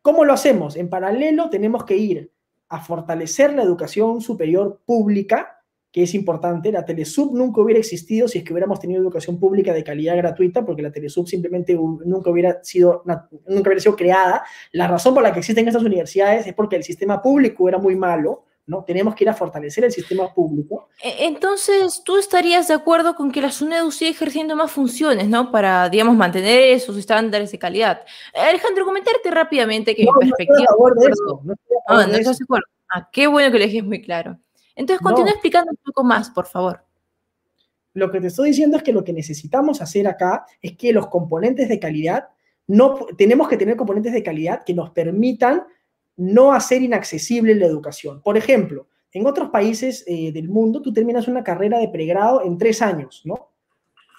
¿Cómo 0.02 0.24
lo 0.24 0.34
hacemos? 0.34 0.76
En 0.76 0.90
paralelo 0.90 1.50
tenemos 1.50 1.84
que 1.86 1.98
ir 1.98 2.32
a 2.70 2.80
fortalecer 2.80 3.54
la 3.54 3.64
educación 3.64 4.22
superior 4.22 4.82
pública, 4.86 5.55
que 5.96 6.04
es 6.04 6.14
importante. 6.14 6.74
La 6.74 6.84
Telesub 6.84 7.34
nunca 7.34 7.62
hubiera 7.62 7.80
existido 7.80 8.28
si 8.28 8.40
es 8.40 8.44
que 8.44 8.52
hubiéramos 8.52 8.82
tenido 8.82 9.02
educación 9.02 9.40
pública 9.40 9.72
de 9.72 9.82
calidad 9.82 10.18
gratuita, 10.18 10.66
porque 10.66 10.82
la 10.82 10.92
Telesub 10.92 11.26
simplemente 11.26 11.74
nunca 11.74 12.32
hubiera 12.32 12.62
sido, 12.66 13.02
nunca 13.48 13.70
hubiera 13.70 13.80
sido 13.80 13.96
creada. 13.96 14.44
La 14.74 14.90
razón 14.90 15.14
por 15.14 15.24
la 15.24 15.32
que 15.32 15.40
existen 15.40 15.66
estas 15.66 15.84
universidades 15.84 16.48
es 16.48 16.54
porque 16.54 16.76
el 16.76 16.84
sistema 16.84 17.22
público 17.22 17.70
era 17.70 17.78
muy 17.78 17.96
malo, 17.96 18.44
¿no? 18.68 18.84
Tenemos 18.84 19.16
que 19.16 19.24
ir 19.24 19.30
a 19.30 19.34
fortalecer 19.34 19.86
el 19.86 19.94
sistema 19.94 20.34
público. 20.34 20.90
E, 21.02 21.28
entonces, 21.28 22.02
¿tú 22.04 22.18
estarías 22.18 22.68
de 22.68 22.74
acuerdo 22.74 23.16
con 23.16 23.32
que 23.32 23.40
la 23.40 23.52
SUNEDU 23.52 23.90
sigue 23.90 24.12
ejerciendo 24.12 24.54
más 24.58 24.74
funciones, 24.74 25.30
¿no? 25.30 25.50
Para, 25.50 25.88
digamos, 25.88 26.18
mantener 26.18 26.60
esos 26.74 26.98
estándares 26.98 27.54
de 27.54 27.58
calidad. 27.58 28.02
Alejandro, 28.34 28.84
comentarte 28.84 29.32
rápidamente 29.32 29.96
que 29.96 30.04
mi 30.04 30.10
perspectiva... 30.20 30.66
No 30.78 30.88
estoy 30.90 31.06
de 31.06 31.14
eso, 31.14 31.42
no 31.46 31.54
ah, 31.88 32.06
no 32.06 32.16
estás 32.18 32.38
de 32.38 32.44
acuerdo. 32.44 32.66
Ah, 32.94 33.08
qué 33.14 33.28
bueno 33.28 33.50
que 33.50 33.60
lo 33.60 33.64
dejes 33.64 33.84
muy 33.86 34.02
claro. 34.02 34.38
Entonces, 34.76 35.02
continúa 35.02 35.32
explicando 35.32 35.72
un 35.72 35.78
poco 35.78 36.04
más, 36.04 36.30
por 36.30 36.46
favor. 36.46 36.84
Lo 37.94 38.12
que 38.12 38.20
te 38.20 38.28
estoy 38.28 38.50
diciendo 38.50 38.78
es 38.78 38.84
que 38.84 38.92
lo 38.92 39.04
que 39.04 39.14
necesitamos 39.14 39.82
hacer 39.82 40.08
acá 40.08 40.46
es 40.62 40.76
que 40.76 40.92
los 40.92 41.08
componentes 41.08 41.70
de 41.70 41.80
calidad, 41.80 42.28
no, 42.68 43.06
tenemos 43.18 43.48
que 43.48 43.58
tener 43.58 43.78
componentes 43.78 44.12
de 44.12 44.24
calidad 44.24 44.64
que 44.66 44.74
nos 44.74 44.90
permitan 44.90 45.64
no 46.18 46.52
hacer 46.52 46.82
inaccesible 46.82 47.56
la 47.56 47.66
educación. 47.66 48.22
Por 48.22 48.38
ejemplo, 48.38 48.88
en 49.12 49.26
otros 49.26 49.50
países 49.50 50.04
eh, 50.08 50.34
del 50.34 50.50
mundo 50.50 50.82
tú 50.82 50.92
terminas 50.92 51.28
una 51.30 51.44
carrera 51.44 51.80
de 51.80 51.88
pregrado 51.88 52.44
en 52.44 52.58
tres 52.58 52.82
años, 52.82 53.22
¿no? 53.24 53.50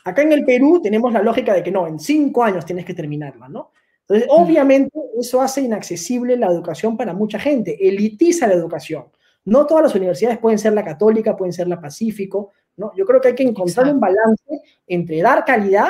Acá 0.04 0.22
en 0.22 0.32
el 0.32 0.44
Perú 0.44 0.80
tenemos 0.82 1.12
la 1.12 1.20
lógica 1.20 1.52
de 1.52 1.62
que 1.62 1.70
no, 1.70 1.86
en 1.86 1.98
cinco 1.98 2.44
años 2.44 2.64
tienes 2.64 2.84
que 2.84 2.94
terminarla, 2.94 3.48
¿no? 3.48 3.72
Entonces, 4.02 4.28
obviamente, 4.30 4.96
eso 5.18 5.42
hace 5.42 5.62
inaccesible 5.62 6.36
la 6.36 6.46
educación 6.46 6.96
para 6.96 7.12
mucha 7.12 7.40
gente, 7.40 7.88
elitiza 7.88 8.46
la 8.46 8.54
educación. 8.54 9.06
No 9.46 9.66
todas 9.66 9.84
las 9.84 9.94
universidades 9.94 10.38
pueden 10.38 10.58
ser 10.58 10.74
la 10.74 10.84
católica, 10.84 11.36
pueden 11.36 11.52
ser 11.52 11.68
la 11.68 11.80
Pacífico, 11.80 12.50
¿no? 12.76 12.92
Yo 12.94 13.06
creo 13.06 13.20
que 13.20 13.28
hay 13.28 13.34
que 13.34 13.42
encontrar 13.42 13.92
un 13.92 13.98
balance 13.98 14.60
entre 14.86 15.22
dar 15.22 15.44
calidad 15.44 15.88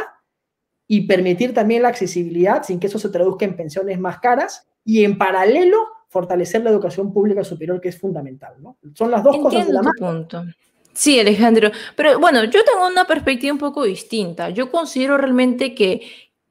y 0.87 1.07
permitir 1.07 1.53
también 1.53 1.83
la 1.83 1.89
accesibilidad 1.89 2.63
sin 2.63 2.79
que 2.79 2.87
eso 2.87 2.99
se 2.99 3.09
traduzca 3.09 3.45
en 3.45 3.57
pensiones 3.57 3.99
más 3.99 4.21
caras 4.21 4.69
y 4.85 5.05
en 5.05 5.19
paralelo 5.19 5.79
fortalecer 6.09 6.63
la 6.63 6.71
educación 6.71 7.13
pública 7.13 7.43
superior, 7.43 7.81
que 7.81 7.89
es 7.89 7.99
fundamental, 7.99 8.55
¿no? 8.61 8.77
Son 8.95 9.11
las 9.11 9.25
dos 9.25 9.37
cosas 9.39 9.67
de 9.67 9.73
la 9.73 9.83
mano. 9.83 9.95
Punto. 9.99 10.45
Sí, 10.93 11.21
Alejandro. 11.21 11.71
Pero 11.95 12.19
bueno, 12.19 12.45
yo 12.45 12.65
tengo 12.65 12.87
una 12.87 13.05
perspectiva 13.05 13.53
un 13.53 13.59
poco 13.59 13.85
distinta. 13.85 14.49
Yo 14.51 14.71
considero 14.71 15.19
realmente 15.19 15.75
que 15.75 16.01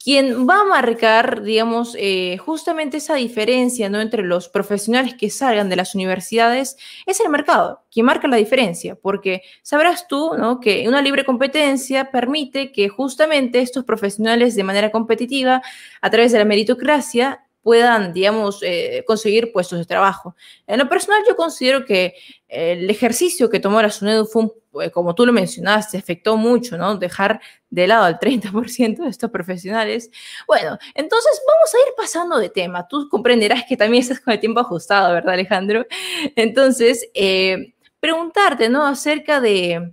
quien 0.06 0.48
va 0.48 0.62
a 0.62 0.66
marcar, 0.66 1.42
digamos, 1.42 1.96
eh, 1.98 2.38
justamente 2.38 2.98
esa 2.98 3.16
diferencia 3.16 3.90
¿no? 3.90 4.00
entre 4.00 4.22
los 4.22 4.50
profesionales 4.50 5.16
que 5.16 5.32
salgan 5.32 5.68
de 5.68 5.78
las 5.78 5.96
universidades 5.96 6.78
es 7.08 7.20
el 7.22 7.30
mercado, 7.30 7.82
quien 7.92 8.06
marca 8.06 8.28
la 8.28 8.36
diferencia, 8.36 8.96
porque 8.96 9.42
sabrás 9.64 10.08
tú 10.08 10.34
¿no? 10.38 10.60
que 10.60 10.88
una 10.88 11.02
libre 11.02 11.26
competencia 11.26 12.12
permite 12.12 12.72
que 12.72 12.88
justamente 12.88 13.62
estos 13.62 13.84
profesionales 13.84 14.54
de 14.54 14.64
manera 14.64 14.92
competitiva, 14.92 15.64
a 16.02 16.10
través 16.12 16.32
de 16.32 16.38
la 16.38 16.46
meritocracia, 16.46 17.45
puedan, 17.66 18.14
digamos, 18.14 18.60
eh, 18.62 19.04
conseguir 19.08 19.52
puestos 19.52 19.80
de 19.80 19.86
trabajo. 19.86 20.36
En 20.68 20.78
lo 20.78 20.88
personal, 20.88 21.24
yo 21.28 21.36
considero 21.36 21.84
que 21.84 22.14
el 22.48 22.88
ejercicio 22.92 23.50
que 23.50 23.60
tomó 23.60 23.82
la 23.82 23.90
SUNEDU 23.90 24.28
fue, 24.28 24.52
eh, 24.84 24.92
como 24.92 25.16
tú 25.16 25.26
lo 25.26 25.34
mencionaste, 25.34 25.98
afectó 25.98 26.38
mucho, 26.38 26.78
¿no? 26.78 26.96
Dejar 26.96 27.42
de 27.72 27.88
lado 27.88 28.04
al 28.04 28.20
30% 28.20 29.02
de 29.02 29.10
estos 29.10 29.32
profesionales. 29.32 30.12
Bueno, 30.46 30.78
entonces 30.94 31.42
vamos 31.48 31.74
a 31.74 31.78
ir 31.90 31.94
pasando 31.98 32.38
de 32.38 32.52
tema. 32.52 32.88
Tú 32.88 33.10
comprenderás 33.10 33.64
que 33.68 33.76
también 33.76 34.04
estás 34.04 34.20
con 34.20 34.36
el 34.36 34.40
tiempo 34.40 34.60
ajustado, 34.60 35.12
¿verdad, 35.12 35.34
Alejandro? 35.34 35.88
Entonces, 36.36 37.10
eh, 37.16 37.74
preguntarte, 38.00 38.70
¿no? 38.70 38.86
Acerca 38.86 39.42
de, 39.42 39.92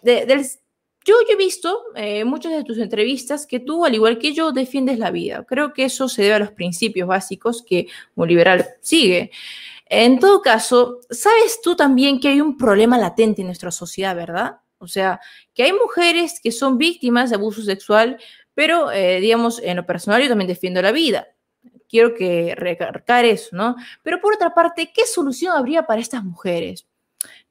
de 0.00 0.24
del 0.24 0.46
yo, 1.04 1.14
he 1.28 1.36
visto 1.36 1.84
eh, 1.94 2.24
muchas 2.24 2.52
de 2.52 2.64
tus 2.64 2.78
entrevistas 2.78 3.46
que 3.46 3.60
tú, 3.60 3.84
al 3.84 3.94
igual 3.94 4.18
que 4.18 4.32
yo, 4.32 4.52
defiendes 4.52 4.98
la 4.98 5.10
vida. 5.10 5.44
Creo 5.46 5.72
que 5.72 5.84
eso 5.84 6.08
se 6.08 6.22
debe 6.22 6.34
a 6.34 6.38
los 6.38 6.52
principios 6.52 7.06
básicos 7.06 7.62
que 7.62 7.88
un 8.14 8.28
liberal 8.28 8.66
sigue. 8.80 9.30
En 9.86 10.18
todo 10.18 10.40
caso, 10.40 11.00
sabes 11.10 11.60
tú 11.62 11.76
también 11.76 12.18
que 12.20 12.28
hay 12.28 12.40
un 12.40 12.56
problema 12.56 12.96
latente 12.96 13.42
en 13.42 13.48
nuestra 13.48 13.70
sociedad, 13.70 14.16
¿verdad? 14.16 14.60
O 14.78 14.88
sea, 14.88 15.20
que 15.52 15.64
hay 15.64 15.72
mujeres 15.72 16.40
que 16.40 16.50
son 16.50 16.78
víctimas 16.78 17.30
de 17.30 17.36
abuso 17.36 17.62
sexual, 17.62 18.18
pero, 18.54 18.90
eh, 18.90 19.20
digamos, 19.20 19.60
en 19.62 19.76
lo 19.76 19.86
personal 19.86 20.22
yo 20.22 20.28
también 20.28 20.48
defiendo 20.48 20.80
la 20.80 20.92
vida. 20.92 21.28
Quiero 21.88 22.14
que 22.14 22.54
recargar 22.56 23.24
eso, 23.24 23.54
¿no? 23.54 23.76
Pero 24.02 24.20
por 24.20 24.34
otra 24.34 24.54
parte, 24.54 24.90
¿qué 24.94 25.06
solución 25.06 25.54
habría 25.56 25.86
para 25.86 26.00
estas 26.00 26.24
mujeres? 26.24 26.86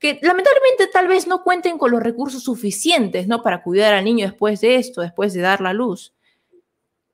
Que 0.03 0.19
lamentablemente 0.21 0.87
tal 0.91 1.07
vez 1.07 1.27
no 1.27 1.43
cuenten 1.43 1.77
con 1.77 1.89
los 1.89 2.03
recursos 2.03 2.43
suficientes 2.43 3.25
¿no? 3.25 3.41
para 3.41 3.63
cuidar 3.63 3.93
al 3.93 4.03
niño 4.03 4.27
después 4.27 4.59
de 4.59 4.75
esto, 4.75 4.99
después 4.99 5.31
de 5.31 5.39
dar 5.39 5.61
la 5.61 5.71
luz. 5.71 6.13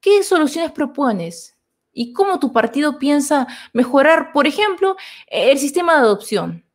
¿Qué 0.02 0.24
soluciones 0.24 0.72
propones? 0.72 1.56
¿Y 1.94 2.14
cómo 2.14 2.40
tu 2.40 2.52
partido 2.52 2.98
piensa 2.98 3.46
mejorar, 3.74 4.32
por 4.32 4.48
ejemplo, 4.48 4.96
el 5.28 5.60
sistema 5.60 5.94
de 5.94 6.00
adopción? 6.00 6.66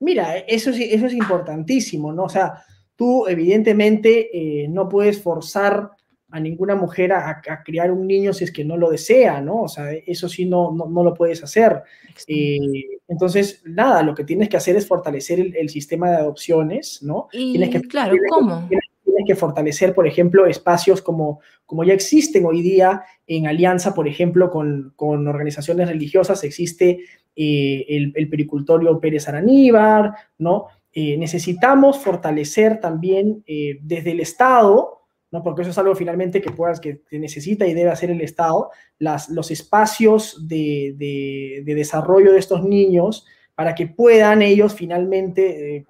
Mira, 0.00 0.38
eso 0.38 0.70
es, 0.70 0.80
eso 0.80 1.06
es 1.06 1.12
importantísimo, 1.12 2.12
¿no? 2.12 2.24
O 2.24 2.28
sea, 2.28 2.64
tú 2.96 3.28
evidentemente 3.28 4.64
eh, 4.64 4.66
no 4.66 4.88
puedes 4.88 5.22
forzar 5.22 5.92
a 6.34 6.40
ninguna 6.40 6.74
mujer 6.74 7.12
a, 7.12 7.40
criar 7.64 7.92
un 7.92 8.08
niño 8.08 8.32
si 8.32 8.42
es 8.42 8.50
que 8.50 8.64
no 8.64 8.76
lo 8.76 8.90
desea, 8.90 9.40
¿no? 9.40 9.62
O 9.62 9.68
sea, 9.68 9.92
eso 9.92 10.28
sí 10.28 10.46
no, 10.46 10.72
no, 10.72 11.04
lo 11.04 11.14
puedes 11.14 11.44
hacer. 11.44 11.80
Eh, 12.26 12.58
entonces, 13.06 13.62
nada, 13.64 14.02
lo 14.02 14.16
que 14.16 14.24
tienes 14.24 14.48
que 14.48 14.56
hacer 14.56 14.74
es 14.74 14.84
fortalecer 14.84 15.38
el, 15.38 15.68
sistema 15.68 16.10
de 16.10 16.16
adopciones, 16.16 17.04
¿no? 17.04 17.28
Y, 17.32 17.52
tienes 17.52 17.70
que, 17.70 17.82
claro, 17.82 18.16
¿cómo? 18.28 18.66
Tienes, 18.68 18.84
que 19.28 19.36
fortalecer, 19.36 19.94
por 19.94 20.08
ejemplo, 20.08 20.44
espacios 20.44 21.00
como, 21.00 21.38
como 21.66 21.84
ya 21.84 21.94
existen 21.94 22.44
hoy 22.44 22.62
día 22.62 23.04
en 23.28 23.46
alianza, 23.46 23.94
por 23.94 24.08
ejemplo, 24.08 24.50
con, 24.50 24.92
con 24.96 25.28
organizaciones 25.28 25.88
religiosas, 25.88 26.42
existe 26.42 26.98
eh, 27.36 27.86
el, 27.88 28.12
el, 28.16 28.28
pericultorio 28.28 28.98
Pérez 28.98 29.28
Araníbar, 29.28 30.12
¿no? 30.38 30.66
Eh, 30.92 31.16
necesitamos 31.16 32.00
fortalecer 32.00 32.80
también 32.80 33.44
desde 33.46 34.10
el 34.10 34.20
Estado, 34.20 34.93
porque 35.42 35.62
eso 35.62 35.70
es 35.70 35.78
algo 35.78 35.94
finalmente 35.94 36.40
que, 36.40 36.50
puedas, 36.50 36.80
que 36.80 37.00
necesita 37.10 37.66
y 37.66 37.74
debe 37.74 37.90
hacer 37.90 38.10
el 38.10 38.20
Estado, 38.20 38.70
las, 38.98 39.28
los 39.28 39.50
espacios 39.50 40.46
de, 40.46 41.62
desarrollo 41.64 42.32
de 42.32 42.38
estos 42.38 42.62
niños 42.64 43.26
para 43.54 43.74
que 43.74 43.86
puedan 43.86 44.42
ellos 44.42 44.74
finalmente 44.74 45.76
eh, 45.76 45.86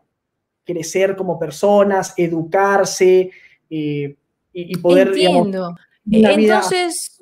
crecer 0.65 1.17
como 1.17 1.39
personas, 1.39 2.15
educarse 2.17 3.31
eh, 3.71 4.17
y, 4.53 4.77
poder... 4.79 5.09
Entiendo. 5.09 5.75
Entonces... 6.11 7.19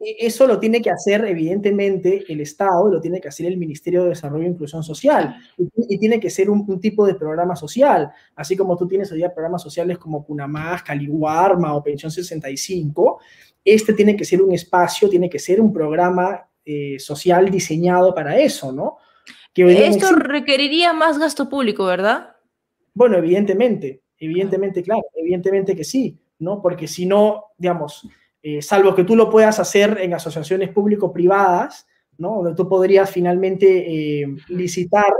E-, 0.00 0.16
eso 0.20 0.46
lo 0.46 0.58
tiene 0.58 0.80
que 0.80 0.90
hacer, 0.90 1.24
evidentemente, 1.24 2.24
el 2.28 2.40
Estado, 2.40 2.90
lo 2.90 3.00
tiene 3.00 3.20
que 3.20 3.28
hacer 3.28 3.46
el 3.46 3.56
Ministerio 3.56 4.02
de 4.02 4.10
Desarrollo 4.10 4.44
e 4.44 4.48
Inclusión 4.48 4.82
Social, 4.82 5.36
y, 5.56 5.98
tiene 5.98 6.20
que 6.20 6.30
ser 6.30 6.50
un, 6.50 6.80
tipo 6.80 7.06
de 7.06 7.14
programa 7.14 7.56
social, 7.56 8.10
así 8.36 8.56
como 8.56 8.76
tú 8.76 8.86
tienes 8.86 9.10
hoy 9.10 9.18
día 9.18 9.34
programas 9.34 9.62
sociales 9.62 9.98
como 9.98 10.24
Cunamás, 10.24 10.82
Caliguarma 10.82 11.74
o 11.74 11.82
Pensión 11.82 12.10
65, 12.10 13.20
este 13.64 13.92
tiene 13.92 14.16
que 14.16 14.24
ser 14.24 14.40
un 14.42 14.52
espacio, 14.52 15.08
tiene 15.08 15.28
que 15.28 15.38
ser 15.38 15.60
un 15.60 15.72
programa 15.72 16.48
eh, 16.64 16.98
social 16.98 17.50
diseñado 17.50 18.14
para 18.14 18.38
eso, 18.38 18.72
¿no? 18.72 18.98
Esto 19.66 20.14
requeriría 20.14 20.92
más 20.92 21.18
gasto 21.18 21.48
público, 21.48 21.84
¿verdad? 21.84 22.36
Bueno, 22.94 23.16
evidentemente, 23.16 24.02
evidentemente, 24.18 24.82
claro, 24.82 25.02
evidentemente 25.16 25.74
que 25.74 25.84
sí, 25.84 26.20
¿no? 26.38 26.62
Porque 26.62 26.86
si 26.86 27.06
no, 27.06 27.46
digamos, 27.56 28.08
eh, 28.42 28.62
salvo 28.62 28.94
que 28.94 29.04
tú 29.04 29.16
lo 29.16 29.28
puedas 29.28 29.58
hacer 29.58 29.98
en 30.00 30.14
asociaciones 30.14 30.70
público-privadas, 30.70 31.86
¿no? 32.18 32.36
donde 32.36 32.54
tú 32.54 32.68
podrías 32.68 33.10
finalmente 33.10 34.20
eh, 34.20 34.26
licitar 34.48 35.12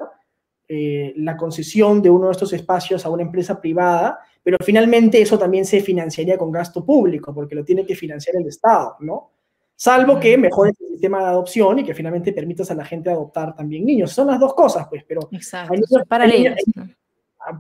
eh, 0.69 1.15
la 1.17 1.37
concesión 1.37 2.03
de 2.03 2.11
uno 2.11 2.27
de 2.27 2.33
estos 2.33 2.53
espacios 2.53 3.05
a 3.05 3.11
una 3.11 3.23
empresa 3.23 3.61
privada, 3.61 4.19
pero 4.43 4.59
finalmente 4.63 5.21
eso 5.21 5.39
también 5.39 5.65
se 5.65 5.81
financiaría 5.81 6.37
con 6.39 6.53
gasto 6.53 6.85
público, 6.85 7.35
porque 7.35 7.55
lo 7.55 7.65
tiene 7.65 7.87
que 7.87 7.97
financiar 7.97 8.37
el 8.37 8.47
Estado, 8.47 8.97
¿no? 9.01 9.31
Salvo 9.75 10.19
que 10.19 10.37
mejores 10.37 10.75
el 10.81 10.89
sistema 10.89 11.21
de 11.21 11.27
adopción 11.27 11.79
y 11.79 11.85
que 11.85 11.95
finalmente 11.95 12.33
permitas 12.33 12.71
a 12.71 12.75
la 12.75 12.85
gente 12.85 13.11
adoptar 13.11 13.55
también 13.55 13.85
niños. 13.85 14.13
Son 14.13 14.27
las 14.27 14.41
dos 14.41 14.53
cosas, 14.55 14.89
pues, 14.89 15.05
pero... 15.07 15.29
Exacto, 15.31 15.73
hay 15.73 15.81
son 15.85 16.97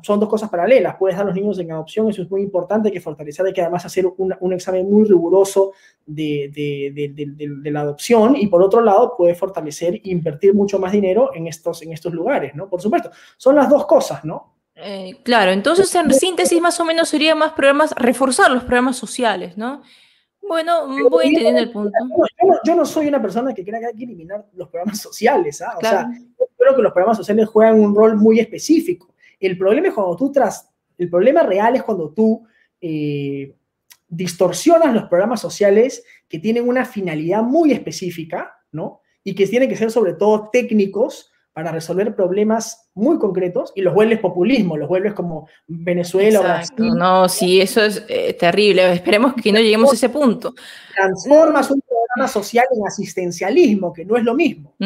dos 0.03 0.29
cosas 0.29 0.51
paralelas. 0.51 0.97
Puedes 0.97 1.17
dar 1.17 1.27
a 1.27 1.29
los 1.29 1.37
niños 1.37 1.59
en 1.59 1.73
adopción, 1.73 2.09
eso 2.09 2.23
es 2.23 2.31
muy 2.31 2.43
importante, 2.43 2.91
que 2.91 3.01
fortalecer, 3.01 3.47
hay 3.47 3.53
que 3.53 3.63
además 3.63 3.85
hacer 3.85 4.07
un, 4.07 4.53
examen 4.53 4.89
muy 4.91 5.05
riguroso 5.05 5.73
de, 6.07 6.51
de, 6.55 7.71
la 7.71 7.81
adopción 7.81 8.37
y 8.37 8.47
por 8.47 8.63
otro 8.63 8.81
lado 8.81 9.15
puedes 9.17 9.39
fortalecer 9.39 9.95
e 9.95 10.01
invertir 10.05 10.55
mucho 10.55 10.79
más 10.79 10.93
dinero 10.93 11.31
en 11.35 11.47
estos, 11.47 11.83
en 11.83 11.93
estos 11.93 12.13
lugares, 12.13 12.55
¿no? 12.55 12.69
Por 12.69 12.81
supuesto, 12.81 13.11
son 13.37 13.57
las 13.57 13.69
dos 13.69 13.87
cosas, 13.87 14.25
¿no? 14.25 14.55
Eh, 14.81 15.21
claro, 15.25 15.51
entonces 15.51 15.93
en 15.95 16.13
síntesis 16.15 16.61
más 16.61 16.79
o 16.79 16.85
menos 16.85 17.09
sería 17.09 17.35
más 17.35 17.53
programas, 17.53 17.93
reforzar 17.97 18.51
los 18.51 18.63
programas 18.63 18.97
sociales, 18.97 19.57
¿no? 19.57 19.83
Bueno, 20.41 20.87
voy 21.11 21.27
entendiendo 21.27 21.61
el 21.61 21.71
punto. 21.71 21.93
Yo 22.65 22.75
no, 22.75 22.87
soy 22.87 23.09
una 23.09 23.21
persona 23.21 23.53
que 23.53 23.65
crea 23.65 23.81
que 23.81 23.87
hay 23.87 23.95
que 23.95 24.05
eliminar 24.05 24.47
los 24.55 24.69
programas 24.69 24.99
sociales, 24.99 25.61
¿ah? 25.61 25.75
O 25.77 25.81
sea, 25.81 26.09
yo 26.39 26.47
creo 26.57 26.77
que 26.77 26.83
los 26.83 26.93
programas 26.93 27.19
sociales 27.19 27.49
juegan 27.49 27.79
un 27.81 27.95
rol 27.95 28.17
muy 28.17 28.41
específico. 28.41 29.15
El 29.41 29.57
problema 29.57 29.89
es 29.89 29.95
cuando 29.95 30.17
tú 30.17 30.33
tras, 30.33 30.71
el 30.97 31.09
problema 31.09 31.43
real 31.43 31.77
es 31.77 31.83
cuando 31.83 32.11
tú 32.11 32.45
eh, 32.81 33.55
distorsionas 34.09 34.95
los 34.95 35.05
programas 35.05 35.41
sociales 35.41 36.05
que 36.29 36.39
tienen 36.39 36.69
una 36.69 36.85
finalidad 36.85 37.43
muy 37.43 37.73
específica, 37.73 38.57
¿no? 38.73 39.01
Y 39.23 39.35
que 39.35 39.47
tienen 39.47 39.69
que 39.69 39.77
ser 39.77 39.91
sobre 39.91 40.15
todo 40.15 40.49
técnicos 40.51 41.31
para 41.59 41.73
resolver 41.73 42.15
problemas 42.15 42.89
muy 42.95 43.19
concretos 43.19 43.73
y 43.75 43.83
los 43.83 43.93
vuelves 43.93 44.21
populismo, 44.21 44.77
los 44.77 44.89
vuelves 44.89 45.13
como 45.13 45.49
Venezuela 45.67 46.39
o 46.39 46.43
Brasil. 46.45 46.77
No, 46.77 47.29
sí, 47.29 47.61
eso 47.61 47.83
es 47.83 48.05
eh, 48.09 48.35
terrible. 48.35 48.93
Esperemos 48.93 49.35
que 49.35 49.51
no 49.51 49.59
lleguemos 49.59 49.91
a 49.91 49.95
ese 49.95 50.09
punto. 50.09 50.55
Transformas 50.95 51.69
un 51.73 51.81
programa 51.81 52.29
social 52.29 52.65
en 52.73 52.87
asistencialismo, 52.87 53.93
que 53.93 54.05
no 54.05 54.17
es 54.17 54.23
lo 54.23 54.35
mismo. 54.35 54.77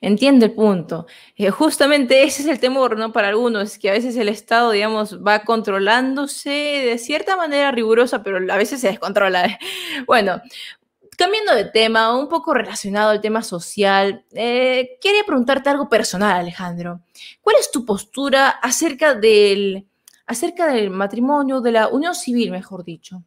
Entiende 0.00 0.46
el 0.46 0.52
punto. 0.52 1.06
Eh, 1.36 1.50
justamente 1.50 2.22
ese 2.24 2.42
es 2.42 2.48
el 2.48 2.60
temor, 2.60 2.98
¿no? 2.98 3.12
Para 3.12 3.28
algunos, 3.28 3.78
que 3.78 3.90
a 3.90 3.92
veces 3.92 4.16
el 4.16 4.28
Estado, 4.28 4.70
digamos, 4.72 5.18
va 5.24 5.44
controlándose 5.44 6.50
de 6.50 6.98
cierta 6.98 7.36
manera 7.36 7.70
rigurosa, 7.70 8.22
pero 8.22 8.38
a 8.52 8.56
veces 8.56 8.80
se 8.80 8.88
descontrola. 8.88 9.58
Bueno, 10.06 10.40
cambiando 11.16 11.54
de 11.54 11.66
tema, 11.66 12.16
un 12.18 12.28
poco 12.28 12.54
relacionado 12.54 13.10
al 13.10 13.20
tema 13.20 13.42
social, 13.42 14.24
eh, 14.32 14.98
quería 15.00 15.24
preguntarte 15.24 15.70
algo 15.70 15.88
personal, 15.88 16.32
Alejandro. 16.40 17.02
¿Cuál 17.40 17.56
es 17.60 17.70
tu 17.70 17.84
postura 17.84 18.48
acerca 18.48 19.14
del, 19.14 19.86
acerca 20.26 20.66
del 20.66 20.90
matrimonio, 20.90 21.60
de 21.60 21.72
la 21.72 21.88
unión 21.88 22.14
civil, 22.14 22.50
mejor 22.50 22.84
dicho? 22.84 23.22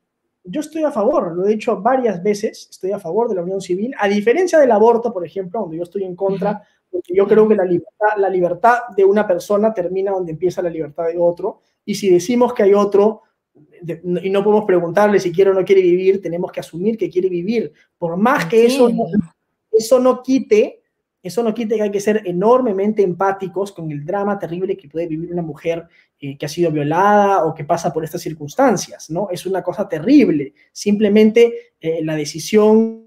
Yo 0.47 0.61
estoy 0.61 0.83
a 0.83 0.91
favor, 0.91 1.35
lo 1.35 1.45
he 1.45 1.49
dicho 1.49 1.81
varias 1.81 2.21
veces, 2.21 2.67
estoy 2.69 2.91
a 2.91 2.99
favor 2.99 3.27
de 3.27 3.35
la 3.35 3.41
unión 3.41 3.61
civil, 3.61 3.93
a 3.99 4.07
diferencia 4.07 4.59
del 4.59 4.71
aborto, 4.71 5.11
por 5.11 5.25
ejemplo, 5.25 5.61
donde 5.61 5.77
yo 5.77 5.83
estoy 5.83 6.03
en 6.03 6.15
contra, 6.15 6.61
porque 6.91 7.15
yo 7.15 7.27
creo 7.27 7.47
que 7.47 7.55
la 7.55 7.65
libertad, 7.65 8.17
la 8.17 8.29
libertad 8.29 8.79
de 8.95 9.03
una 9.03 9.27
persona 9.27 9.73
termina 9.73 10.11
donde 10.11 10.33
empieza 10.33 10.61
la 10.61 10.69
libertad 10.69 11.07
de 11.07 11.17
otro, 11.17 11.61
y 11.83 11.95
si 11.95 12.09
decimos 12.09 12.53
que 12.53 12.63
hay 12.63 12.73
otro, 12.73 13.23
y 13.53 14.29
no 14.29 14.43
podemos 14.43 14.65
preguntarle 14.65 15.19
si 15.19 15.31
quiere 15.31 15.51
o 15.51 15.53
no 15.53 15.65
quiere 15.65 15.81
vivir, 15.81 16.21
tenemos 16.21 16.51
que 16.51 16.59
asumir 16.59 16.97
que 16.97 17.09
quiere 17.09 17.29
vivir. 17.29 17.71
Por 17.97 18.17
más 18.17 18.45
que 18.45 18.65
eso 18.65 18.89
no, 18.89 19.05
eso 19.71 19.99
no 19.99 20.21
quite, 20.21 20.81
eso 21.25 21.41
no 21.41 21.53
quite 21.53 21.75
que 21.75 21.81
hay 21.81 21.91
que 21.91 21.99
ser 21.99 22.21
enormemente 22.25 23.01
empáticos 23.01 23.71
con 23.71 23.91
el 23.91 24.05
drama 24.05 24.37
terrible 24.37 24.77
que 24.77 24.87
puede 24.87 25.07
vivir 25.07 25.31
una 25.31 25.41
mujer 25.41 25.87
eh, 26.19 26.37
que 26.37 26.45
ha 26.45 26.49
sido 26.49 26.71
violada 26.71 27.45
o 27.45 27.53
que 27.53 27.63
pasa 27.63 27.91
por 27.91 28.03
estas 28.03 28.21
circunstancias, 28.21 29.09
¿no? 29.09 29.29
Es 29.31 29.45
una 29.47 29.63
cosa 29.63 29.89
terrible. 29.89 30.53
Simplemente 30.71 31.73
eh, 31.81 32.03
la 32.03 32.15
decisión 32.15 33.04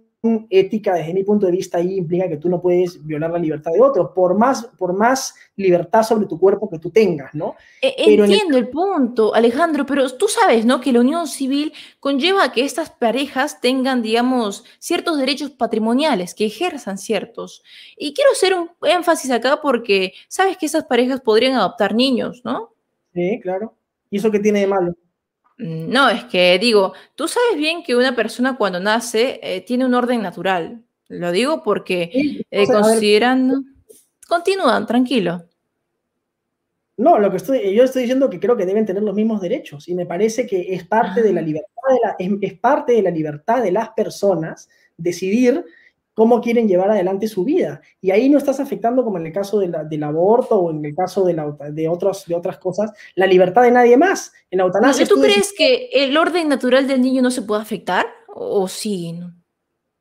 ética 0.51 0.95
desde 0.95 1.15
mi 1.15 1.23
punto 1.23 1.47
de 1.47 1.53
vista 1.53 1.79
ahí 1.79 1.97
implica 1.97 2.29
que 2.29 2.39
tú 2.39 2.49
no 2.49 2.61
puedes 2.61 3.05
violar 3.07 3.31
la 3.31 3.39
libertad 3.39 3.73
de 3.73 3.81
otro, 3.81 4.13
por 4.13 4.37
más, 4.37 4.65
por 4.77 4.93
más 4.93 5.35
libertad 5.55 6.03
sobre 6.03 6.27
tu 6.27 6.41
cuerpo 6.41 6.69
que 6.69 6.79
tú 6.79 6.91
tengas, 6.91 7.33
¿no? 7.35 7.55
E, 7.81 7.95
entiendo 7.97 8.59
el... 8.59 8.69
punto, 8.69 9.33
Alejandro, 9.35 9.87
pero 9.87 10.11
tú 10.17 10.27
sabes, 10.27 10.67
¿no? 10.67 10.81
Que 10.81 10.93
la 10.93 11.01
unión 11.01 11.29
civil 11.29 11.73
conlleva 12.01 12.53
que 12.53 12.65
estas 12.65 12.91
parejas 12.91 13.61
tengan, 13.61 14.03
digamos, 14.03 14.65
ciertos 14.81 15.19
derechos 15.19 15.51
patrimoniales, 15.51 16.35
que 16.35 16.47
ejerzan 16.47 16.99
ciertos. 16.99 17.63
Y 17.97 18.13
quiero 18.13 18.33
hacer 18.33 18.55
un 18.55 18.71
énfasis 18.83 19.31
acá 19.31 19.61
porque 19.63 20.15
sabes 20.27 20.57
que 20.57 20.67
esas 20.67 20.85
parejas 20.85 21.21
podrían 21.21 21.55
adoptar 21.55 21.95
niños, 21.95 22.43
¿no? 22.45 22.75
Sí, 23.15 23.39
claro. 23.41 23.75
¿Y 24.11 24.19
eso 24.19 24.33
qué 24.33 24.41
tiene 24.41 24.61
de 24.61 24.67
malo? 24.67 24.95
Mm, 25.59 25.91
no, 25.91 26.09
es 26.09 26.25
que 26.25 26.59
digo, 26.59 26.95
tú 27.15 27.29
sabes 27.29 27.57
bien 27.57 27.83
que 27.83 27.97
una 27.97 28.15
persona 28.15 28.57
cuando 28.57 28.81
nace 28.81 29.41
eh, 29.43 29.61
tiene 29.61 29.85
un 29.85 29.95
orden 29.95 30.23
natural. 30.23 30.83
Lo 31.09 31.33
digo 31.33 31.63
porque 31.63 32.45
eh, 32.51 32.67
considerando... 32.67 33.63
Continúan, 34.27 34.87
tranquilo. 34.87 35.45
No, 36.99 37.19
lo 37.19 37.31
que 37.31 37.39
estoy, 37.39 37.75
yo 37.75 37.85
estoy 37.85 38.03
diciendo 38.03 38.29
que 38.29 38.41
creo 38.41 38.57
que 38.57 38.67
deben 38.67 38.85
tener 38.85 39.03
los 39.03 39.15
mismos 39.15 39.41
derechos 39.41 39.89
y 39.89 39.95
me 39.95 40.05
parece 40.05 40.47
que 40.47 40.75
es 40.75 40.85
parte 40.85 41.23
de 41.23 41.33
la 41.33 41.41
ah. 41.41 41.45
libertad 41.45 41.69
es 42.19 42.55
parte 42.55 42.93
de 42.93 43.03
la 43.03 43.11
libertad 43.11 43.63
de 43.63 43.73
las 43.73 43.91
personas 43.91 44.69
decidir 44.97 45.65
cómo 46.19 46.41
quieren 46.41 46.67
llevar 46.67 46.91
adelante 46.91 47.29
su 47.29 47.45
vida. 47.45 47.81
Y 48.01 48.11
ahí 48.11 48.29
no 48.29 48.39
estás 48.39 48.59
afectando, 48.59 49.05
como 49.05 49.19
en 49.19 49.27
el 49.29 49.33
caso 49.33 49.61
del 49.61 50.03
aborto 50.03 50.59
o 50.59 50.73
en 50.73 50.85
el 50.85 50.93
caso 50.93 51.25
de, 51.25 51.41
de, 51.71 51.89
otros, 51.89 52.27
de 52.27 52.35
otras 52.35 52.59
cosas, 52.59 52.91
la 53.15 53.25
libertad 53.25 53.63
de 53.63 53.71
nadie 53.71 53.97
más. 53.97 54.33
En 54.51 54.59
la 54.59 54.65
eutanasia. 54.65 55.07
¿Tú, 55.07 55.21
crees 55.21 55.55
que 55.57 55.91
el 55.93 56.17
orden 56.17 56.49
natural 56.49 56.89
del 56.89 57.03
niño 57.03 57.23
no 57.23 57.31
se 57.31 57.43
puede 57.43 57.63
afectar? 57.63 58.05
¿O 58.35 58.67
sí? 58.67 59.21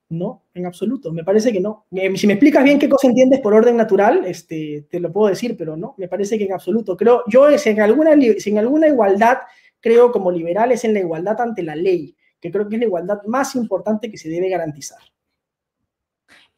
No? 0.09 0.41
en 0.55 0.65
absoluto. 0.65 1.13
Me 1.13 1.23
parece 1.23 1.53
que 1.53 1.59
no. 1.59 1.85
Si 2.15 2.25
me 2.25 2.33
explicas 2.33 2.63
bien 2.63 2.79
qué 2.79 2.89
cosa 2.89 3.07
entiendes 3.07 3.39
por 3.39 3.53
orden 3.53 3.77
natural, 3.77 4.25
este, 4.25 4.87
te 4.89 4.99
lo 4.99 5.13
puedo 5.13 5.27
decir, 5.27 5.55
pero 5.55 5.77
no, 5.77 5.93
me 5.99 6.07
parece 6.07 6.39
que 6.39 6.45
en 6.45 6.53
absoluto. 6.53 6.97
Creo, 6.97 7.21
yo 7.27 7.55
si 7.59 7.69
en 7.69 7.79
alguna, 7.79 8.13
en 8.13 8.57
alguna 8.57 8.87
igualdad, 8.87 9.37
creo 9.79 10.11
como 10.11 10.31
liberal 10.31 10.71
es 10.71 10.83
en 10.83 10.95
la 10.95 11.01
igualdad 11.01 11.39
ante 11.39 11.61
la 11.61 11.75
ley, 11.75 12.15
que 12.39 12.51
creo 12.51 12.67
que 12.67 12.77
es 12.77 12.79
la 12.79 12.87
igualdad 12.87 13.21
más 13.27 13.53
importante 13.53 14.09
que 14.09 14.17
se 14.17 14.29
debe 14.29 14.49
garantizar. 14.49 14.97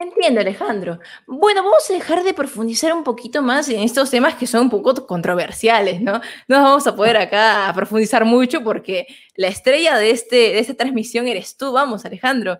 Entiendo, 0.02 0.39
Alejandro. 0.39 1.00
Bueno, 1.28 1.62
vamos 1.62 1.89
a 1.89 1.93
dejar 1.93 2.24
de 2.24 2.34
profundizar 2.34 2.93
un 2.93 3.04
poquito 3.04 3.41
más 3.41 3.68
en 3.68 3.82
estos 3.82 4.10
temas 4.10 4.36
que 4.36 4.47
son 4.47 4.62
un 4.62 4.70
poco 4.70 5.06
controversiales, 5.06 6.00
¿no? 6.02 6.22
No 6.47 6.64
vamos 6.64 6.88
a 6.88 6.95
poder 6.95 7.18
acá 7.18 7.70
profundizar 7.76 8.24
mucho 8.24 8.64
porque 8.64 9.08
la 9.40 9.48
estrella 9.48 9.96
de, 9.96 10.12
este, 10.12 10.36
de 10.36 10.60
esta 10.60 10.74
transmisión 10.74 11.26
eres 11.26 11.56
tú. 11.56 11.72
Vamos, 11.72 12.04
Alejandro. 12.04 12.60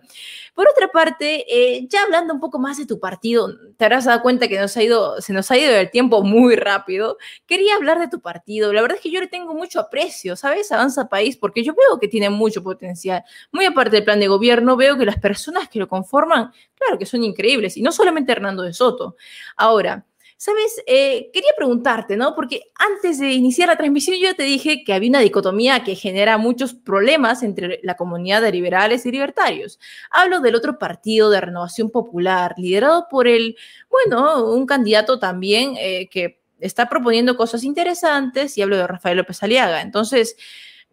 Por 0.54 0.66
otra 0.66 0.88
parte, 0.88 1.44
eh, 1.46 1.86
ya 1.90 2.04
hablando 2.04 2.32
un 2.32 2.40
poco 2.40 2.58
más 2.58 2.78
de 2.78 2.86
tu 2.86 2.98
partido, 2.98 3.54
te 3.76 3.84
habrás 3.84 4.06
dado 4.06 4.22
cuenta 4.22 4.48
que 4.48 4.58
nos 4.58 4.74
ha 4.78 4.82
ido, 4.82 5.20
se 5.20 5.34
nos 5.34 5.50
ha 5.50 5.58
ido 5.58 5.76
el 5.76 5.90
tiempo 5.90 6.22
muy 6.22 6.56
rápido. 6.56 7.18
Quería 7.44 7.74
hablar 7.74 7.98
de 7.98 8.08
tu 8.08 8.22
partido. 8.22 8.72
La 8.72 8.80
verdad 8.80 8.96
es 8.96 9.02
que 9.02 9.10
yo 9.10 9.20
le 9.20 9.26
tengo 9.26 9.52
mucho 9.52 9.78
aprecio, 9.78 10.36
¿sabes? 10.36 10.72
Avanza 10.72 11.10
País, 11.10 11.36
porque 11.36 11.62
yo 11.62 11.74
veo 11.74 12.00
que 12.00 12.08
tiene 12.08 12.30
mucho 12.30 12.62
potencial. 12.62 13.24
Muy 13.52 13.66
aparte 13.66 13.96
del 13.96 14.04
plan 14.04 14.18
de 14.18 14.28
gobierno, 14.28 14.74
veo 14.74 14.96
que 14.96 15.04
las 15.04 15.18
personas 15.18 15.68
que 15.68 15.78
lo 15.78 15.86
conforman, 15.86 16.50
claro 16.76 16.98
que 16.98 17.04
son 17.04 17.22
increíbles, 17.24 17.76
y 17.76 17.82
no 17.82 17.92
solamente 17.92 18.32
Hernando 18.32 18.62
de 18.62 18.72
Soto. 18.72 19.16
Ahora, 19.54 20.06
Sabes, 20.42 20.82
eh, 20.86 21.30
quería 21.34 21.50
preguntarte, 21.54 22.16
¿no? 22.16 22.34
Porque 22.34 22.72
antes 22.74 23.18
de 23.18 23.30
iniciar 23.30 23.68
la 23.68 23.76
transmisión 23.76 24.16
yo 24.18 24.34
te 24.34 24.44
dije 24.44 24.84
que 24.84 24.94
había 24.94 25.10
una 25.10 25.20
dicotomía 25.20 25.84
que 25.84 25.94
genera 25.94 26.38
muchos 26.38 26.72
problemas 26.72 27.42
entre 27.42 27.78
la 27.82 27.94
comunidad 27.94 28.40
de 28.40 28.50
liberales 28.50 29.04
y 29.04 29.12
libertarios. 29.12 29.78
Hablo 30.10 30.40
del 30.40 30.54
otro 30.54 30.78
partido 30.78 31.28
de 31.28 31.42
renovación 31.42 31.90
popular, 31.90 32.54
liderado 32.56 33.06
por 33.10 33.28
el, 33.28 33.54
bueno, 33.90 34.50
un 34.54 34.64
candidato 34.64 35.18
también 35.18 35.74
eh, 35.78 36.08
que 36.08 36.40
está 36.58 36.88
proponiendo 36.88 37.36
cosas 37.36 37.62
interesantes 37.62 38.56
y 38.56 38.62
hablo 38.62 38.78
de 38.78 38.86
Rafael 38.86 39.18
López 39.18 39.42
Aliaga. 39.42 39.82
Entonces, 39.82 40.36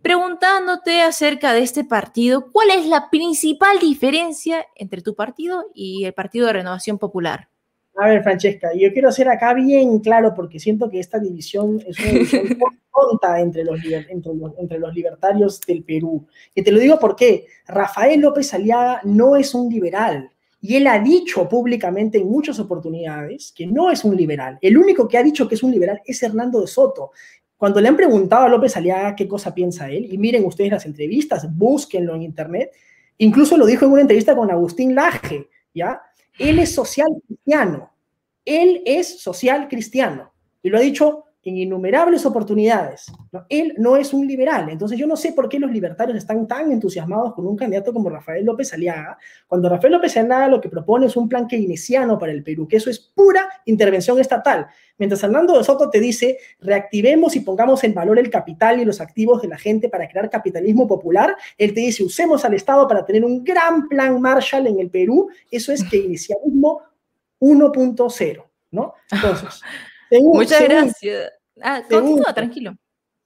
preguntándote 0.01 0.99
acerca 1.03 1.53
de 1.53 1.61
este 1.61 1.85
partido, 1.85 2.51
¿cuál 2.51 2.71
es 2.71 2.85
la 2.85 3.09
principal 3.09 3.79
diferencia 3.79 4.65
entre 4.75 5.01
tu 5.01 5.15
partido 5.15 5.67
y 5.73 6.03
el 6.03 6.13
Partido 6.13 6.47
de 6.47 6.53
Renovación 6.53 6.97
Popular? 6.97 7.47
A 7.99 8.09
ver, 8.09 8.21
Francesca, 8.21 8.69
yo 8.75 8.93
quiero 8.93 9.09
hacer 9.09 9.27
acá 9.27 9.55
bien 9.55 9.99
claro 9.99 10.35
porque 10.35 10.59
siento 10.59 10.87
que 10.87 10.99
esta 10.99 11.17
división 11.17 11.81
es 11.85 11.99
una 11.99 12.11
división 12.11 12.45
tonta 12.93 13.39
entre 13.39 13.63
los, 13.63 13.79
entre, 14.07 14.77
los, 14.77 14.93
libertarios 14.93 15.59
del 15.61 15.83
Perú. 15.83 16.27
Y 16.53 16.61
te 16.61 16.71
lo 16.71 16.79
digo 16.79 16.99
porque 16.99 17.47
Rafael 17.67 18.21
López 18.21 18.53
Aliaga 18.53 19.01
no 19.03 19.35
es 19.35 19.55
un 19.55 19.67
liberal. 19.67 20.29
Y 20.61 20.75
él 20.75 20.85
ha 20.85 20.99
dicho 20.99 21.49
públicamente 21.49 22.19
en 22.19 22.29
muchas 22.29 22.59
oportunidades 22.59 23.51
que 23.55 23.65
no 23.65 23.89
es 23.89 24.03
un 24.03 24.15
liberal. 24.15 24.59
El 24.61 24.77
único 24.77 25.07
que 25.07 25.17
ha 25.17 25.23
dicho 25.23 25.47
que 25.47 25.55
es 25.55 25.63
un 25.63 25.71
liberal 25.71 25.99
es 26.05 26.21
Hernando 26.21 26.61
de 26.61 26.67
Soto. 26.67 27.11
Cuando 27.57 27.81
le 27.81 27.87
han 27.87 27.97
preguntado 27.97 28.45
a 28.45 28.49
López 28.49 28.77
Aliaga 28.77 29.15
qué 29.15 29.27
cosa 29.27 29.55
piensa 29.55 29.89
él, 29.89 30.05
y 30.11 30.19
miren 30.19 30.45
ustedes 30.45 30.69
las 30.69 30.85
entrevistas, 30.85 31.47
búsquenlo 31.57 32.13
en 32.13 32.21
internet, 32.21 32.71
incluso 33.17 33.57
lo 33.57 33.65
dijo 33.65 33.85
en 33.85 33.91
una 33.91 34.01
entrevista 34.01 34.35
con 34.35 34.51
Agustín 34.51 34.93
Laje, 34.93 35.47
¿ya? 35.73 35.99
Él 36.39 36.59
es 36.59 36.73
social 36.73 37.07
cristiano. 37.27 37.91
Él 38.45 38.81
es 38.85 39.19
social 39.21 39.67
cristiano. 39.67 40.33
Y 40.63 40.69
lo 40.69 40.77
ha 40.77 40.81
dicho 40.81 41.25
en 41.47 41.57
innumerables 41.57 42.25
oportunidades. 42.25 43.05
Él 43.47 43.73
no 43.77 43.95
es 43.95 44.13
un 44.13 44.27
liberal. 44.27 44.69
Entonces 44.69 44.97
yo 44.97 45.07
no 45.07 45.15
sé 45.15 45.31
por 45.31 45.47
qué 45.47 45.59
los 45.59 45.71
libertarios 45.71 46.17
están 46.17 46.45
tan 46.45 46.71
entusiasmados 46.73 47.33
con 47.33 47.47
un 47.47 47.55
candidato 47.55 47.93
como 47.93 48.09
Rafael 48.09 48.45
López 48.45 48.73
Aliaga, 48.73 49.17
cuando 49.47 49.69
Rafael 49.69 49.93
López 49.93 50.17
Aliaga 50.17 50.49
lo 50.49 50.59
que 50.59 50.67
propone 50.67 51.05
es 51.05 51.15
un 51.15 51.29
plan 51.29 51.47
keynesiano 51.47 52.19
para 52.19 52.33
el 52.33 52.43
Perú, 52.43 52.67
que 52.67 52.75
eso 52.75 52.89
es 52.89 52.99
pura 52.99 53.47
intervención 53.65 54.19
estatal. 54.19 54.67
Mientras 54.97 55.23
Hernando 55.23 55.57
de 55.57 55.63
Soto 55.63 55.89
te 55.89 56.01
dice, 56.01 56.37
reactivemos 56.59 57.35
y 57.37 57.39
pongamos 57.39 57.81
en 57.85 57.93
valor 57.93 58.19
el 58.19 58.29
capital 58.29 58.81
y 58.81 58.85
los 58.85 58.99
activos 58.99 59.41
de 59.41 59.47
la 59.47 59.57
gente 59.57 59.87
para 59.87 60.09
crear 60.09 60.29
capitalismo 60.29 60.85
popular, 60.85 61.37
él 61.57 61.73
te 61.73 61.79
dice, 61.79 62.03
usemos 62.03 62.43
al 62.43 62.55
Estado 62.55 62.87
para 62.89 63.05
tener 63.05 63.23
un 63.23 63.43
gran 63.43 63.87
plan 63.87 64.19
Marshall 64.19 64.67
en 64.67 64.79
el 64.79 64.89
Perú. 64.89 65.29
Eso 65.49 65.71
es 65.71 65.83
keynesianismo 65.85 66.81
1.0, 67.39 68.43
¿no? 68.71 68.93
Entonces... 69.11 69.61
Muchas 70.11 70.63
gracias. 70.63 71.36
Ah, 71.61 71.81
continúa, 71.89 72.33
tranquilo. 72.33 72.75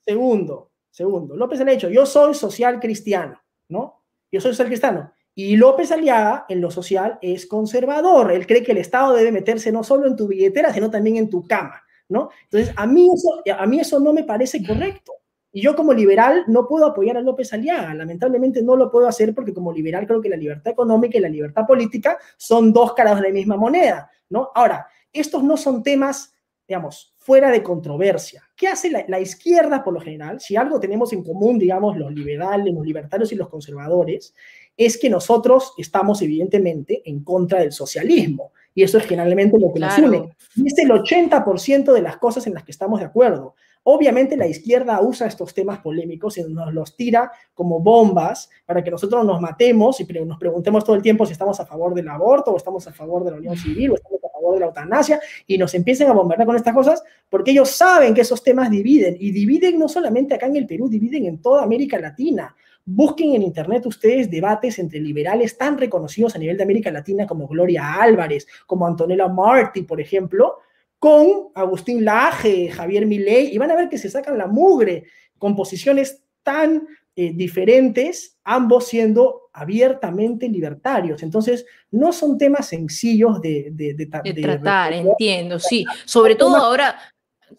Segundo, 0.05 0.71
segundo. 0.89 1.35
López 1.35 1.61
ha 1.61 1.65
dicho, 1.65 1.89
yo 1.89 2.05
soy 2.05 2.33
social 2.33 2.79
cristiano, 2.79 3.41
¿no? 3.69 4.03
Yo 4.31 4.41
soy 4.41 4.51
social 4.51 4.67
cristiano. 4.67 5.11
Y 5.33 5.55
López 5.55 5.91
Aliaga, 5.91 6.45
en 6.49 6.59
lo 6.59 6.71
social, 6.71 7.17
es 7.21 7.45
conservador. 7.45 8.31
Él 8.31 8.45
cree 8.45 8.63
que 8.63 8.73
el 8.73 8.79
Estado 8.79 9.13
debe 9.13 9.31
meterse 9.31 9.71
no 9.71 9.83
solo 9.83 10.07
en 10.07 10.15
tu 10.15 10.27
billetera, 10.27 10.73
sino 10.73 10.91
también 10.91 11.17
en 11.17 11.29
tu 11.29 11.47
cama, 11.47 11.81
¿no? 12.09 12.29
Entonces, 12.43 12.73
a 12.75 12.85
mí 12.85 13.09
eso, 13.13 13.41
a 13.57 13.65
mí 13.65 13.79
eso 13.79 13.99
no 13.99 14.13
me 14.13 14.23
parece 14.23 14.65
correcto. 14.65 15.13
Y 15.53 15.61
yo 15.61 15.75
como 15.75 15.93
liberal 15.93 16.45
no 16.47 16.67
puedo 16.67 16.85
apoyar 16.85 17.17
a 17.17 17.21
López 17.21 17.51
Aliaga. 17.53 17.93
Lamentablemente 17.93 18.61
no 18.61 18.75
lo 18.75 18.89
puedo 18.89 19.07
hacer 19.07 19.35
porque 19.35 19.53
como 19.53 19.71
liberal 19.71 20.07
creo 20.07 20.21
que 20.21 20.29
la 20.29 20.37
libertad 20.37 20.71
económica 20.71 21.17
y 21.17 21.21
la 21.21 21.29
libertad 21.29 21.65
política 21.65 22.17
son 22.37 22.71
dos 22.71 22.93
caras 22.93 23.17
de 23.17 23.27
la 23.27 23.33
misma 23.33 23.57
moneda, 23.57 24.09
¿no? 24.29 24.49
Ahora, 24.55 24.87
estos 25.11 25.43
no 25.43 25.57
son 25.57 25.83
temas, 25.83 26.33
digamos, 26.67 27.10
fuera 27.21 27.51
de 27.51 27.61
controversia. 27.61 28.43
¿Qué 28.55 28.67
hace 28.67 28.89
la, 28.89 29.05
la, 29.07 29.19
izquierda 29.19 29.83
por 29.83 29.93
lo 29.93 30.01
general? 30.01 30.39
Si 30.39 30.55
algo 30.55 30.79
tenemos 30.79 31.13
en 31.13 31.23
común, 31.23 31.59
digamos, 31.59 31.95
los 31.95 32.11
liberales, 32.11 32.73
los 32.73 32.83
libertarios 32.83 33.31
y 33.31 33.35
los 33.35 33.47
conservadores, 33.47 34.33
es 34.75 34.97
que 34.97 35.07
nosotros 35.07 35.73
estamos 35.77 36.23
evidentemente 36.23 37.03
en 37.05 37.23
contra 37.23 37.59
del 37.59 37.71
socialismo. 37.71 38.51
Y 38.73 38.81
eso 38.81 38.97
es 38.97 39.05
generalmente 39.05 39.59
lo 39.59 39.71
que 39.71 39.79
claro. 39.79 40.01
nos 40.01 40.09
une. 40.09 40.35
Y 40.55 40.67
es 40.67 40.77
el 40.79 40.89
80% 40.89 41.93
de 41.93 42.01
las 42.01 42.17
cosas 42.17 42.47
en 42.47 42.55
las 42.55 42.63
que 42.63 42.71
estamos 42.71 42.99
de 42.99 43.05
acuerdo. 43.05 43.53
Obviamente 43.83 44.35
la 44.35 44.47
izquierda 44.47 44.99
usa 45.01 45.27
estos 45.27 45.53
temas 45.53 45.79
polémicos 45.79 46.37
y 46.37 46.43
nos 46.43 46.73
los 46.73 46.95
tira 46.95 47.31
como 47.53 47.79
bombas 47.79 48.49
para 48.65 48.83
que 48.83 48.91
nosotros 48.91 49.25
nos 49.25 49.41
matemos 49.41 49.99
y 49.99 50.05
nos 50.05 50.39
preguntemos 50.39 50.83
todo 50.83 50.95
el 50.95 51.01
tiempo 51.01 51.25
si 51.25 51.33
estamos 51.33 51.59
a 51.59 51.65
favor 51.65 51.93
del 51.93 52.07
aborto 52.07 52.51
o 52.51 52.57
estamos 52.57 52.87
a 52.87 52.93
favor 52.93 53.23
de 53.23 53.31
la 53.31 53.37
unión 53.37 53.57
civil 53.57 53.91
o 53.91 53.95
estamos 53.95 54.23
a 54.23 54.30
favor 54.41 54.55
de 54.55 54.59
la 54.61 54.65
eutanasia 54.67 55.19
y 55.47 55.57
nos 55.57 55.73
empiecen 55.73 56.09
a 56.09 56.13
bombardear 56.13 56.47
con 56.47 56.55
estas 56.55 56.73
cosas 56.73 57.03
porque 57.29 57.51
ellos 57.51 57.69
saben 57.69 58.13
que 58.13 58.21
esos 58.21 58.43
temas 58.43 58.69
dividen 58.69 59.15
y 59.19 59.31
dividen 59.31 59.79
no 59.79 59.87
solamente 59.87 60.35
acá 60.35 60.47
en 60.47 60.55
el 60.55 60.67
Perú, 60.67 60.89
dividen 60.89 61.25
en 61.25 61.41
toda 61.41 61.63
América 61.63 61.99
Latina. 61.99 62.55
Busquen 62.83 63.35
en 63.35 63.43
internet 63.43 63.85
ustedes 63.85 64.29
debates 64.29 64.79
entre 64.79 64.99
liberales 64.99 65.57
tan 65.57 65.77
reconocidos 65.77 66.35
a 66.35 66.39
nivel 66.39 66.57
de 66.57 66.63
América 66.63 66.91
Latina 66.91 67.27
como 67.27 67.47
Gloria 67.47 68.01
Álvarez, 68.01 68.47
como 68.65 68.87
Antonella 68.87 69.27
Martí, 69.27 69.83
por 69.83 70.01
ejemplo, 70.01 70.57
con 70.97 71.49
Agustín 71.55 72.03
Laje, 72.03 72.69
Javier 72.69 73.05
Milei, 73.05 73.53
y 73.53 73.57
van 73.57 73.71
a 73.71 73.75
ver 73.75 73.89
que 73.89 73.97
se 73.97 74.09
sacan 74.09 74.37
la 74.37 74.47
mugre 74.47 75.05
con 75.37 75.55
posiciones 75.55 76.23
tan 76.43 76.87
eh, 77.15 77.33
diferentes, 77.33 78.39
ambos 78.43 78.87
siendo 78.87 79.40
abiertamente 79.53 80.47
libertarios. 80.47 81.23
Entonces, 81.23 81.65
no 81.91 82.13
son 82.13 82.37
temas 82.37 82.67
sencillos 82.67 83.41
de, 83.41 83.69
de, 83.71 83.93
de, 83.93 84.05
de 84.05 84.41
tratar, 84.41 84.93
entiendo, 84.93 85.59
sí. 85.59 85.85
Sobre 86.05 86.35
todo 86.35 86.55
ahora, 86.55 86.97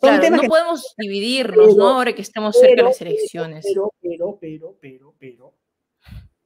claro, 0.01 0.31
no 0.31 0.43
podemos 0.43 0.95
dividirnos, 0.97 1.69
pero, 1.69 1.79
¿no? 1.79 1.89
Ahora 1.89 2.15
que 2.15 2.23
estamos 2.23 2.57
cerca 2.57 2.71
pero, 2.71 2.83
de 2.85 2.89
las 2.89 3.01
elecciones. 3.01 3.65
Pero, 3.67 3.93
pero, 4.01 4.39
pero, 4.41 4.77
pero, 4.81 5.15
pero, 5.19 5.55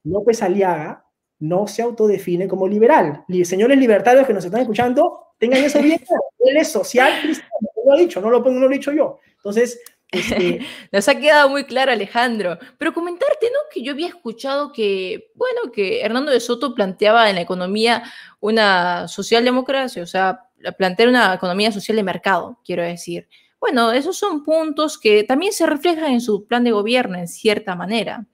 López 0.05 0.43
Aliaga 0.43 1.05
no 1.39 1.67
se 1.67 1.83
autodefine 1.83 2.49
como 2.49 2.67
liberal. 2.67 3.25
Señores 3.45 3.79
libertarios 3.79 4.27
que 4.27 4.33
nos 4.33 4.45
están 4.45 4.63
escuchando, 4.63 5.35
tengan 5.39 5.63
eso 5.63 5.81
bien. 5.81 6.01
Él 6.39 6.57
es 6.57 6.71
social 6.71 7.11
cristiano, 7.23 7.51
lo 7.85 7.93
ha 7.93 7.97
dicho, 7.97 8.21
no 8.21 8.31
lo, 8.31 8.41
no 8.41 8.61
lo 8.61 8.71
he 8.71 8.75
dicho 8.75 8.93
yo. 8.93 9.19
Entonces, 9.37 9.81
este... 10.11 10.61
Nos 10.93 11.09
ha 11.09 11.15
quedado 11.19 11.49
muy 11.49 11.65
claro, 11.65 11.93
Alejandro. 11.93 12.59
Pero 12.79 12.95
comentarte, 12.95 13.47
¿no? 13.47 13.59
Que 13.73 13.83
yo 13.83 13.93
había 13.93 14.09
escuchado 14.09 14.73
que, 14.73 15.31
bueno, 15.35 15.73
que 15.73 16.01
Hernando 16.01 16.33
de 16.33 16.41
Soto 16.41 16.75
planteaba 16.75 17.29
en 17.29 17.37
la 17.37 17.43
economía 17.43 18.03
una 18.41 19.09
socialdemocracia, 19.09 20.03
o 20.03 20.07
sea, 20.07 20.41
plantear 20.79 21.09
una 21.09 21.35
economía 21.35 21.73
social 21.73 21.97
de 21.97 22.03
mercado, 22.03 22.61
quiero 22.65 22.83
decir. 22.83 23.29
Bueno, 23.61 23.93
esos 23.93 24.17
son 24.17 24.45
puntos 24.45 24.99
que 24.99 25.25
también 25.25 25.53
se 25.53 25.67
reflejan 25.67 26.13
en 26.13 26.21
su 26.21 26.47
plan 26.47 26.63
de 26.65 26.73
gobierno, 26.73 27.19
en 27.19 27.29
cierta 27.29 27.75
manera. 27.75 28.27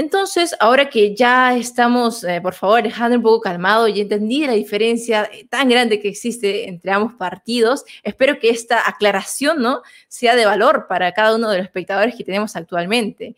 Entonces, 0.00 0.56
ahora 0.60 0.88
que 0.88 1.14
ya 1.14 1.54
estamos, 1.54 2.24
eh, 2.24 2.40
por 2.40 2.54
favor, 2.54 2.78
Alejandro, 2.78 3.18
un 3.18 3.22
poco 3.22 3.42
calmado 3.42 3.86
y 3.86 4.00
entendí 4.00 4.46
la 4.46 4.54
diferencia 4.54 5.30
tan 5.50 5.68
grande 5.68 6.00
que 6.00 6.08
existe 6.08 6.70
entre 6.70 6.90
ambos 6.90 7.12
partidos, 7.12 7.84
espero 8.02 8.38
que 8.38 8.48
esta 8.48 8.88
aclaración 8.88 9.60
¿no? 9.60 9.82
sea 10.08 10.36
de 10.36 10.46
valor 10.46 10.86
para 10.88 11.12
cada 11.12 11.36
uno 11.36 11.50
de 11.50 11.58
los 11.58 11.66
espectadores 11.66 12.14
que 12.16 12.24
tenemos 12.24 12.56
actualmente. 12.56 13.36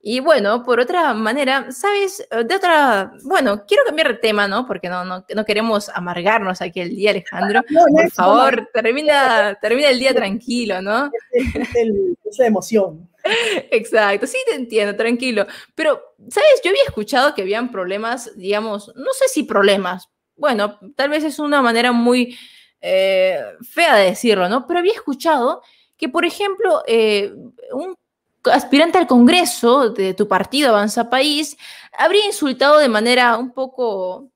Y 0.00 0.20
bueno, 0.20 0.64
por 0.64 0.80
otra 0.80 1.12
manera, 1.12 1.70
¿sabes? 1.70 2.26
De 2.30 2.54
otra, 2.54 3.12
bueno, 3.24 3.66
quiero 3.66 3.84
cambiar 3.84 4.08
de 4.08 4.14
tema, 4.14 4.48
¿no? 4.48 4.66
Porque 4.66 4.88
no, 4.88 5.04
no, 5.04 5.26
no 5.34 5.44
queremos 5.44 5.90
amargarnos 5.90 6.62
aquí 6.62 6.80
el 6.80 6.96
día, 6.96 7.10
Alejandro. 7.10 7.60
No, 7.68 7.80
no, 7.90 7.96
por 8.04 8.10
favor, 8.10 8.70
termina, 8.72 9.58
termina 9.60 9.90
el 9.90 9.98
día 9.98 10.14
tranquilo, 10.14 10.80
¿no? 10.80 11.10
Es, 11.30 11.54
es, 11.54 11.76
el, 11.76 12.16
es 12.24 12.38
la 12.38 12.46
emoción. 12.46 13.09
Exacto, 13.24 14.26
sí 14.26 14.38
te 14.46 14.54
entiendo, 14.54 14.96
tranquilo. 14.96 15.46
Pero, 15.74 16.00
¿sabes? 16.28 16.60
Yo 16.64 16.70
había 16.70 16.84
escuchado 16.84 17.34
que 17.34 17.42
habían 17.42 17.70
problemas, 17.70 18.36
digamos, 18.36 18.92
no 18.96 19.12
sé 19.12 19.28
si 19.28 19.42
problemas, 19.44 20.08
bueno, 20.36 20.78
tal 20.96 21.10
vez 21.10 21.24
es 21.24 21.38
una 21.38 21.60
manera 21.60 21.92
muy 21.92 22.36
eh, 22.80 23.40
fea 23.62 23.96
de 23.96 24.06
decirlo, 24.06 24.48
¿no? 24.48 24.66
Pero 24.66 24.80
había 24.80 24.94
escuchado 24.94 25.62
que, 25.96 26.08
por 26.08 26.24
ejemplo, 26.24 26.82
eh, 26.86 27.32
un 27.72 27.94
aspirante 28.44 28.96
al 28.96 29.06
Congreso 29.06 29.90
de 29.90 30.14
tu 30.14 30.26
partido 30.26 30.70
Avanza 30.70 31.10
País 31.10 31.58
habría 31.98 32.24
insultado 32.24 32.78
de 32.78 32.88
manera 32.88 33.36
un 33.36 33.52
poco 33.52 34.30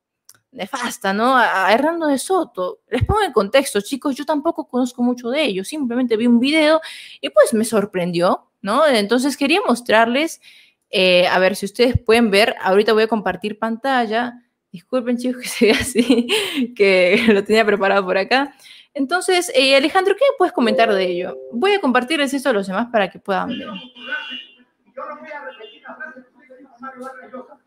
nefasta, 0.53 1.13
¿no? 1.13 1.37
A 1.37 1.73
Hernando 1.73 2.07
de 2.07 2.19
Soto. 2.19 2.81
Les 2.89 3.05
pongo 3.05 3.23
en 3.23 3.33
contexto, 3.33 3.81
chicos, 3.81 4.15
yo 4.15 4.25
tampoco 4.25 4.69
conozco 4.69 5.03
mucho 5.03 5.31
de 5.31 5.43
ellos, 5.43 5.69
simplemente 5.69 6.17
vi 6.17 6.27
un 6.27 6.39
video 6.39 6.81
y 7.21 7.31
pues 7.31 7.53
me 7.55 7.65
sorprendió, 7.65 8.51
¿no? 8.65 8.87
Entonces 8.87 9.37
quería 9.37 9.61
mostrarles, 9.67 10.41
eh, 10.89 11.29
a 11.29 11.39
ver 11.39 11.55
si 11.55 11.67
ustedes 11.67 12.01
pueden 12.01 12.31
ver, 12.31 12.57
ahorita 12.63 12.95
voy 12.95 13.03
a 13.03 13.09
compartir 13.09 13.59
pantalla. 13.59 14.41
Disculpen, 14.73 15.19
chicos, 15.19 15.43
que 15.43 15.49
se 15.49 15.67
vea 15.67 15.75
así, 15.75 16.73
que 16.77 17.27
lo 17.29 17.45
tenía 17.45 17.65
preparado 17.67 18.05
por 18.07 18.17
acá. 18.17 18.55
Entonces, 18.95 19.53
eh, 19.55 19.77
Alejandro, 19.77 20.15
¿qué 20.17 20.25
puedes 20.39 20.55
comentar 20.55 20.91
de 20.91 21.05
ello? 21.05 21.37
Voy 21.53 21.75
a 21.75 21.81
compartirles 21.81 22.33
esto 22.33 22.49
a 22.49 22.53
los 22.55 22.67
demás 22.67 22.89
para 22.91 23.11
que 23.11 23.19
puedan 23.19 23.51
ver. 23.51 23.59
Yo 23.59 23.67
no 23.67 25.21
voy 25.21 25.31
a 25.31 25.45
repetir 25.45 25.83
la 25.83 25.97
frase 25.97 26.21
que 26.49 26.57
dijo 26.57 26.75
Mario 26.81 27.03
Vargas 27.03 27.33
Llosa. 27.33 27.59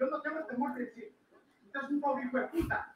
Yo 0.00 0.06
no 0.06 0.20
tengo 0.22 0.40
temor 0.46 0.74
de 0.74 0.84
decir, 0.86 1.12
usted 1.66 1.80
es 1.84 1.90
un 1.90 2.00
pobre 2.00 2.24
hijo 2.24 2.38
de 2.38 2.46
puta. 2.48 2.94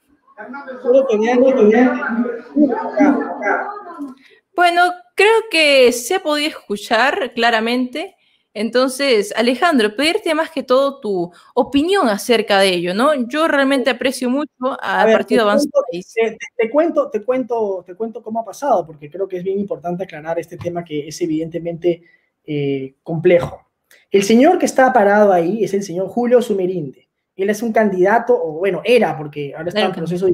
Bueno, 4.55 4.93
creo 5.17 5.43
que 5.51 5.91
se 5.91 6.15
ha 6.15 6.23
podido 6.23 6.51
escuchar 6.51 7.33
claramente 7.35 8.17
entonces, 8.57 9.35
Alejandro, 9.37 9.95
pedirte 9.95 10.35
más 10.35 10.51
que 10.51 10.63
todo 10.63 10.99
tu 10.99 11.31
opinión 11.55 12.09
acerca 12.09 12.59
de 12.59 12.71
ello, 12.71 12.95
¿no? 12.95 13.13
Yo 13.29 13.47
realmente 13.47 13.91
aprecio 13.91 14.31
mucho 14.31 14.51
al 14.81 15.13
Partido 15.13 15.43
Avanza 15.43 15.69
País. 15.91 16.11
Te, 16.15 16.39
te, 16.57 16.71
cuento, 16.71 17.11
te 17.11 17.23
cuento, 17.23 17.85
te 17.87 17.95
cuento 17.95 18.23
cómo 18.23 18.41
ha 18.41 18.47
pasado, 18.47 18.87
porque 18.87 19.11
creo 19.11 19.29
que 19.29 19.37
es 19.37 19.45
bien 19.45 19.61
importante 19.61 20.05
aclarar 20.05 20.39
este 20.39 20.57
tema 20.57 20.83
que 20.83 21.07
es 21.07 21.21
evidentemente 21.21 22.03
eh, 22.47 22.95
complejo. 23.03 23.61
El 24.11 24.23
señor 24.23 24.59
que 24.59 24.65
está 24.65 24.91
parado 24.91 25.35
ahí 25.35 25.63
es 25.63 25.75
el 25.75 25.83
señor 25.83 26.09
Julio 26.09 26.41
Sumerinde. 26.41 27.11
Él 27.37 27.51
es 27.51 27.61
un 27.61 27.75
candidato, 27.75 28.43
o 28.43 28.53
bueno, 28.53 28.81
era, 28.87 29.19
porque 29.19 29.53
ahora 29.55 29.69
está 29.69 29.83
en 29.83 29.93
proceso, 29.93 30.29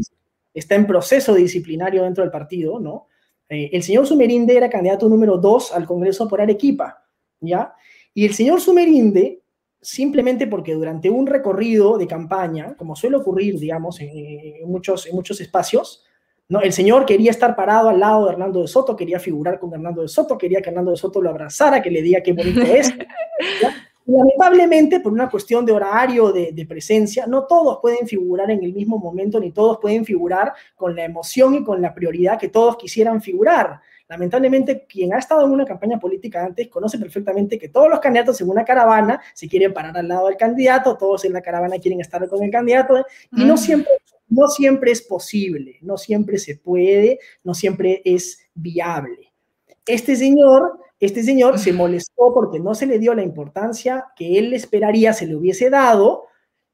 está 0.55 0.77
en 0.77 0.87
proceso 0.87 1.35
disciplinario 1.35 2.05
dentro 2.05 2.23
del 2.23 2.31
partido, 2.31 2.79
¿no? 2.79 3.09
Eh, 3.53 3.69
el 3.71 3.83
señor 3.83 4.07
Sumerinde 4.07 4.57
era 4.57 4.71
candidato 4.71 5.07
número 5.11 5.37
dos 5.37 5.73
al 5.73 5.85
Congreso 5.85 6.27
por 6.27 6.41
Arequipa, 6.41 7.05
¿ya? 7.39 7.75
Y 8.15 8.25
el 8.25 8.33
señor 8.33 8.63
Sumerinde, 8.63 9.43
simplemente 9.79 10.47
porque 10.47 10.73
durante 10.73 11.11
un 11.11 11.27
recorrido 11.27 11.99
de 11.99 12.07
campaña, 12.07 12.75
como 12.79 12.97
suele 12.97 13.19
ocurrir, 13.19 13.59
digamos, 13.59 14.01
en, 14.01 14.67
muchos, 14.67 15.07
en 15.07 15.15
muchos 15.15 15.39
espacios, 15.43 16.03
¿no? 16.49 16.63
el 16.63 16.73
señor 16.73 17.05
quería 17.05 17.31
estar 17.31 17.55
parado 17.55 17.91
al 17.91 18.01
lado 18.01 18.25
de 18.25 18.33
Hernando 18.33 18.63
de 18.63 18.69
Soto, 18.69 18.97
quería 18.97 19.21
figurar 19.21 19.59
con 19.59 19.75
Hernando 19.75 20.01
de 20.01 20.09
Soto, 20.09 20.39
quería 20.39 20.63
que 20.63 20.71
Hernando 20.71 20.93
de 20.93 20.97
Soto 20.97 21.21
lo 21.21 21.29
abrazara, 21.29 21.83
que 21.83 21.91
le 21.91 22.01
diga 22.01 22.23
qué 22.23 22.33
bonito 22.33 22.63
es. 22.63 22.91
Lamentablemente, 24.07 25.01
por 25.01 25.13
una 25.13 25.31
cuestión 25.31 25.65
de 25.65 25.73
horario, 25.73 26.33
de, 26.33 26.53
de, 26.53 26.67
presencia, 26.67 27.27
no 27.27 27.47
todos 27.47 27.79
pueden 27.81 28.07
figurar 28.07 28.51
en 28.51 28.63
el 28.65 28.73
mismo 28.73 28.99
momento, 28.99 29.39
ni 29.39 29.53
todos 29.53 29.79
pueden 29.79 30.05
figurar 30.05 30.53
con 30.75 30.97
la 30.97 31.05
emoción 31.05 31.55
y 31.55 31.65
con 31.65 31.81
la 31.81 31.95
prioridad 31.95 32.39
que 32.39 32.49
todos 32.49 32.77
quisieran 32.77 33.23
figurar. 33.23 33.81
Lamentablemente, 34.13 34.85
quien 34.87 35.15
ha 35.15 35.19
estado 35.19 35.47
en 35.47 35.53
una 35.53 35.65
campaña 35.65 35.99
política 35.99 36.45
antes 36.45 36.69
conoce 36.69 36.99
perfectamente 36.99 37.59
que 37.59 37.71
todos 37.71 37.89
los 37.89 37.99
candidatos 37.99 38.39
en 38.43 38.51
una 38.51 38.63
caravana 38.63 39.19
se 39.33 39.49
quieren 39.49 39.73
parar 39.73 39.97
al 39.97 40.07
lado 40.07 40.27
del 40.27 40.37
candidato, 40.37 40.99
todos 40.99 41.25
en 41.25 41.33
la 41.33 41.41
caravana 41.41 41.79
quieren 41.79 41.99
estar 41.99 42.29
con 42.29 42.43
el 42.43 42.51
candidato, 42.51 43.07
y 43.35 43.45
no 43.45 43.57
siempre, 43.57 43.91
no 44.29 44.49
siempre 44.49 44.91
es 44.91 45.01
posible, 45.01 45.79
no 45.81 45.97
siempre 45.97 46.37
se 46.37 46.57
puede, 46.57 47.21
no 47.43 47.55
siempre 47.55 48.03
es 48.05 48.51
viable. 48.55 49.33
Este 49.87 50.15
señor, 50.15 50.79
este 51.07 51.23
señor 51.23 51.59
se 51.59 51.73
molestó 51.73 52.33
porque 52.33 52.61
no 52.61 52.75
se 52.75 52.87
le 52.87 52.99
dio 52.99 53.15
la 53.15 53.23
importancia 53.23 54.07
que 54.17 54.39
él 54.39 54.55
esperaría 54.55 55.13
se 55.13 55.27
le 55.27 55.35
hubiese 55.35 55.69
dado 55.69 56.25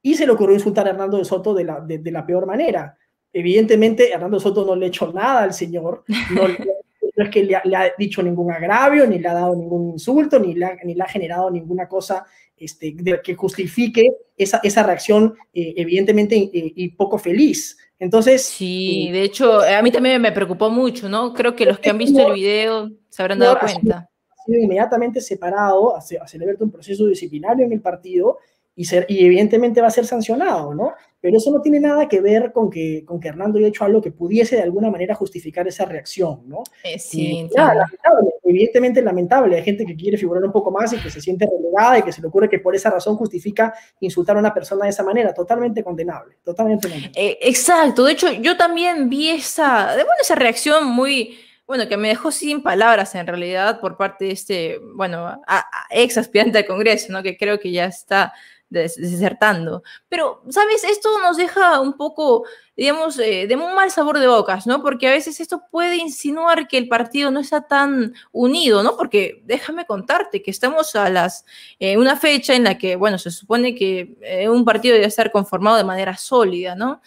y 0.03 0.15
se 0.15 0.27
le 0.27 0.33
ocurrió 0.33 0.55
insultar 0.55 0.87
a 0.87 0.91
Hernando 0.91 1.19
de 1.19 1.25
Soto 1.25 1.55
de 1.55 1.65
la, 1.65 1.81
de, 1.81 1.99
de 1.99 2.11
la 2.11 2.27
peor 2.27 2.47
manera. 2.47 2.97
Evidentemente, 3.33 4.11
Hernando 4.11 4.41
Soto 4.41 4.65
no 4.65 4.77
le 4.77 4.87
echó 4.87 5.13
nada 5.13 5.43
al 5.43 5.53
señor, 5.53 6.05
no, 6.31 6.43
no 7.19 7.25
es 7.25 7.31
que 7.31 7.43
le 7.43 7.57
ha, 7.57 7.93
dicho 7.99 8.23
ningún 8.23 8.53
agravio, 8.53 9.07
ni 9.07 9.19
le 9.19 9.29
ha 9.29 9.35
dado 9.35 9.57
ningún 9.57 9.91
insulto, 9.91 10.39
ni 10.39 10.55
le 10.55 10.65
ha, 10.65 10.77
ni 10.85 10.95
le 10.95 11.03
ha 11.03 11.09
generado 11.09 11.51
ninguna 11.51 11.89
cosa 11.89 12.25
este, 12.57 12.97
que 13.23 13.35
justifique 13.35 14.13
esa, 14.37 14.61
esa 14.63 14.83
reacción 14.83 15.35
eh, 15.53 15.75
evidentemente 15.77 16.37
eh, 16.37 16.51
y 16.53 16.89
poco 16.91 17.19
feliz. 17.19 17.77
Entonces... 17.99 18.43
Sí, 18.43 19.11
de 19.13 19.23
hecho, 19.23 19.61
a 19.61 19.83
mí 19.83 19.91
también 19.91 20.23
me 20.23 20.33
preocupó 20.33 20.71
mucho, 20.71 21.09
¿no? 21.09 21.35
Creo 21.35 21.57
que 21.57 21.67
los 21.67 21.81
que 21.81 21.91
han 21.91 21.99
visto 21.99 22.29
el 22.29 22.35
video 22.35 22.91
se 23.09 23.23
habrán 23.23 23.41
dado 23.41 23.59
cuenta. 23.59 24.09
Sido 24.49 24.63
inmediatamente 24.63 25.21
separado, 25.21 25.95
a, 25.95 25.99
a 25.99 26.27
celebrarte 26.27 26.65
un 26.65 26.71
proceso 26.71 27.07
disciplinario 27.07 27.67
en 27.67 27.73
el 27.73 27.83
partido 27.83 28.39
y, 28.75 28.85
ser, 28.85 29.05
y 29.09 29.27
evidentemente 29.27 29.81
va 29.81 29.89
a 29.89 29.91
ser 29.91 30.07
sancionado, 30.07 30.73
¿no? 30.73 30.95
Pero 31.21 31.37
eso 31.37 31.51
no 31.51 31.61
tiene 31.61 31.81
nada 31.81 32.09
que 32.09 32.21
ver 32.21 32.53
con 32.53 32.71
que, 32.71 33.05
con 33.05 33.19
que 33.19 33.27
Hernando 33.27 33.59
haya 33.59 33.67
hecho 33.67 33.85
algo 33.85 34.01
que 34.01 34.13
pudiese 34.13 34.55
de 34.55 34.63
alguna 34.63 34.89
manera 34.89 35.17
justificar 35.17 35.67
esa 35.67 35.85
reacción, 35.85 36.43
¿no? 36.47 36.63
Eh, 36.85 36.97
sí, 36.97 37.49
lamentable, 37.57 38.31
evidentemente 38.45 39.03
lamentable. 39.03 39.57
Hay 39.57 39.65
gente 39.65 39.85
que 39.85 39.97
quiere 39.97 40.17
figurar 40.17 40.45
un 40.45 40.53
poco 40.53 40.71
más 40.71 40.93
y 40.93 40.97
que 40.97 41.11
se 41.11 41.21
siente 41.21 41.47
relegada 41.47 41.99
y 41.99 42.03
que 42.03 42.13
se 42.13 42.23
le 42.23 42.29
ocurre 42.29 42.49
que 42.49 42.61
por 42.61 42.75
esa 42.75 42.89
razón 42.89 43.17
justifica 43.17 43.75
insultar 43.99 44.37
a 44.37 44.39
una 44.41 44.55
persona 44.55 44.85
de 44.85 44.91
esa 44.91 45.03
manera. 45.03 45.35
Totalmente 45.35 45.83
condenable, 45.83 46.37
totalmente 46.45 46.89
condenable. 46.89 47.21
Eh, 47.21 47.37
exacto, 47.43 48.05
de 48.05 48.13
hecho 48.13 48.31
yo 48.31 48.57
también 48.57 49.11
vi 49.11 49.31
esa, 49.31 49.95
bueno, 49.95 50.13
esa 50.23 50.37
reacción 50.37 50.87
muy 50.87 51.37
bueno, 51.69 51.87
que 51.87 51.99
me 51.99 52.09
dejó 52.09 52.33
sin 52.33 52.63
palabras 52.63 53.15
en 53.15 53.27
realidad 53.27 53.79
por 53.79 53.99
parte 53.99 54.25
de 54.25 54.31
este, 54.33 54.81
bueno, 54.95 55.43
ex 55.91 56.17
aspirante 56.17 56.57
al 56.57 56.65
Congreso, 56.67 57.13
¿no? 57.13 57.23
Que 57.23 57.37
creo 57.37 57.61
que 57.61 57.71
ya 57.71 57.85
está 57.85 58.33
desertando. 58.71 59.83
Pero, 60.09 60.43
¿sabes? 60.51 60.85
Esto 60.85 61.19
nos 61.21 61.37
deja 61.37 61.81
un 61.81 61.95
poco, 61.95 62.45
digamos, 62.77 63.19
eh, 63.19 63.47
de 63.47 63.57
un 63.57 63.75
mal 63.75 63.91
sabor 63.91 64.19
de 64.19 64.27
bocas, 64.27 64.67
¿no? 64.67 64.83
Porque 64.83 65.09
a 65.09 65.13
veces 65.13 65.41
esto 65.41 65.63
puede 65.71 65.97
insinuar 65.97 66.69
que 66.69 66.79
el 66.79 66.89
partido 66.89 67.31
no 67.31 67.41
está 67.41 67.67
tan 67.67 68.15
unido, 68.33 68.83
¿no? 68.83 68.97
Porque 68.97 69.43
déjame 69.45 69.87
contarte 69.87 70.43
que 70.43 70.51
estamos 70.51 70.95
a 70.97 71.09
las, 71.09 71.45
eh, 71.79 71.97
una 71.97 72.17
fecha 72.17 72.55
en 72.55 72.65
la 72.65 72.77
que, 72.79 72.97
bueno, 72.97 73.19
se 73.19 73.31
supone 73.31 73.75
que 73.75 74.17
eh, 74.23 74.49
un 74.49 74.65
partido 74.65 74.95
debe 74.95 75.07
estar 75.07 75.31
conformado 75.31 75.77
de 75.77 75.85
manera 75.85 76.17
sólida, 76.17 76.75
¿no? 76.75 77.01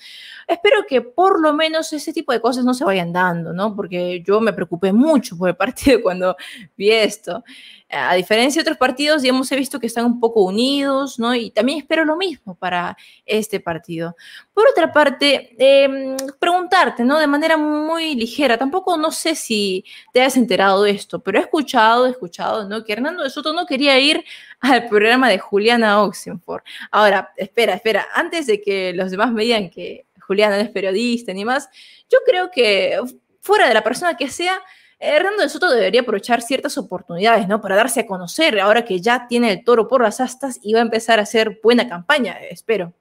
Espero 0.48 0.86
que 0.88 1.02
por 1.02 1.40
lo 1.40 1.54
menos 1.54 1.94
ese 1.94 2.12
tipo 2.12 2.34
de 2.34 2.42
cosas 2.42 2.66
no 2.66 2.74
se 2.74 2.84
vayan 2.84 3.14
dando, 3.14 3.54
¿no? 3.54 3.76
Porque 3.76 4.22
yo 4.26 4.42
me 4.42 4.54
preocupé 4.54 4.92
mucho 4.92 5.38
por 5.38 5.50
el 5.50 5.56
partido 5.56 6.02
cuando 6.04 6.36
vi 6.76 6.92
esto. 6.92 7.44
A 7.92 8.16
diferencia 8.16 8.60
de 8.60 8.64
otros 8.64 8.78
partidos, 8.78 9.22
digamos, 9.22 9.52
he 9.52 9.56
visto 9.56 9.80
que 9.80 9.88
están 9.88 10.06
un 10.06 10.20
poco 10.20 10.44
unidos, 10.44 11.20
¿no? 11.20 11.36
Y 11.36 11.52
también 11.52 11.80
espero 11.80 12.06
lo 12.06 12.16
mismo 12.16 12.56
para 12.56 12.98
este 13.26 13.60
partido. 13.60 14.16
Por 14.54 14.68
otra 14.68 14.92
parte, 14.92 15.56
em, 15.58 16.16
preguntarte, 16.40 17.04
¿no? 17.04 17.20
De 17.20 17.28
manera 17.28 17.58
muy 17.58 18.16
ligera, 18.16 18.58
tampoco 18.58 18.98
no 18.98 19.12
sé 19.12 19.36
si 19.36 19.86
te 20.14 20.22
has 20.22 20.38
enterado 20.38 20.84
de 20.84 20.92
esto, 20.92 21.20
pero 21.20 21.40
he 21.40 21.42
escuchado, 21.42 22.06
he 22.06 22.12
escuchado, 22.12 22.68
¿no? 22.68 22.84
Que 22.84 22.94
Hernando 22.94 23.24
de 23.24 23.30
Soto 23.30 23.54
no 23.54 23.66
quería 23.66 24.00
ir 24.00 24.24
al 24.62 24.88
programa 24.88 25.30
de 25.30 25.40
Juliana 25.40 26.02
Oxenford. 26.02 26.64
Ahora, 26.92 27.32
espera, 27.36 27.74
espera, 27.74 28.08
antes 28.14 28.48
de 28.48 28.62
que 28.62 28.94
los 28.94 29.12
demás 29.12 29.32
me 29.32 29.44
digan 29.44 29.70
que 29.70 30.06
Juliana 30.22 30.56
no 30.56 30.64
es 30.64 30.70
periodista 30.70 31.34
ni 31.34 31.44
más, 31.44 31.70
yo 32.10 32.20
creo 32.26 32.52
que 32.52 33.00
fuera 33.42 33.68
de 33.68 33.74
la 33.74 33.84
persona 33.84 34.16
que 34.16 34.30
sea, 34.30 34.62
Hernando 35.02 35.42
de 35.42 35.50
Soto 35.50 35.70
debería 35.70 36.02
aprovechar 36.02 36.42
ciertas 36.42 36.78
oportunidades, 36.78 37.48
¿no? 37.48 37.60
Para 37.60 37.76
darse 37.76 38.02
a 38.02 38.06
conocer 38.06 38.60
ahora 38.60 38.86
que 38.86 39.02
ya 39.02 39.26
tiene 39.28 39.52
el 39.52 39.64
toro 39.64 39.88
por 39.88 40.04
las 40.04 40.22
astas 40.22 40.60
y 40.62 40.74
va 40.74 40.80
a 40.80 40.84
empezar 40.84 41.20
a 41.20 41.24
hacer 41.24 41.60
buena 41.64 41.90
campaña, 41.90 42.38
espero. 42.50 42.94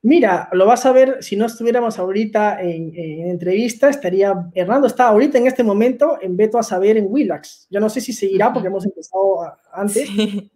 Mira, 0.00 0.48
lo 0.52 0.64
vas 0.64 0.86
a 0.86 0.92
ver, 0.92 1.22
si 1.24 1.34
no 1.34 1.46
estuviéramos 1.46 1.98
ahorita 1.98 2.62
en, 2.62 2.94
entrevista, 3.28 3.88
estaría, 3.90 4.32
Hernando 4.54 4.86
está 4.86 5.08
ahorita 5.08 5.38
en 5.38 5.48
este 5.48 5.64
momento 5.64 6.18
en 6.22 6.36
Beto 6.36 6.56
a 6.56 6.62
Saber 6.62 6.96
en 6.96 7.06
Willax. 7.08 7.66
Yo 7.68 7.80
no 7.80 7.90
sé 7.90 8.00
si 8.00 8.12
seguirá 8.12 8.52
porque 8.52 8.68
hemos 8.68 8.84
empezado 8.84 9.40
antes. 9.72 10.08
Sí. 10.08 10.50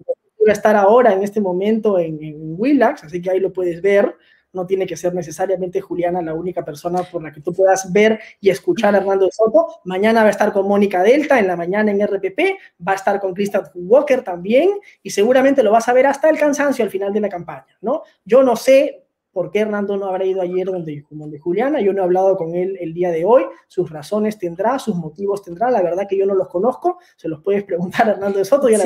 Va 0.46 0.50
a 0.50 0.54
estar 0.54 0.74
ahora 0.74 1.12
en 1.12 1.22
este 1.22 1.40
momento 1.40 1.98
en, 1.98 2.22
en 2.22 2.54
Willax, 2.58 3.04
así 3.04 3.20
que 3.20 3.30
ahí 3.30 3.40
lo 3.40 3.52
puedes 3.52 3.80
ver 3.80 4.16
no 4.52 4.66
tiene 4.66 4.86
que 4.86 4.96
ser 4.96 5.14
necesariamente 5.14 5.80
Juliana 5.80 6.22
la 6.22 6.34
única 6.34 6.64
persona 6.64 7.02
por 7.02 7.22
la 7.22 7.32
que 7.32 7.40
tú 7.40 7.52
puedas 7.52 7.92
ver 7.92 8.20
y 8.40 8.50
escuchar 8.50 8.94
a 8.94 8.98
Hernando 8.98 9.26
de 9.26 9.32
Soto. 9.32 9.80
Mañana 9.84 10.22
va 10.22 10.28
a 10.28 10.30
estar 10.30 10.52
con 10.52 10.66
Mónica 10.66 11.02
Delta, 11.02 11.38
en 11.38 11.46
la 11.46 11.56
mañana 11.56 11.90
en 11.90 12.06
RPP, 12.06 12.40
va 12.86 12.92
a 12.92 12.96
estar 12.96 13.20
con 13.20 13.34
Christian 13.34 13.64
Walker 13.74 14.22
también, 14.22 14.70
y 15.02 15.10
seguramente 15.10 15.62
lo 15.62 15.70
vas 15.70 15.88
a 15.88 15.92
ver 15.92 16.06
hasta 16.06 16.28
el 16.28 16.38
cansancio 16.38 16.84
al 16.84 16.90
final 16.90 17.12
de 17.12 17.20
la 17.20 17.28
campaña, 17.28 17.66
¿no? 17.80 18.02
Yo 18.24 18.42
no 18.42 18.56
sé 18.56 19.04
por 19.32 19.50
qué 19.50 19.60
Hernando 19.60 19.96
no 19.96 20.06
habrá 20.06 20.26
ido 20.26 20.42
ayer 20.42 20.66
donde, 20.66 21.04
donde 21.10 21.38
Juliana, 21.38 21.80
yo 21.80 21.92
no 21.94 22.02
he 22.02 22.04
hablado 22.04 22.36
con 22.36 22.54
él 22.54 22.76
el 22.80 22.92
día 22.92 23.10
de 23.10 23.24
hoy, 23.24 23.44
sus 23.66 23.90
razones 23.90 24.38
tendrá, 24.38 24.78
sus 24.78 24.94
motivos 24.94 25.42
tendrá, 25.42 25.70
la 25.70 25.80
verdad 25.82 26.06
que 26.06 26.18
yo 26.18 26.26
no 26.26 26.34
los 26.34 26.48
conozco, 26.48 26.98
se 27.16 27.28
los 27.28 27.42
puedes 27.42 27.64
preguntar 27.64 28.08
a 28.08 28.12
Hernando 28.12 28.38
de 28.38 28.44
Soto, 28.44 28.68
y 28.68 28.74
a 28.74 28.78
la 28.78 28.84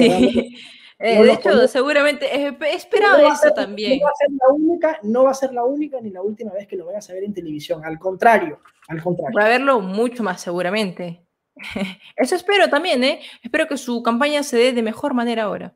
eh, 0.99 1.23
de 1.23 1.33
hecho, 1.33 1.69
seguramente 1.69 2.27
esperaba 2.73 3.19
no 3.19 3.33
eso 3.33 3.53
también. 3.53 3.99
No 3.99 4.07
va, 4.07 4.11
a 4.11 4.15
ser 4.15 4.29
la 4.31 4.55
única, 4.55 4.99
no 5.03 5.25
va 5.25 5.31
a 5.31 5.35
ser 5.35 5.53
la 5.53 5.65
única 5.65 6.01
ni 6.01 6.11
la 6.11 6.23
última 6.23 6.53
vez 6.53 6.67
que 6.67 6.77
lo 6.77 6.87
vayas 6.87 7.09
a 7.11 7.13
ver 7.13 7.25
en 7.25 7.35
televisión. 7.35 7.85
Al 7.85 7.99
contrario, 7.99 8.61
al 8.89 9.03
contrario. 9.03 9.39
Va 9.39 9.45
a 9.45 9.49
verlo 9.49 9.81
mucho 9.81 10.23
más 10.23 10.41
seguramente. 10.41 11.23
Eso 12.17 12.35
espero 12.35 12.71
también, 12.71 13.05
¿eh? 13.05 13.21
Espero 13.43 13.67
que 13.67 13.77
su 13.77 14.03
campaña 14.03 14.43
se 14.43 14.57
dé 14.57 14.73
de 14.73 14.83
mejor 14.83 15.13
manera 15.13 15.45
ahora. 15.45 15.75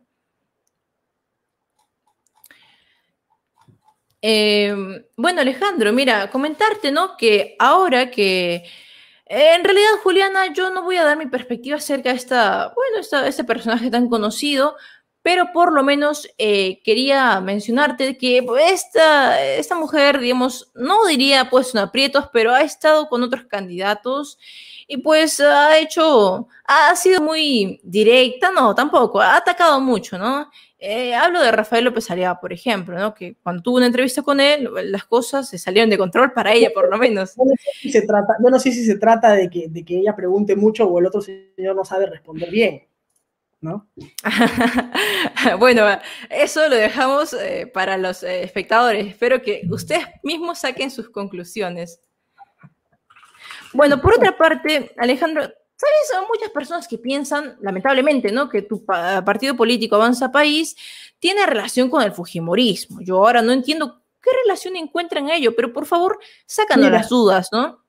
Em, 4.23 5.03
bueno, 5.17 5.41
Alejandro, 5.41 5.93
mira, 5.93 6.31
comentarte, 6.31 6.91
¿no? 6.91 7.17
Que 7.17 7.57
ahora 7.59 8.11
que 8.11 8.65
en 9.33 9.63
realidad, 9.63 9.91
Juliana, 10.03 10.53
yo 10.53 10.71
no 10.71 10.83
voy 10.83 10.97
a 10.97 11.05
dar 11.05 11.17
mi 11.17 11.27
perspectiva 11.27 11.77
acerca 11.77 12.11
de 12.11 12.17
esta, 12.17 12.73
bueno, 12.75 12.99
esta, 12.99 13.29
este 13.29 13.45
personaje 13.45 13.89
tan 13.89 14.09
conocido, 14.09 14.77
pero 15.23 15.53
por 15.53 15.73
lo 15.73 15.83
menos 15.83 16.29
eh, 16.39 16.81
quería 16.83 17.41
mencionarte 17.41 18.17
que 18.17 18.45
esta, 18.67 19.43
esta 19.43 19.75
mujer, 19.75 20.19
digamos, 20.19 20.71
no 20.75 21.07
diría 21.07 21.51
pues 21.51 21.75
en 21.75 21.81
aprietos, 21.81 22.29
pero 22.33 22.53
ha 22.53 22.63
estado 22.63 23.09
con 23.09 23.23
otros 23.23 23.45
candidatos 23.45 24.39
y 24.87 24.97
pues 24.97 25.39
ha 25.41 25.79
hecho, 25.79 26.49
ha 26.65 26.97
sido 26.97 27.23
muy 27.23 27.81
directa, 27.83 28.51
no, 28.51 28.75
tampoco, 28.75 29.21
ha 29.21 29.37
atacado 29.37 29.81
mucho, 29.81 30.19
¿no? 30.19 30.51
Eh, 30.83 31.15
hablo 31.15 31.43
de 31.43 31.53
Rafael 31.53 31.85
López 31.85 32.11
Aliaga, 32.11 32.41
por 32.41 32.55
ejemplo, 32.55 32.99
¿no? 32.99 33.15
que 33.15 33.37
cuando 33.43 33.63
tuvo 33.63 33.77
una 33.77 33.87
entrevista 33.87 34.23
con 34.23 34.41
él, 34.41 34.67
las 34.85 35.05
cosas 35.05 35.47
se 35.47 35.59
salieron 35.59 35.91
de 35.91 35.99
control 35.99 36.33
para 36.33 36.55
ella, 36.55 36.71
por 36.75 36.91
lo 36.91 36.97
menos. 36.97 37.37
No 37.37 37.45
sé 37.45 37.71
si 37.83 37.93
se 37.93 38.03
trata, 38.03 38.37
no 38.41 38.59
sé 38.59 38.73
si 38.73 38.87
se 38.87 38.97
trata 38.97 39.33
de, 39.33 39.51
que, 39.51 39.69
de 39.69 39.85
que 39.85 39.99
ella 39.99 40.17
pregunte 40.17 40.57
mucho 40.57 40.87
o 40.87 40.99
el 40.99 41.05
otro 41.05 41.21
señor 41.21 41.77
no 41.77 41.85
sabe 41.85 42.07
responder 42.07 42.51
bien. 42.51 42.90
¿No? 43.61 43.89
bueno, 45.59 45.87
eso 46.29 46.69
lo 46.69 46.77
dejamos 46.77 47.33
eh, 47.35 47.71
para 47.73 47.99
los 47.99 48.23
eh, 48.23 48.43
espectadores. 48.43 49.07
Espero 49.07 49.43
que 49.43 49.63
ustedes 49.71 50.07
mismos 50.23 50.59
saquen 50.59 50.91
sus 50.91 51.11
conclusiones. 51.11 52.01
Bueno, 53.73 54.01
por 54.01 54.15
otra 54.15 54.37
parte, 54.37 54.93
Alejandro, 54.97 55.43
¿sabes? 55.43 56.15
Hay 56.19 56.27
muchas 56.27 56.51
personas 56.51 56.89
que 56.89 56.99
piensan, 56.99 57.57
lamentablemente, 57.61 58.33
¿no? 58.33 58.49
Que 58.49 58.63
tu 58.63 58.85
partido 58.85 59.57
político 59.57 59.97
Avanza 59.97 60.33
País 60.33 60.77
tiene 61.19 61.47
relación 61.47 61.89
con 61.89 62.03
el 62.03 62.13
Fujimorismo. 62.13 63.01
Yo 63.01 63.19
ahora 63.19 63.43
no 63.43 63.53
entiendo 63.53 64.03
qué 64.21 64.31
relación 64.45 64.77
encuentran 64.77 65.31
ello, 65.31 65.55
pero 65.55 65.73
por 65.73 65.87
favor, 65.87 66.19
sácanos 66.47 66.91
las 66.91 67.09
dudas, 67.09 67.49
¿no? 67.53 67.85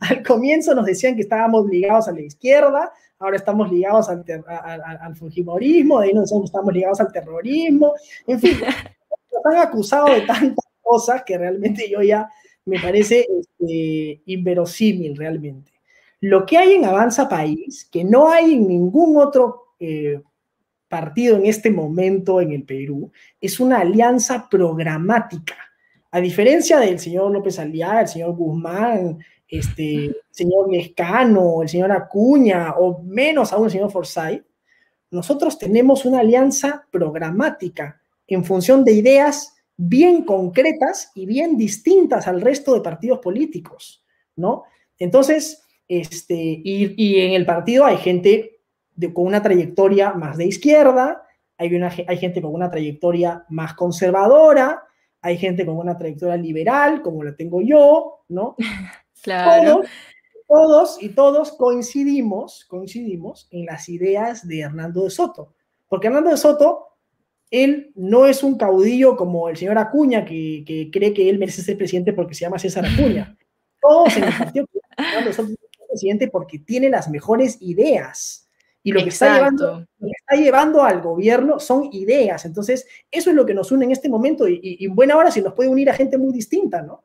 Al 0.00 0.22
comienzo 0.22 0.74
nos 0.74 0.86
decían 0.86 1.16
que 1.16 1.22
estábamos 1.22 1.66
ligados 1.66 2.08
a 2.08 2.12
la 2.12 2.20
izquierda, 2.20 2.92
ahora 3.18 3.36
estamos 3.36 3.70
ligados 3.70 4.08
al, 4.08 4.24
al, 4.46 5.16
Fujimorismo, 5.16 6.00
de 6.00 6.08
ahí 6.08 6.14
nos 6.14 6.32
estamos 6.32 6.72
ligados 6.72 7.00
al 7.00 7.12
terrorismo, 7.12 7.94
en 8.26 8.40
fin, 8.40 8.52
nos 9.32 9.46
han 9.46 9.60
acusado 9.60 10.06
de 10.12 10.22
tantas 10.22 10.64
cosas 10.80 11.22
que 11.24 11.36
realmente 11.36 11.88
yo 11.90 12.02
ya 12.02 12.28
me 12.64 12.78
parece 12.78 13.26
este, 13.40 14.22
inverosímil 14.26 15.16
realmente. 15.16 15.72
Lo 16.20 16.44
que 16.44 16.58
hay 16.58 16.72
en 16.72 16.84
Avanza 16.84 17.28
País, 17.28 17.88
que 17.90 18.04
no 18.04 18.30
hay 18.30 18.54
en 18.54 18.66
ningún 18.66 19.16
otro 19.16 19.74
eh, 19.78 20.20
partido 20.88 21.36
en 21.36 21.46
este 21.46 21.70
momento 21.70 22.40
en 22.40 22.52
el 22.52 22.64
Perú, 22.64 23.10
es 23.40 23.60
una 23.60 23.80
alianza 23.80 24.48
programática. 24.50 25.56
A 26.10 26.20
diferencia 26.20 26.78
del 26.78 26.98
señor 26.98 27.30
López 27.30 27.58
Aliá, 27.58 28.00
el 28.00 28.08
señor 28.08 28.34
Guzmán, 28.34 29.18
este, 29.48 30.14
señor 30.30 30.70
Lescano, 30.70 31.62
el 31.62 31.68
señor 31.68 31.92
Acuña, 31.92 32.74
o 32.78 33.02
menos 33.02 33.52
aún 33.52 33.64
el 33.66 33.70
señor 33.70 33.90
Forsyth, 33.90 34.44
nosotros 35.10 35.58
tenemos 35.58 36.04
una 36.04 36.20
alianza 36.20 36.86
programática 36.90 38.00
en 38.26 38.44
función 38.44 38.84
de 38.84 38.92
ideas 38.92 39.54
bien 39.76 40.24
concretas 40.24 41.12
y 41.14 41.24
bien 41.24 41.56
distintas 41.56 42.26
al 42.26 42.40
resto 42.40 42.74
de 42.74 42.80
partidos 42.80 43.20
políticos, 43.20 44.04
¿no? 44.36 44.64
Entonces, 44.98 45.62
este, 45.86 46.60
y, 46.62 47.20
en 47.20 47.32
el 47.32 47.46
partido 47.46 47.86
hay 47.86 47.96
gente 47.96 48.60
con 49.14 49.26
una 49.26 49.42
trayectoria 49.42 50.12
más 50.12 50.36
de 50.36 50.46
izquierda, 50.46 51.22
hay, 51.56 51.74
una, 51.74 51.90
hay 52.06 52.16
gente 52.18 52.42
con 52.42 52.52
una 52.52 52.70
trayectoria 52.70 53.46
más 53.48 53.74
conservadora, 53.74 54.82
hay 55.22 55.38
gente 55.38 55.64
con 55.64 55.78
una 55.78 55.96
trayectoria 55.96 56.36
liberal, 56.36 57.00
como 57.00 57.24
la 57.24 57.34
tengo 57.34 57.62
yo, 57.62 58.24
¿no? 58.28 58.56
Claro. 59.22 59.82
todos 60.46 61.02
y 61.02 61.10
todos 61.10 61.52
coincidimos, 61.52 62.64
coincidimos 62.66 63.48
en 63.50 63.66
las 63.66 63.88
ideas 63.88 64.46
de 64.46 64.60
Hernando 64.60 65.04
de 65.04 65.10
Soto. 65.10 65.54
Porque 65.88 66.06
Hernando 66.06 66.30
de 66.30 66.36
Soto, 66.36 66.86
él 67.50 67.92
no 67.94 68.26
es 68.26 68.42
un 68.42 68.56
caudillo 68.56 69.16
como 69.16 69.48
el 69.48 69.56
señor 69.56 69.78
Acuña, 69.78 70.24
que, 70.24 70.64
que 70.66 70.90
cree 70.90 71.12
que 71.12 71.28
él 71.28 71.38
merece 71.38 71.62
ser 71.62 71.76
presidente 71.76 72.12
porque 72.12 72.34
se 72.34 72.42
llama 72.42 72.58
César 72.58 72.84
Acuña. 72.86 73.36
Todos 73.80 74.16
en 74.16 74.24
el 74.24 74.36
partido 74.36 74.66
Hernando 74.96 75.28
de 75.28 75.34
Soto 75.34 75.50
es 75.50 75.88
presidente 75.88 76.28
porque 76.28 76.58
tiene 76.58 76.90
las 76.90 77.08
mejores 77.08 77.60
ideas. 77.60 78.44
Y 78.82 78.92
lo 78.92 79.02
que, 79.02 79.08
está 79.10 79.34
llevando, 79.34 79.80
lo 79.98 80.06
que, 80.06 80.12
está 80.16 80.36
llevando, 80.36 80.82
al 80.82 81.02
gobierno 81.02 81.58
son 81.58 81.90
ideas. 81.92 82.44
Entonces, 82.46 82.86
eso 83.10 83.28
es 83.28 83.36
lo 83.36 83.44
que 83.44 83.52
nos 83.52 83.70
une 83.70 83.84
en 83.84 83.90
este 83.90 84.08
momento 84.08 84.48
y, 84.48 84.60
y 84.62 84.86
en 84.86 84.94
buena 84.94 85.16
hora 85.16 85.30
si 85.30 85.42
nos 85.42 85.52
puede 85.52 85.68
unir 85.68 85.90
a 85.90 85.94
gente 85.94 86.16
muy 86.16 86.32
distinta, 86.32 86.80
¿no? 86.80 87.04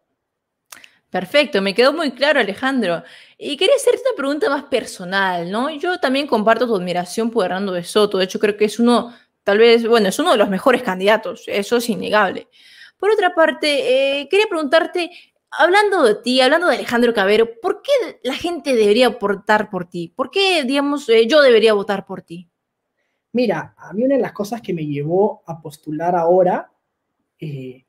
Perfecto, 1.14 1.62
me 1.62 1.76
quedó 1.76 1.94
muy 1.94 2.10
claro, 2.10 2.40
Alejandro. 2.40 3.04
Y 3.38 3.56
quería 3.56 3.76
hacerte 3.76 4.02
una 4.10 4.18
pregunta 4.18 4.50
más 4.50 4.64
personal, 4.64 5.52
¿no? 5.52 5.70
Yo 5.70 6.00
también 6.00 6.26
comparto 6.26 6.66
tu 6.66 6.76
admiración 6.76 7.30
por 7.30 7.46
Hernando 7.46 7.72
de 7.72 7.84
Soto. 7.84 8.18
De 8.18 8.24
hecho, 8.24 8.40
creo 8.40 8.58
que 8.58 8.66
es 8.66 8.80
uno, 8.80 9.14
tal 9.44 9.60
vez, 9.60 9.88
bueno, 9.88 10.10
es 10.10 10.18
uno 10.18 10.32
de 10.32 10.40
los 10.40 10.50
mejores 10.50 10.82
candidatos. 10.82 11.44
Eso 11.46 11.78
es 11.78 11.88
innegable. 11.88 12.48
Por 12.98 13.12
otra 13.12 13.36
parte, 13.36 14.22
eh, 14.22 14.28
quería 14.28 14.48
preguntarte, 14.48 15.12
hablando 15.52 16.02
de 16.02 16.16
ti, 16.16 16.42
hablando 16.42 16.66
de 16.66 16.78
Alejandro 16.78 17.14
Cabero, 17.14 17.48
¿por 17.62 17.84
qué 17.84 17.92
la 18.24 18.34
gente 18.34 18.76
debería 18.76 19.10
votar 19.10 19.70
por 19.70 19.88
ti? 19.88 20.12
¿Por 20.16 20.32
qué, 20.32 20.64
digamos, 20.64 21.08
eh, 21.10 21.28
yo 21.28 21.44
debería 21.44 21.74
votar 21.74 22.08
por 22.08 22.24
ti? 22.24 22.50
Mira, 23.34 23.76
a 23.78 23.94
mí 23.94 24.04
una 24.04 24.16
de 24.16 24.22
las 24.24 24.32
cosas 24.32 24.64
que 24.64 24.74
me 24.74 24.88
llevó 24.88 25.44
a 25.46 25.62
postular 25.62 26.16
ahora 26.16 26.72
eh, 27.38 27.86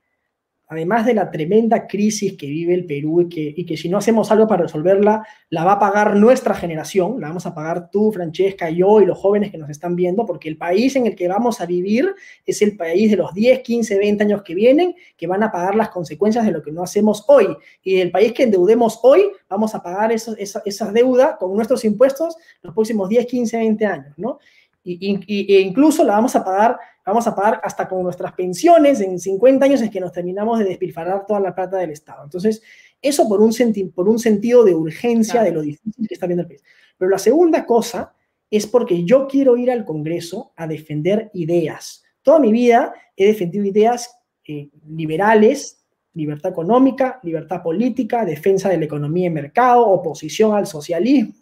además 0.75 1.07
de 1.07 1.15
la 1.15 1.31
tremenda 1.31 1.87
crisis 1.87 2.37
que 2.37 2.47
vive 2.47 2.75
el 2.75 2.87
Perú 2.87 3.23
y 3.23 3.29
que, 3.29 3.55
y 3.57 3.65
que, 3.65 3.77
si 3.77 3.89
no 3.89 3.99
hacemos 3.99 4.31
algo 4.31 4.47
para 4.47 4.65
resolverla, 4.65 5.27
la 5.51 5.65
va 5.65 5.73
a 5.73 5.79
pagar 5.79 6.17
nuestra 6.17 6.55
generación, 6.55 7.21
la 7.21 7.29
vamos 7.29 7.47
a 7.47 7.55
pagar 7.55 7.91
tú, 7.91 8.13
Francesca, 8.13 8.71
yo 8.71 9.01
y 9.01 9.07
los 9.07 9.19
jóvenes 9.19 9.51
que 9.51 9.59
nos 9.59 9.71
están 9.71 9.97
viendo, 9.97 10.27
porque 10.27 10.49
el 10.49 10.57
país 10.57 10.95
en 10.97 11.07
el 11.07 11.17
que 11.17 11.29
vamos 11.29 11.61
a 11.61 11.67
vivir 11.67 12.15
es 12.45 12.61
el 12.63 12.77
país 12.77 13.11
de 13.11 13.17
los 13.17 13.33
10, 13.33 13.61
15, 13.61 13.99
20 13.99 14.25
años 14.25 14.43
que 14.43 14.55
vienen, 14.55 14.95
que 15.17 15.27
van 15.27 15.43
a 15.43 15.51
pagar 15.51 15.75
las 15.75 15.89
consecuencias 15.89 16.45
de 16.45 16.53
lo 16.53 16.63
que 16.63 16.73
no 16.73 16.83
hacemos 16.83 17.25
hoy. 17.29 17.47
Y 17.83 18.01
el 18.01 18.11
país 18.11 18.33
que 18.33 18.45
endeudemos 18.45 19.01
hoy, 19.03 19.23
vamos 19.49 19.75
a 19.75 19.83
pagar 19.83 20.13
eso, 20.13 20.37
esa, 20.37 20.63
esa 20.65 20.93
deuda 20.93 21.37
con 21.39 21.55
nuestros 21.55 21.85
impuestos 21.85 22.37
los 22.63 22.75
próximos 22.75 23.09
10, 23.09 23.27
15, 23.27 23.57
20 23.57 23.87
años, 23.87 24.15
¿no? 24.17 24.39
Y, 24.87 25.19
y, 25.27 25.55
e 25.55 25.61
incluso 25.61 26.05
la 26.05 26.13
vamos 26.13 26.37
a 26.37 26.45
pagar 26.45 26.79
vamos 27.07 27.27
a 27.27 27.35
pagar 27.35 27.61
hasta 27.63 27.89
con 27.89 28.03
nuestras 28.03 28.33
pensiones 28.33 29.01
en 29.01 29.19
50 29.19 29.65
años 29.65 29.83
es 29.83 29.91
que 29.91 30.01
nos 30.01 30.13
terminamos 30.13 30.59
de 30.59 30.65
despilfarrar 30.65 31.27
toda 31.27 31.41
la 31.41 31.55
plata 31.55 31.77
del 31.77 31.91
Estado. 31.91 32.25
Entonces, 32.25 32.63
eso 33.03 33.29
por 33.29 33.41
un, 33.41 33.53
por 33.95 34.09
un 34.09 34.19
sentido 34.19 34.65
de 34.65 34.75
urgencia 34.75 35.43
de 35.43 35.53
lo 35.53 35.61
difícil 35.61 36.09
que 36.09 36.15
está 36.15 36.27
viendo 36.27 36.43
el 36.43 36.49
país. 36.49 36.63
Pero 36.97 37.11
la 37.11 37.19
segunda 37.19 37.67
cosa 37.67 38.15
es 38.51 38.67
porque 38.67 39.05
yo 39.05 39.27
quiero 39.27 39.57
ir 39.57 39.71
al 39.71 39.85
Congreso 39.85 40.53
a 40.57 40.67
defender 40.67 41.31
ideas. 41.35 42.05
Toda 42.23 42.39
mi 42.39 42.53
vida 42.53 42.95
he 43.17 43.27
defendido 43.27 43.65
ideas 43.65 44.17
eh, 44.47 44.71
liberales, 44.89 45.85
libertad 46.15 46.53
económica, 46.53 47.21
libertad 47.23 47.63
política, 47.63 48.25
defensa 48.25 48.69
de 48.69 48.79
la 48.79 48.85
economía 48.85 49.27
y 49.27 49.31
mercado, 49.31 49.87
oposición 49.87 50.55
al 50.55 50.67
socialismo. 50.67 51.35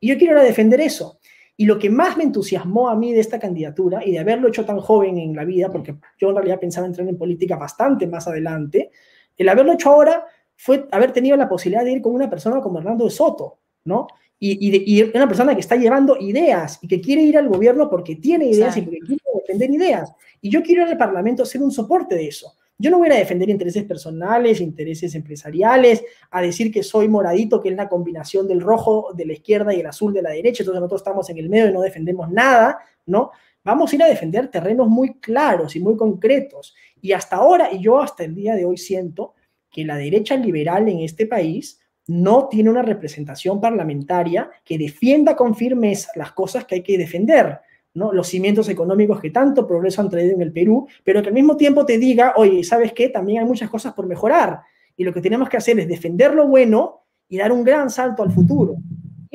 Y 0.00 0.08
yo 0.08 0.18
quiero 0.18 0.34
ir 0.34 0.40
a 0.40 0.44
defender 0.44 0.80
eso. 0.80 1.18
Y 1.56 1.66
lo 1.66 1.78
que 1.78 1.88
más 1.88 2.16
me 2.16 2.24
entusiasmó 2.24 2.88
a 2.88 2.96
mí 2.96 3.12
de 3.12 3.20
esta 3.20 3.38
candidatura 3.38 4.04
y 4.04 4.12
de 4.12 4.18
haberlo 4.18 4.48
hecho 4.48 4.64
tan 4.64 4.80
joven 4.80 5.18
en 5.18 5.36
la 5.36 5.44
vida, 5.44 5.70
porque 5.70 5.94
yo 6.18 6.30
en 6.30 6.36
realidad 6.36 6.58
pensaba 6.58 6.86
entrar 6.86 7.08
en 7.08 7.16
política 7.16 7.56
bastante 7.56 8.06
más 8.06 8.26
adelante, 8.26 8.90
el 9.36 9.48
haberlo 9.48 9.72
hecho 9.72 9.90
ahora 9.90 10.26
fue 10.56 10.86
haber 10.90 11.12
tenido 11.12 11.36
la 11.36 11.48
posibilidad 11.48 11.84
de 11.84 11.92
ir 11.92 12.02
con 12.02 12.14
una 12.14 12.28
persona 12.28 12.60
como 12.60 12.78
Hernando 12.78 13.04
de 13.04 13.10
Soto, 13.10 13.58
¿no? 13.84 14.06
Y, 14.38 14.52
y, 14.60 14.98
y 14.98 15.02
una 15.02 15.28
persona 15.28 15.54
que 15.54 15.60
está 15.60 15.76
llevando 15.76 16.16
ideas 16.18 16.78
y 16.82 16.88
que 16.88 17.00
quiere 17.00 17.22
ir 17.22 17.38
al 17.38 17.48
gobierno 17.48 17.88
porque 17.88 18.16
tiene 18.16 18.46
ideas 18.46 18.76
y 18.76 18.82
porque 18.82 18.98
quiere 18.98 19.22
defender 19.34 19.70
ideas. 19.70 20.12
Y 20.40 20.50
yo 20.50 20.62
quiero 20.62 20.82
ir 20.82 20.88
al 20.88 20.98
Parlamento 20.98 21.44
ser 21.46 21.62
un 21.62 21.70
soporte 21.70 22.14
de 22.16 22.28
eso. 22.28 22.52
Yo 22.76 22.90
no 22.90 22.98
voy 22.98 23.08
a 23.08 23.14
defender 23.14 23.48
intereses 23.48 23.84
personales, 23.84 24.60
intereses 24.60 25.14
empresariales, 25.14 26.04
a 26.30 26.42
decir 26.42 26.72
que 26.72 26.82
soy 26.82 27.08
moradito, 27.08 27.60
que 27.60 27.68
es 27.68 27.76
la 27.76 27.88
combinación 27.88 28.48
del 28.48 28.60
rojo 28.60 29.12
de 29.14 29.26
la 29.26 29.32
izquierda 29.34 29.72
y 29.72 29.80
el 29.80 29.86
azul 29.86 30.12
de 30.12 30.22
la 30.22 30.30
derecha, 30.30 30.62
entonces 30.62 30.80
nosotros 30.80 31.00
estamos 31.00 31.30
en 31.30 31.38
el 31.38 31.48
medio 31.48 31.68
y 31.68 31.72
no 31.72 31.80
defendemos 31.80 32.30
nada, 32.30 32.78
¿no? 33.06 33.30
Vamos 33.62 33.92
a 33.92 33.96
ir 33.96 34.02
a 34.02 34.08
defender 34.08 34.48
terrenos 34.48 34.88
muy 34.88 35.14
claros 35.20 35.76
y 35.76 35.80
muy 35.80 35.96
concretos. 35.96 36.74
Y 37.00 37.12
hasta 37.12 37.36
ahora, 37.36 37.72
y 37.72 37.80
yo 37.80 38.00
hasta 38.00 38.24
el 38.24 38.34
día 38.34 38.54
de 38.54 38.64
hoy 38.64 38.76
siento 38.76 39.34
que 39.70 39.84
la 39.84 39.96
derecha 39.96 40.36
liberal 40.36 40.88
en 40.88 41.00
este 41.00 41.26
país 41.26 41.80
no 42.06 42.48
tiene 42.48 42.70
una 42.70 42.82
representación 42.82 43.60
parlamentaria 43.60 44.50
que 44.64 44.76
defienda 44.76 45.34
con 45.36 45.54
firmeza 45.54 46.10
las 46.16 46.32
cosas 46.32 46.64
que 46.64 46.76
hay 46.76 46.82
que 46.82 46.98
defender 46.98 47.60
los 47.94 48.26
cimientos 48.26 48.68
económicos 48.68 49.20
que 49.20 49.30
tanto 49.30 49.66
progreso 49.66 50.00
han 50.00 50.10
traído 50.10 50.34
en 50.34 50.42
el 50.42 50.52
Perú, 50.52 50.86
pero 51.04 51.22
que 51.22 51.28
al 51.28 51.34
mismo 51.34 51.56
tiempo 51.56 51.86
te 51.86 51.96
diga, 51.98 52.34
oye, 52.36 52.64
¿sabes 52.64 52.92
qué? 52.92 53.08
También 53.08 53.40
hay 53.40 53.44
muchas 53.46 53.70
cosas 53.70 53.94
por 53.94 54.06
mejorar. 54.06 54.60
Y 54.96 55.04
lo 55.04 55.12
que 55.12 55.20
tenemos 55.20 55.48
que 55.48 55.56
hacer 55.56 55.78
es 55.78 55.88
defender 55.88 56.34
lo 56.34 56.48
bueno 56.48 57.04
y 57.28 57.38
dar 57.38 57.52
un 57.52 57.64
gran 57.64 57.90
salto 57.90 58.22
al 58.22 58.32
futuro 58.32 58.76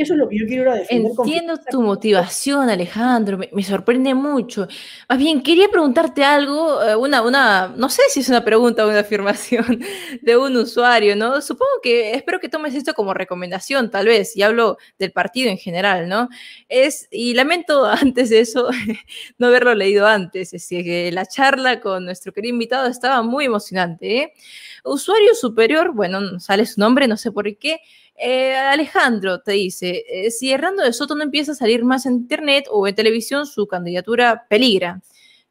eso 0.02 0.14
es 0.14 0.20
lo 0.20 0.30
que 0.30 0.38
yo 0.40 0.46
quiero 0.48 0.74
defender. 0.74 1.12
Entiendo 1.18 1.60
tu 1.70 1.82
motivación, 1.82 2.70
Alejandro, 2.70 3.38
me, 3.38 3.64
sorprende 3.64 4.14
mucho. 4.14 4.68
Más 5.08 5.18
bien, 5.18 5.42
quería 5.42 5.68
preguntarte 5.70 6.24
algo, 6.24 6.82
eh, 6.82 6.96
una, 6.96 7.22
una, 7.22 7.74
no 7.76 7.90
sé 7.90 8.04
si 8.10 8.22
es 8.22 8.30
una 8.30 8.44
pregunta 8.44 8.86
o 8.86 8.90
una 8.90 9.00
afirmación 9.00 9.84
de 10.22 10.38
un 10.38 10.56
usuario, 10.58 11.16
¿no? 11.16 11.42
Supongo 11.42 11.72
que, 11.84 12.14
espero 12.14 12.40
que 12.40 12.50
tomes 12.50 12.76
esto 12.76 12.94
como 12.94 13.14
recomendación, 13.14 13.92
tal 13.92 14.08
vez, 14.08 14.36
y 14.38 14.42
hablo 14.42 14.78
del 14.98 15.12
partido 15.12 15.50
en 15.50 15.58
general, 15.58 16.08
¿no? 16.08 16.30
Es, 16.70 17.08
y 17.12 17.34
lamento 17.34 17.86
antes 17.86 18.30
de 18.30 18.40
eso 18.40 18.70
no 19.38 19.48
haberlo 19.48 19.76
leído 19.76 20.08
antes, 20.08 20.54
es 20.54 20.68
que 20.70 21.12
la 21.12 21.26
charla 21.26 21.80
con 21.82 22.06
nuestro 22.06 22.32
querido 22.32 22.54
invitado 22.54 22.88
estaba 22.88 23.22
muy 23.22 23.46
emocionante, 23.46 24.18
¿eh? 24.18 24.34
Usuario 24.84 25.36
superior, 25.36 25.94
bueno, 25.94 26.40
sale 26.40 26.66
su 26.66 26.80
nombre, 26.80 27.08
no 27.08 27.18
sé 27.18 27.32
por 27.32 27.58
qué, 27.58 27.82
eh, 28.20 28.56
Alejandro 28.56 29.42
te 29.42 29.54
dice, 29.54 30.04
eh, 30.10 30.32
si 30.32 30.52
Hernando 30.52 30.84
de 30.84 30.94
Soto 30.94 31.16
no 31.16 31.24
empieza 31.24 31.54
a 31.54 31.56
salir 31.56 31.84
más 31.84 32.06
en 32.06 32.14
internet 32.14 32.66
o 32.70 32.88
en 32.88 32.96
televisión, 32.96 33.46
su 33.46 33.68
candidatura 33.68 34.46
peligra. 34.50 35.02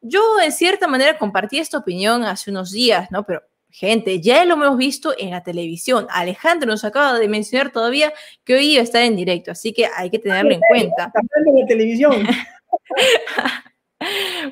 Yo 0.01 0.21
en 0.43 0.51
cierta 0.51 0.87
manera 0.87 1.17
compartí 1.17 1.57
esta 1.57 1.77
opinión 1.77 2.23
hace 2.23 2.51
unos 2.51 2.71
días, 2.71 3.09
¿no? 3.11 3.25
Pero 3.25 3.41
gente, 3.69 4.21
ya 4.21 4.45
lo 4.45 4.53
hemos 4.53 4.77
visto 4.77 5.13
en 5.17 5.31
la 5.31 5.43
televisión. 5.43 6.07
Alejandro 6.09 6.69
nos 6.69 6.85
acaba 6.85 7.17
de 7.17 7.27
mencionar 7.27 7.71
todavía 7.71 8.13
que 8.43 8.55
hoy 8.55 8.73
iba 8.73 8.81
a 8.81 8.83
estar 8.83 9.03
en 9.03 9.15
directo, 9.15 9.51
así 9.51 9.73
que 9.73 9.87
hay 9.87 10.09
que 10.09 10.19
tenerlo 10.19 10.51
en 10.51 10.61
cuenta. 10.69 11.11
En 11.45 11.59
la 11.59 11.65
televisión. 11.65 12.27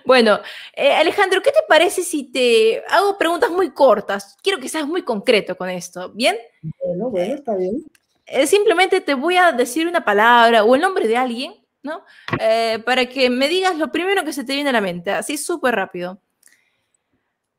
Bueno, 0.06 0.40
eh, 0.74 0.92
Alejandro, 0.92 1.42
¿qué 1.42 1.52
te 1.52 1.60
parece 1.68 2.04
si 2.04 2.32
te 2.32 2.84
hago 2.90 3.18
preguntas 3.18 3.50
muy 3.50 3.72
cortas? 3.72 4.36
Quiero 4.44 4.60
que 4.60 4.68
seas 4.68 4.86
muy 4.86 5.04
concreto 5.04 5.56
con 5.56 5.70
esto, 5.70 6.12
¿bien? 6.14 6.36
Bueno, 6.62 7.10
bueno, 7.10 7.34
está 7.36 7.56
bien. 7.56 7.84
Eh, 8.28 8.46
simplemente 8.46 9.00
te 9.00 9.14
voy 9.14 9.38
a 9.38 9.54
decir 9.54 9.88
una 9.88 10.04
palabra 10.04 10.66
o 10.66 10.76
el 10.76 10.82
nombre 10.82 11.08
de 11.08 11.16
alguien, 11.16 11.56
¿no? 11.82 12.04
Eh, 12.40 12.84
para 12.86 13.06
que 13.06 13.30
me 13.30 13.48
digas 13.48 13.78
lo 13.78 13.90
primero 13.90 14.26
que 14.26 14.34
se 14.34 14.44
te 14.44 14.54
viene 14.54 14.70
a 14.70 14.74
la 14.74 14.82
mente, 14.82 15.12
así 15.12 15.38
súper 15.38 15.76
rápido. 15.76 16.22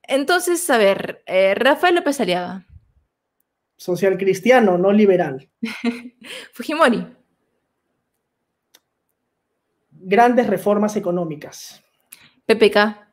Entonces, 0.02 0.68
a 0.68 0.76
ver, 0.76 1.22
eh, 1.26 1.54
Rafael 1.54 1.94
López 1.94 2.20
Aliaga. 2.20 2.66
Social 3.78 4.18
cristiano, 4.18 4.76
no 4.76 4.92
liberal. 4.92 5.48
Fujimori. 6.52 7.06
Grandes 9.90 10.46
reformas 10.48 10.96
económicas. 10.96 11.82
PPK. 12.44 13.08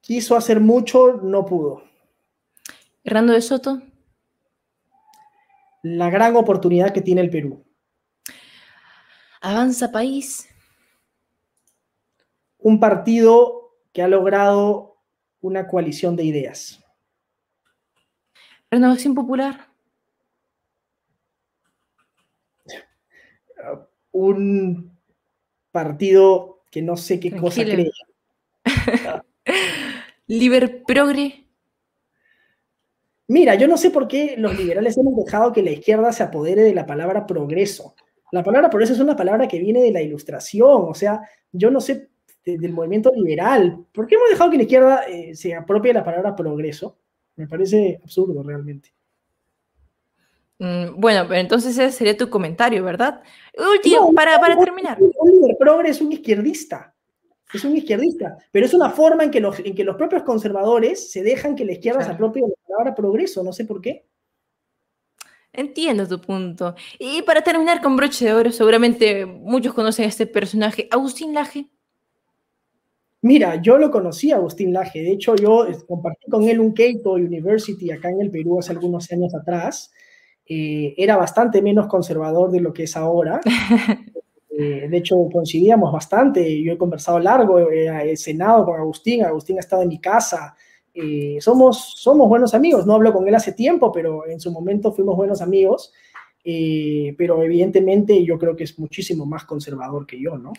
Quiso 0.00 0.34
hacer 0.34 0.60
mucho, 0.60 1.20
no 1.22 1.44
pudo. 1.44 1.84
Hernando 3.04 3.32
de 3.34 3.42
Soto 3.42 3.82
la 5.82 6.10
gran 6.10 6.36
oportunidad 6.36 6.92
que 6.92 7.02
tiene 7.02 7.20
el 7.20 7.30
Perú. 7.30 7.64
Avanza 9.40 9.90
país. 9.90 10.48
Un 12.58 12.78
partido 12.78 13.76
que 13.92 14.02
ha 14.02 14.08
logrado 14.08 14.98
una 15.40 15.66
coalición 15.66 16.16
de 16.16 16.24
ideas. 16.24 16.84
Renovación 18.70 19.14
Popular. 19.14 19.68
Un 24.12 24.98
partido 25.70 26.64
que 26.70 26.82
no 26.82 26.96
sé 26.96 27.18
qué 27.18 27.36
cosa 27.36 27.62
cree. 27.62 27.90
Liber 30.26 30.84
Progre. 30.84 31.39
Mira, 33.30 33.54
yo 33.54 33.68
no 33.68 33.76
sé 33.76 33.90
por 33.90 34.08
qué 34.08 34.34
los 34.36 34.58
liberales 34.58 34.98
hemos 34.98 35.14
dejado 35.14 35.52
que 35.52 35.62
la 35.62 35.70
izquierda 35.70 36.10
se 36.10 36.24
apodere 36.24 36.62
de 36.62 36.74
la 36.74 36.84
palabra 36.84 37.28
progreso. 37.28 37.94
La 38.32 38.42
palabra 38.42 38.68
progreso 38.68 38.92
es 38.92 38.98
una 38.98 39.14
palabra 39.14 39.46
que 39.46 39.60
viene 39.60 39.80
de 39.80 39.92
la 39.92 40.02
ilustración, 40.02 40.86
o 40.88 40.94
sea, 40.94 41.20
yo 41.52 41.70
no 41.70 41.80
sé 41.80 42.08
del 42.44 42.72
movimiento 42.72 43.12
liberal. 43.14 43.86
¿Por 43.92 44.08
qué 44.08 44.16
hemos 44.16 44.30
dejado 44.30 44.50
que 44.50 44.56
la 44.56 44.64
izquierda 44.64 45.02
eh, 45.08 45.36
se 45.36 45.54
apropie 45.54 45.90
de 45.90 46.00
la 46.00 46.04
palabra 46.04 46.34
progreso? 46.34 46.98
Me 47.36 47.46
parece 47.46 48.00
absurdo 48.02 48.42
realmente. 48.42 48.92
Mm, 50.58 51.00
bueno, 51.00 51.24
pero 51.28 51.40
entonces 51.40 51.78
ese 51.78 51.92
sería 51.92 52.16
tu 52.16 52.28
comentario, 52.28 52.82
¿verdad? 52.82 53.22
Último, 53.56 54.12
para, 54.12 54.40
para 54.40 54.58
terminar. 54.58 54.98
Un 55.00 55.30
líder 55.30 55.56
progre 55.56 55.90
es 55.90 56.00
un 56.00 56.10
izquierdista. 56.10 56.96
Es 57.52 57.64
un 57.64 57.76
izquierdista. 57.76 58.38
Pero 58.52 58.66
es 58.66 58.74
una 58.74 58.90
forma 58.90 59.24
en 59.24 59.30
que 59.30 59.40
los, 59.40 59.58
en 59.60 59.74
que 59.74 59.84
los 59.84 59.96
propios 59.96 60.22
conservadores 60.22 61.10
se 61.10 61.22
dejan 61.22 61.56
que 61.56 61.64
la 61.64 61.72
izquierda 61.72 62.02
se 62.02 62.10
apropie 62.10 62.42
de 62.42 62.48
la 62.48 62.54
palabra 62.68 62.94
progreso. 62.94 63.42
No 63.42 63.52
sé 63.52 63.64
por 63.64 63.80
qué. 63.80 64.06
Entiendo 65.52 66.06
tu 66.06 66.20
punto. 66.20 66.74
Y 66.98 67.22
para 67.22 67.42
terminar 67.42 67.82
con 67.82 67.96
broche 67.96 68.26
de 68.26 68.34
oro, 68.34 68.52
seguramente 68.52 69.26
muchos 69.26 69.74
conocen 69.74 70.04
a 70.04 70.08
este 70.08 70.26
personaje, 70.26 70.86
Agustín 70.90 71.34
Laje. 71.34 71.68
Mira, 73.22 73.60
yo 73.60 73.76
lo 73.76 73.90
conocí 73.90 74.30
a 74.30 74.36
Agustín 74.36 74.72
Laje. 74.72 75.00
De 75.02 75.12
hecho, 75.12 75.34
yo 75.34 75.66
compartí 75.86 76.30
con 76.30 76.44
él 76.44 76.60
un 76.60 76.72
Keito 76.72 77.12
University 77.12 77.90
acá 77.90 78.10
en 78.10 78.20
el 78.20 78.30
Perú 78.30 78.58
hace 78.58 78.72
algunos 78.72 79.10
años 79.12 79.34
atrás. 79.34 79.90
Eh, 80.46 80.94
era 80.96 81.16
bastante 81.16 81.60
menos 81.62 81.86
conservador 81.86 82.50
de 82.50 82.60
lo 82.60 82.72
que 82.72 82.84
es 82.84 82.96
ahora. 82.96 83.40
Eh, 84.62 84.88
de 84.90 84.96
hecho, 84.98 85.16
coincidíamos 85.32 85.90
bastante. 85.90 86.62
Yo 86.62 86.74
he 86.74 86.78
conversado 86.78 87.18
largo, 87.18 87.58
he 87.70 88.14
cenado 88.16 88.66
con 88.66 88.78
Agustín. 88.78 89.24
Agustín 89.24 89.56
ha 89.56 89.60
estado 89.60 89.82
en 89.82 89.88
mi 89.88 89.98
casa. 89.98 90.54
Eh, 90.92 91.38
somos, 91.40 91.94
somos 91.96 92.28
buenos 92.28 92.52
amigos. 92.52 92.84
No 92.84 92.94
hablo 92.94 93.10
con 93.10 93.26
él 93.26 93.34
hace 93.34 93.52
tiempo, 93.52 93.90
pero 93.90 94.26
en 94.26 94.38
su 94.38 94.52
momento 94.52 94.92
fuimos 94.92 95.16
buenos 95.16 95.40
amigos. 95.40 95.92
pero 96.44 97.42
evidentemente 97.42 98.22
yo 98.22 98.38
creo 98.38 98.54
que 98.54 98.64
es 98.64 98.78
muchísimo 98.78 99.24
más 99.24 99.44
conservador 99.44 100.06
que 100.06 100.20
yo, 100.20 100.36
¿no? 100.36 100.52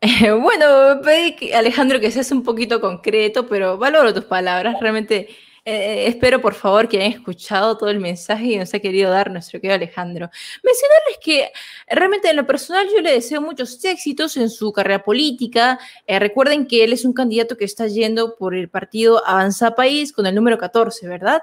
bueno, 0.40 1.02
pedí, 1.02 1.52
Alejandro, 1.52 2.00
que 2.00 2.10
seas 2.10 2.32
un 2.32 2.42
poquito 2.42 2.80
concreto, 2.80 3.46
pero 3.46 3.76
valoro 3.76 4.14
tus 4.14 4.24
palabras. 4.24 4.80
Realmente 4.80 5.28
eh, 5.64 6.08
espero, 6.08 6.40
por 6.40 6.54
favor, 6.54 6.88
que 6.88 6.96
hayan 6.98 7.12
escuchado 7.12 7.76
todo 7.78 7.88
el 7.88 8.00
mensaje 8.00 8.46
y 8.46 8.56
nos 8.56 8.74
ha 8.74 8.80
querido 8.80 9.10
dar 9.10 9.30
nuestro 9.30 9.60
querido 9.60 9.76
Alejandro. 9.76 10.28
Mencionarles 10.62 11.18
que 11.22 11.52
realmente 11.86 12.30
en 12.30 12.36
lo 12.36 12.46
personal 12.46 12.88
yo 12.92 13.00
le 13.00 13.12
deseo 13.12 13.40
muchos 13.40 13.84
éxitos 13.84 14.36
en 14.36 14.50
su 14.50 14.72
carrera 14.72 15.04
política. 15.04 15.78
Eh, 16.06 16.18
recuerden 16.18 16.66
que 16.66 16.82
él 16.82 16.92
es 16.92 17.04
un 17.04 17.12
candidato 17.12 17.56
que 17.56 17.64
está 17.64 17.86
yendo 17.86 18.34
por 18.34 18.56
el 18.56 18.68
partido 18.70 19.24
Avanza 19.24 19.76
País 19.76 20.12
con 20.12 20.26
el 20.26 20.34
número 20.34 20.58
14, 20.58 21.06
¿verdad? 21.06 21.42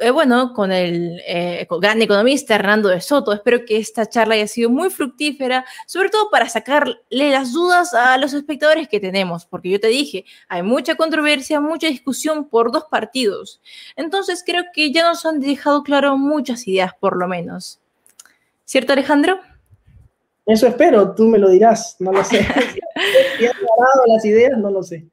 Eh, 0.00 0.10
bueno, 0.10 0.52
con 0.52 0.70
el 0.70 1.20
eh, 1.26 1.66
gran 1.80 2.00
economista 2.00 2.54
Hernando 2.54 2.88
de 2.88 3.00
Soto. 3.00 3.32
Espero 3.32 3.64
que 3.64 3.78
esta 3.78 4.06
charla 4.06 4.34
haya 4.34 4.46
sido 4.46 4.70
muy 4.70 4.90
fructífera, 4.90 5.64
sobre 5.86 6.08
todo 6.08 6.30
para 6.30 6.48
sacarle 6.48 6.96
las 7.10 7.52
dudas 7.52 7.94
a 7.94 8.16
los 8.18 8.32
espectadores 8.32 8.88
que 8.88 9.00
tenemos, 9.00 9.44
porque 9.46 9.70
yo 9.70 9.80
te 9.80 9.88
dije, 9.88 10.24
hay 10.48 10.62
mucha 10.62 10.94
controversia, 10.94 11.60
mucha 11.60 11.88
discusión 11.88 12.48
por 12.48 12.70
dos 12.70 12.84
partidos. 12.84 13.60
Entonces 13.96 14.44
creo 14.46 14.64
que 14.72 14.92
ya 14.92 15.08
nos 15.08 15.26
han 15.26 15.40
dejado 15.40 15.82
claro 15.82 16.16
muchas 16.16 16.68
ideas, 16.68 16.92
por 16.98 17.16
lo 17.16 17.26
menos. 17.26 17.80
¿Cierto, 18.64 18.92
Alejandro? 18.92 19.40
Eso 20.46 20.66
espero, 20.66 21.14
tú 21.14 21.24
me 21.24 21.38
lo 21.38 21.50
dirás, 21.50 21.96
no 21.98 22.12
lo 22.12 22.22
sé. 22.24 22.38
si 23.38 23.46
has 23.46 23.54
las 24.06 24.24
ideas, 24.24 24.56
no 24.58 24.70
lo 24.70 24.82
sé. 24.82 25.06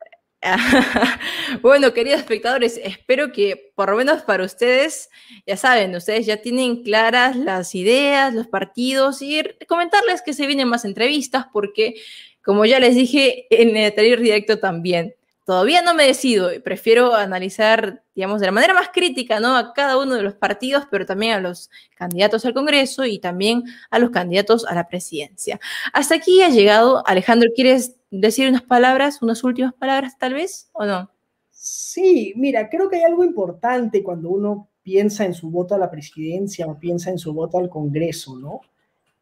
bueno, 1.62 1.94
queridos 1.94 2.20
espectadores, 2.20 2.80
espero 2.84 3.32
que 3.32 3.72
por 3.76 3.90
lo 3.90 3.98
menos 3.98 4.22
para 4.22 4.44
ustedes, 4.44 5.10
ya 5.46 5.58
saben, 5.58 5.96
ustedes 5.96 6.26
ya 6.26 6.38
tienen 6.38 6.84
claras 6.84 7.36
las 7.36 7.74
ideas, 7.76 8.34
los 8.34 8.48
partidos 8.48 9.22
y 9.22 9.42
comentarles 9.68 10.22
que 10.22 10.34
se 10.34 10.48
vienen 10.48 10.68
más 10.68 10.86
entrevistas 10.86 11.46
porque, 11.52 11.96
como 12.44 12.66
ya 12.66 12.80
les 12.80 12.96
dije 12.96 13.48
en 13.50 13.76
el 13.76 13.86
anterior 13.86 14.20
directo 14.20 14.60
también, 14.60 15.16
todavía 15.46 15.82
no 15.84 15.94
me 15.94 16.06
decido, 16.06 16.50
prefiero 16.64 17.14
analizar, 17.14 18.04
digamos, 18.16 18.42
de 18.42 18.48
la 18.48 18.52
manera 18.52 18.74
más 18.74 18.90
crítica, 18.92 19.40
¿no? 19.40 19.56
A 19.56 19.74
cada 19.74 19.98
uno 19.98 20.16
de 20.16 20.24
los 20.24 20.34
partidos, 20.34 20.86
pero 20.90 21.06
también 21.06 21.34
a 21.34 21.40
los 21.40 21.70
candidatos 21.96 22.46
al 22.46 22.54
Congreso 22.54 23.06
y 23.06 23.20
también 23.20 23.64
a 23.92 24.00
los 24.00 24.10
candidatos 24.10 24.66
a 24.66 24.74
la 24.74 24.88
presidencia. 24.88 25.60
Hasta 25.94 26.16
aquí 26.16 26.42
ha 26.42 26.50
llegado, 26.50 27.08
Alejandro, 27.08 27.52
¿quieres 27.56 27.96
decir 28.10 28.50
unas 28.50 28.64
palabras, 28.64 29.22
unas 29.22 29.44
últimas 29.44 29.74
palabras 29.76 30.18
tal 30.18 30.34
vez, 30.34 30.70
o 30.74 30.86
no? 30.86 31.12
Sí, 31.52 32.34
mira, 32.36 32.70
creo 32.70 32.90
que 32.90 32.98
hay 32.98 33.04
algo 33.04 33.24
importante 33.24 34.04
cuando 34.04 34.30
uno 34.30 34.70
piensa 34.82 35.26
en 35.26 35.34
su 35.34 35.50
voto 35.50 35.76
a 35.76 35.80
la 35.80 35.90
presidencia 35.92 36.66
o 36.68 36.80
piensa 36.80 37.12
en 37.12 37.20
su 37.20 37.34
voto 37.34 37.60
al 37.60 37.70
Congreso, 37.70 38.38
¿no? 38.38 38.62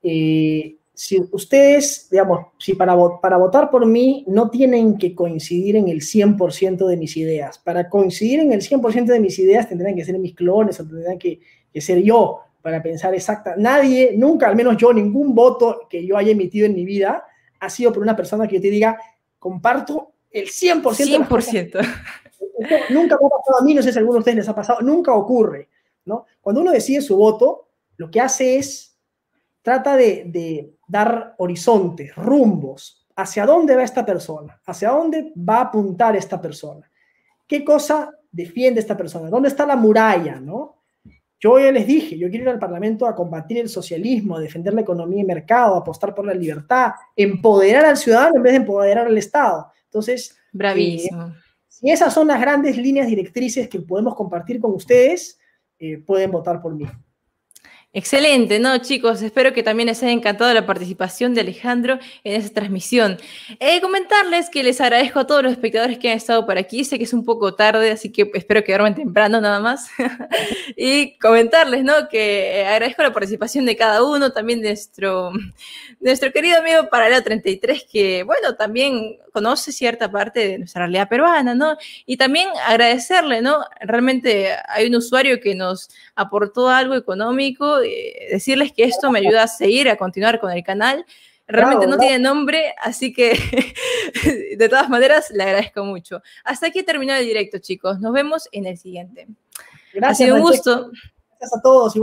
Eh, 0.02 0.78
si 0.94 1.20
ustedes, 1.32 2.08
digamos, 2.12 2.48
si 2.60 2.76
para, 2.76 2.96
para 3.20 3.38
votar 3.38 3.72
por 3.72 3.86
mí 3.86 4.26
no 4.28 4.50
tienen 4.50 4.98
que 4.98 5.16
coincidir 5.16 5.76
en 5.76 5.88
el 5.88 6.02
100% 6.02 6.86
de 6.86 6.98
mis 6.98 7.18
ideas, 7.18 7.58
para 7.58 7.90
coincidir 7.90 8.42
en 8.42 8.52
el 8.52 8.62
100% 8.62 9.06
de 9.06 9.20
mis 9.20 9.40
ideas 9.40 9.68
tendrán 9.68 9.96
que 9.96 10.06
ser 10.06 10.20
mis 10.20 10.36
clones 10.36 10.80
o 10.80 10.86
tendrán 10.86 11.18
que, 11.18 11.40
que 11.74 11.82
ser 11.82 12.02
yo 12.02 12.42
para 12.62 12.82
pensar 12.82 13.14
exacta. 13.14 13.56
Nadie, 13.58 14.14
nunca, 14.16 14.48
al 14.48 14.56
menos 14.56 14.78
yo, 14.78 14.94
ningún 14.94 15.36
voto 15.36 15.88
que 15.90 16.06
yo 16.06 16.16
haya 16.16 16.32
emitido 16.32 16.66
en 16.66 16.76
mi 16.76 16.86
vida 16.86 17.26
ha 17.60 17.70
sido 17.70 17.92
por 17.92 18.04
una 18.04 18.16
persona 18.16 18.48
que 18.48 18.56
yo 18.56 18.62
te 18.62 18.70
diga, 18.70 18.98
comparto 19.40 20.14
el 20.32 20.48
100%. 20.48 21.28
100%. 21.28 21.72
nunca 22.90 23.18
me 23.20 23.28
ha 23.28 23.30
pasado 23.30 23.60
a 23.60 23.64
mí, 23.64 23.74
no 23.74 23.82
sé 23.82 23.92
si 23.92 23.98
a 23.98 24.00
alguno 24.00 24.16
de 24.16 24.20
ustedes 24.20 24.38
les 24.38 24.50
ha 24.50 24.56
pasado, 24.56 24.82
nunca 24.82 25.14
ocurre, 25.14 25.70
¿no? 26.06 26.26
Cuando 26.42 26.62
uno 26.62 26.72
decide 26.72 27.02
su 27.02 27.18
voto, 27.18 27.70
lo 27.98 28.10
que 28.10 28.22
hace 28.22 28.58
es, 28.58 28.98
trata 29.62 29.96
de, 29.96 30.74
dar 30.94 31.34
horizontes, 31.40 32.16
rumbos, 32.16 33.08
hacia 33.16 33.48
dónde 33.48 33.76
va 33.76 33.82
esta 33.84 34.06
persona, 34.06 34.62
hacia 34.64 34.92
dónde 34.92 35.34
va 35.36 35.58
a 35.58 35.62
apuntar 35.62 36.16
esta 36.16 36.40
persona, 36.40 36.88
qué 37.48 37.66
cosa 37.66 38.12
defiende 38.32 38.80
esta 38.80 38.96
persona, 38.96 39.32
dónde 39.32 39.50
está 39.50 39.66
la 39.66 39.76
muralla, 39.76 40.40
¿no? 40.40 40.84
Yo 41.40 41.60
ya 41.60 41.72
les 41.72 41.88
dije, 41.88 42.16
yo 42.16 42.30
quiero 42.30 42.44
ir 42.44 42.50
al 42.50 42.60
Parlamento 42.60 43.08
a 43.08 43.16
combatir 43.16 43.58
el 43.58 43.70
socialismo, 43.70 44.38
a 44.38 44.40
defender 44.40 44.74
la 44.74 44.82
economía 44.82 45.22
y 45.22 45.26
mercado, 45.26 45.76
a 45.76 45.80
apostar 45.80 46.14
por 46.14 46.26
la 46.26 46.34
libertad, 46.34 46.92
empoderar 47.16 47.86
al 47.86 47.98
ciudadano 47.98 48.38
en 48.38 48.44
vez 48.44 48.54
de 48.54 48.58
empoderar 48.58 49.08
al 49.08 49.18
Estado. 49.18 49.72
Entonces, 49.86 50.38
bravísimo. 50.54 51.24
Eh, 51.24 51.34
si 51.68 51.90
esas 51.90 52.14
son 52.14 52.28
las 52.28 52.40
grandes 52.40 52.78
líneas 52.78 53.08
directrices 53.08 53.68
que 53.68 53.80
podemos 53.80 54.16
compartir 54.16 54.62
con 54.62 54.74
ustedes, 54.74 55.40
eh, 55.80 55.98
pueden 55.98 56.32
votar 56.32 56.62
por 56.62 56.76
mí. 56.76 56.86
Excelente, 57.96 58.58
¿no, 58.58 58.76
chicos? 58.80 59.22
Espero 59.22 59.54
que 59.54 59.62
también 59.62 59.86
les 59.86 60.02
haya 60.02 60.12
encantado 60.12 60.52
la 60.52 60.66
participación 60.66 61.36
de 61.36 61.42
Alejandro 61.42 62.00
en 62.24 62.42
esta 62.42 62.52
transmisión. 62.52 63.20
Eh, 63.60 63.82
comentarles 63.82 64.50
que 64.50 64.64
les 64.64 64.82
agradezco 64.82 65.20
a 65.20 65.28
todos 65.28 65.44
los 65.44 65.52
espectadores 65.52 66.00
que 66.00 66.10
han 66.10 66.18
estado 66.18 66.44
por 66.48 66.58
aquí. 66.58 66.86
Sé 66.86 66.98
que 66.98 67.04
es 67.04 67.14
un 67.14 67.24
poco 67.24 67.54
tarde, 67.54 67.92
así 67.92 68.12
que 68.12 68.32
espero 68.34 68.64
que 68.64 68.72
duermen 68.72 68.96
temprano 68.96 69.40
nada 69.40 69.60
más. 69.60 69.92
y 70.76 71.16
comentarles, 71.20 71.84
¿no? 71.84 72.10
Que 72.10 72.62
eh, 72.62 72.66
agradezco 72.66 73.04
la 73.04 73.14
participación 73.14 73.64
de 73.68 73.76
cada 73.76 74.04
uno, 74.04 74.32
también 74.32 74.60
de 74.64 74.70
nuestro, 74.70 75.32
nuestro 76.00 76.32
querido 76.32 76.58
amigo 76.58 76.90
Paralelo 76.90 77.22
33, 77.22 77.86
que, 77.92 78.24
bueno, 78.24 78.56
también 78.56 79.20
conoce 79.32 79.72
cierta 79.72 80.12
parte 80.12 80.48
de 80.48 80.58
nuestra 80.58 80.82
realidad 80.82 81.10
peruana, 81.10 81.54
¿no? 81.54 81.78
Y 82.08 82.18
también 82.18 82.50
agradecerle, 82.66 83.44
¿no? 83.44 83.64
Realmente 83.82 84.50
hay 84.68 84.88
un 84.88 84.96
usuario 84.96 85.40
que 85.40 85.54
nos 85.54 85.90
aportó 86.16 86.70
algo 86.70 86.96
económico, 86.96 87.83
decirles 88.32 88.72
que 88.72 88.84
esto 88.84 89.12
me 89.12 89.20
ayuda 89.20 89.44
a 89.44 89.48
seguir, 89.48 89.90
a 89.90 89.98
continuar 89.98 90.40
con 90.40 90.52
el 90.52 90.64
canal. 90.64 91.06
Realmente 91.48 91.88
no 91.88 91.98
tiene 91.98 92.20
nombre, 92.20 92.74
así 92.82 93.14
que 93.14 93.38
de 94.58 94.70
todas 94.70 94.90
maneras 94.90 95.30
le 95.32 95.44
agradezco 95.44 95.84
mucho. 95.84 96.22
Hasta 96.44 96.68
aquí 96.68 96.84
terminó 96.84 97.14
el 97.14 97.26
directo, 97.26 97.60
chicos. 97.60 98.00
Nos 98.00 98.14
vemos 98.14 98.48
en 98.52 98.66
el 98.66 98.78
siguiente. 98.78 99.28
Gracias. 99.94 100.12
Ha 100.12 100.16
sido 100.16 100.36
un 100.38 100.42
gusto. 100.42 100.92
Gracias 101.40 101.60
a 101.60 101.62
todos. 101.62 101.96
Igual 101.96 102.02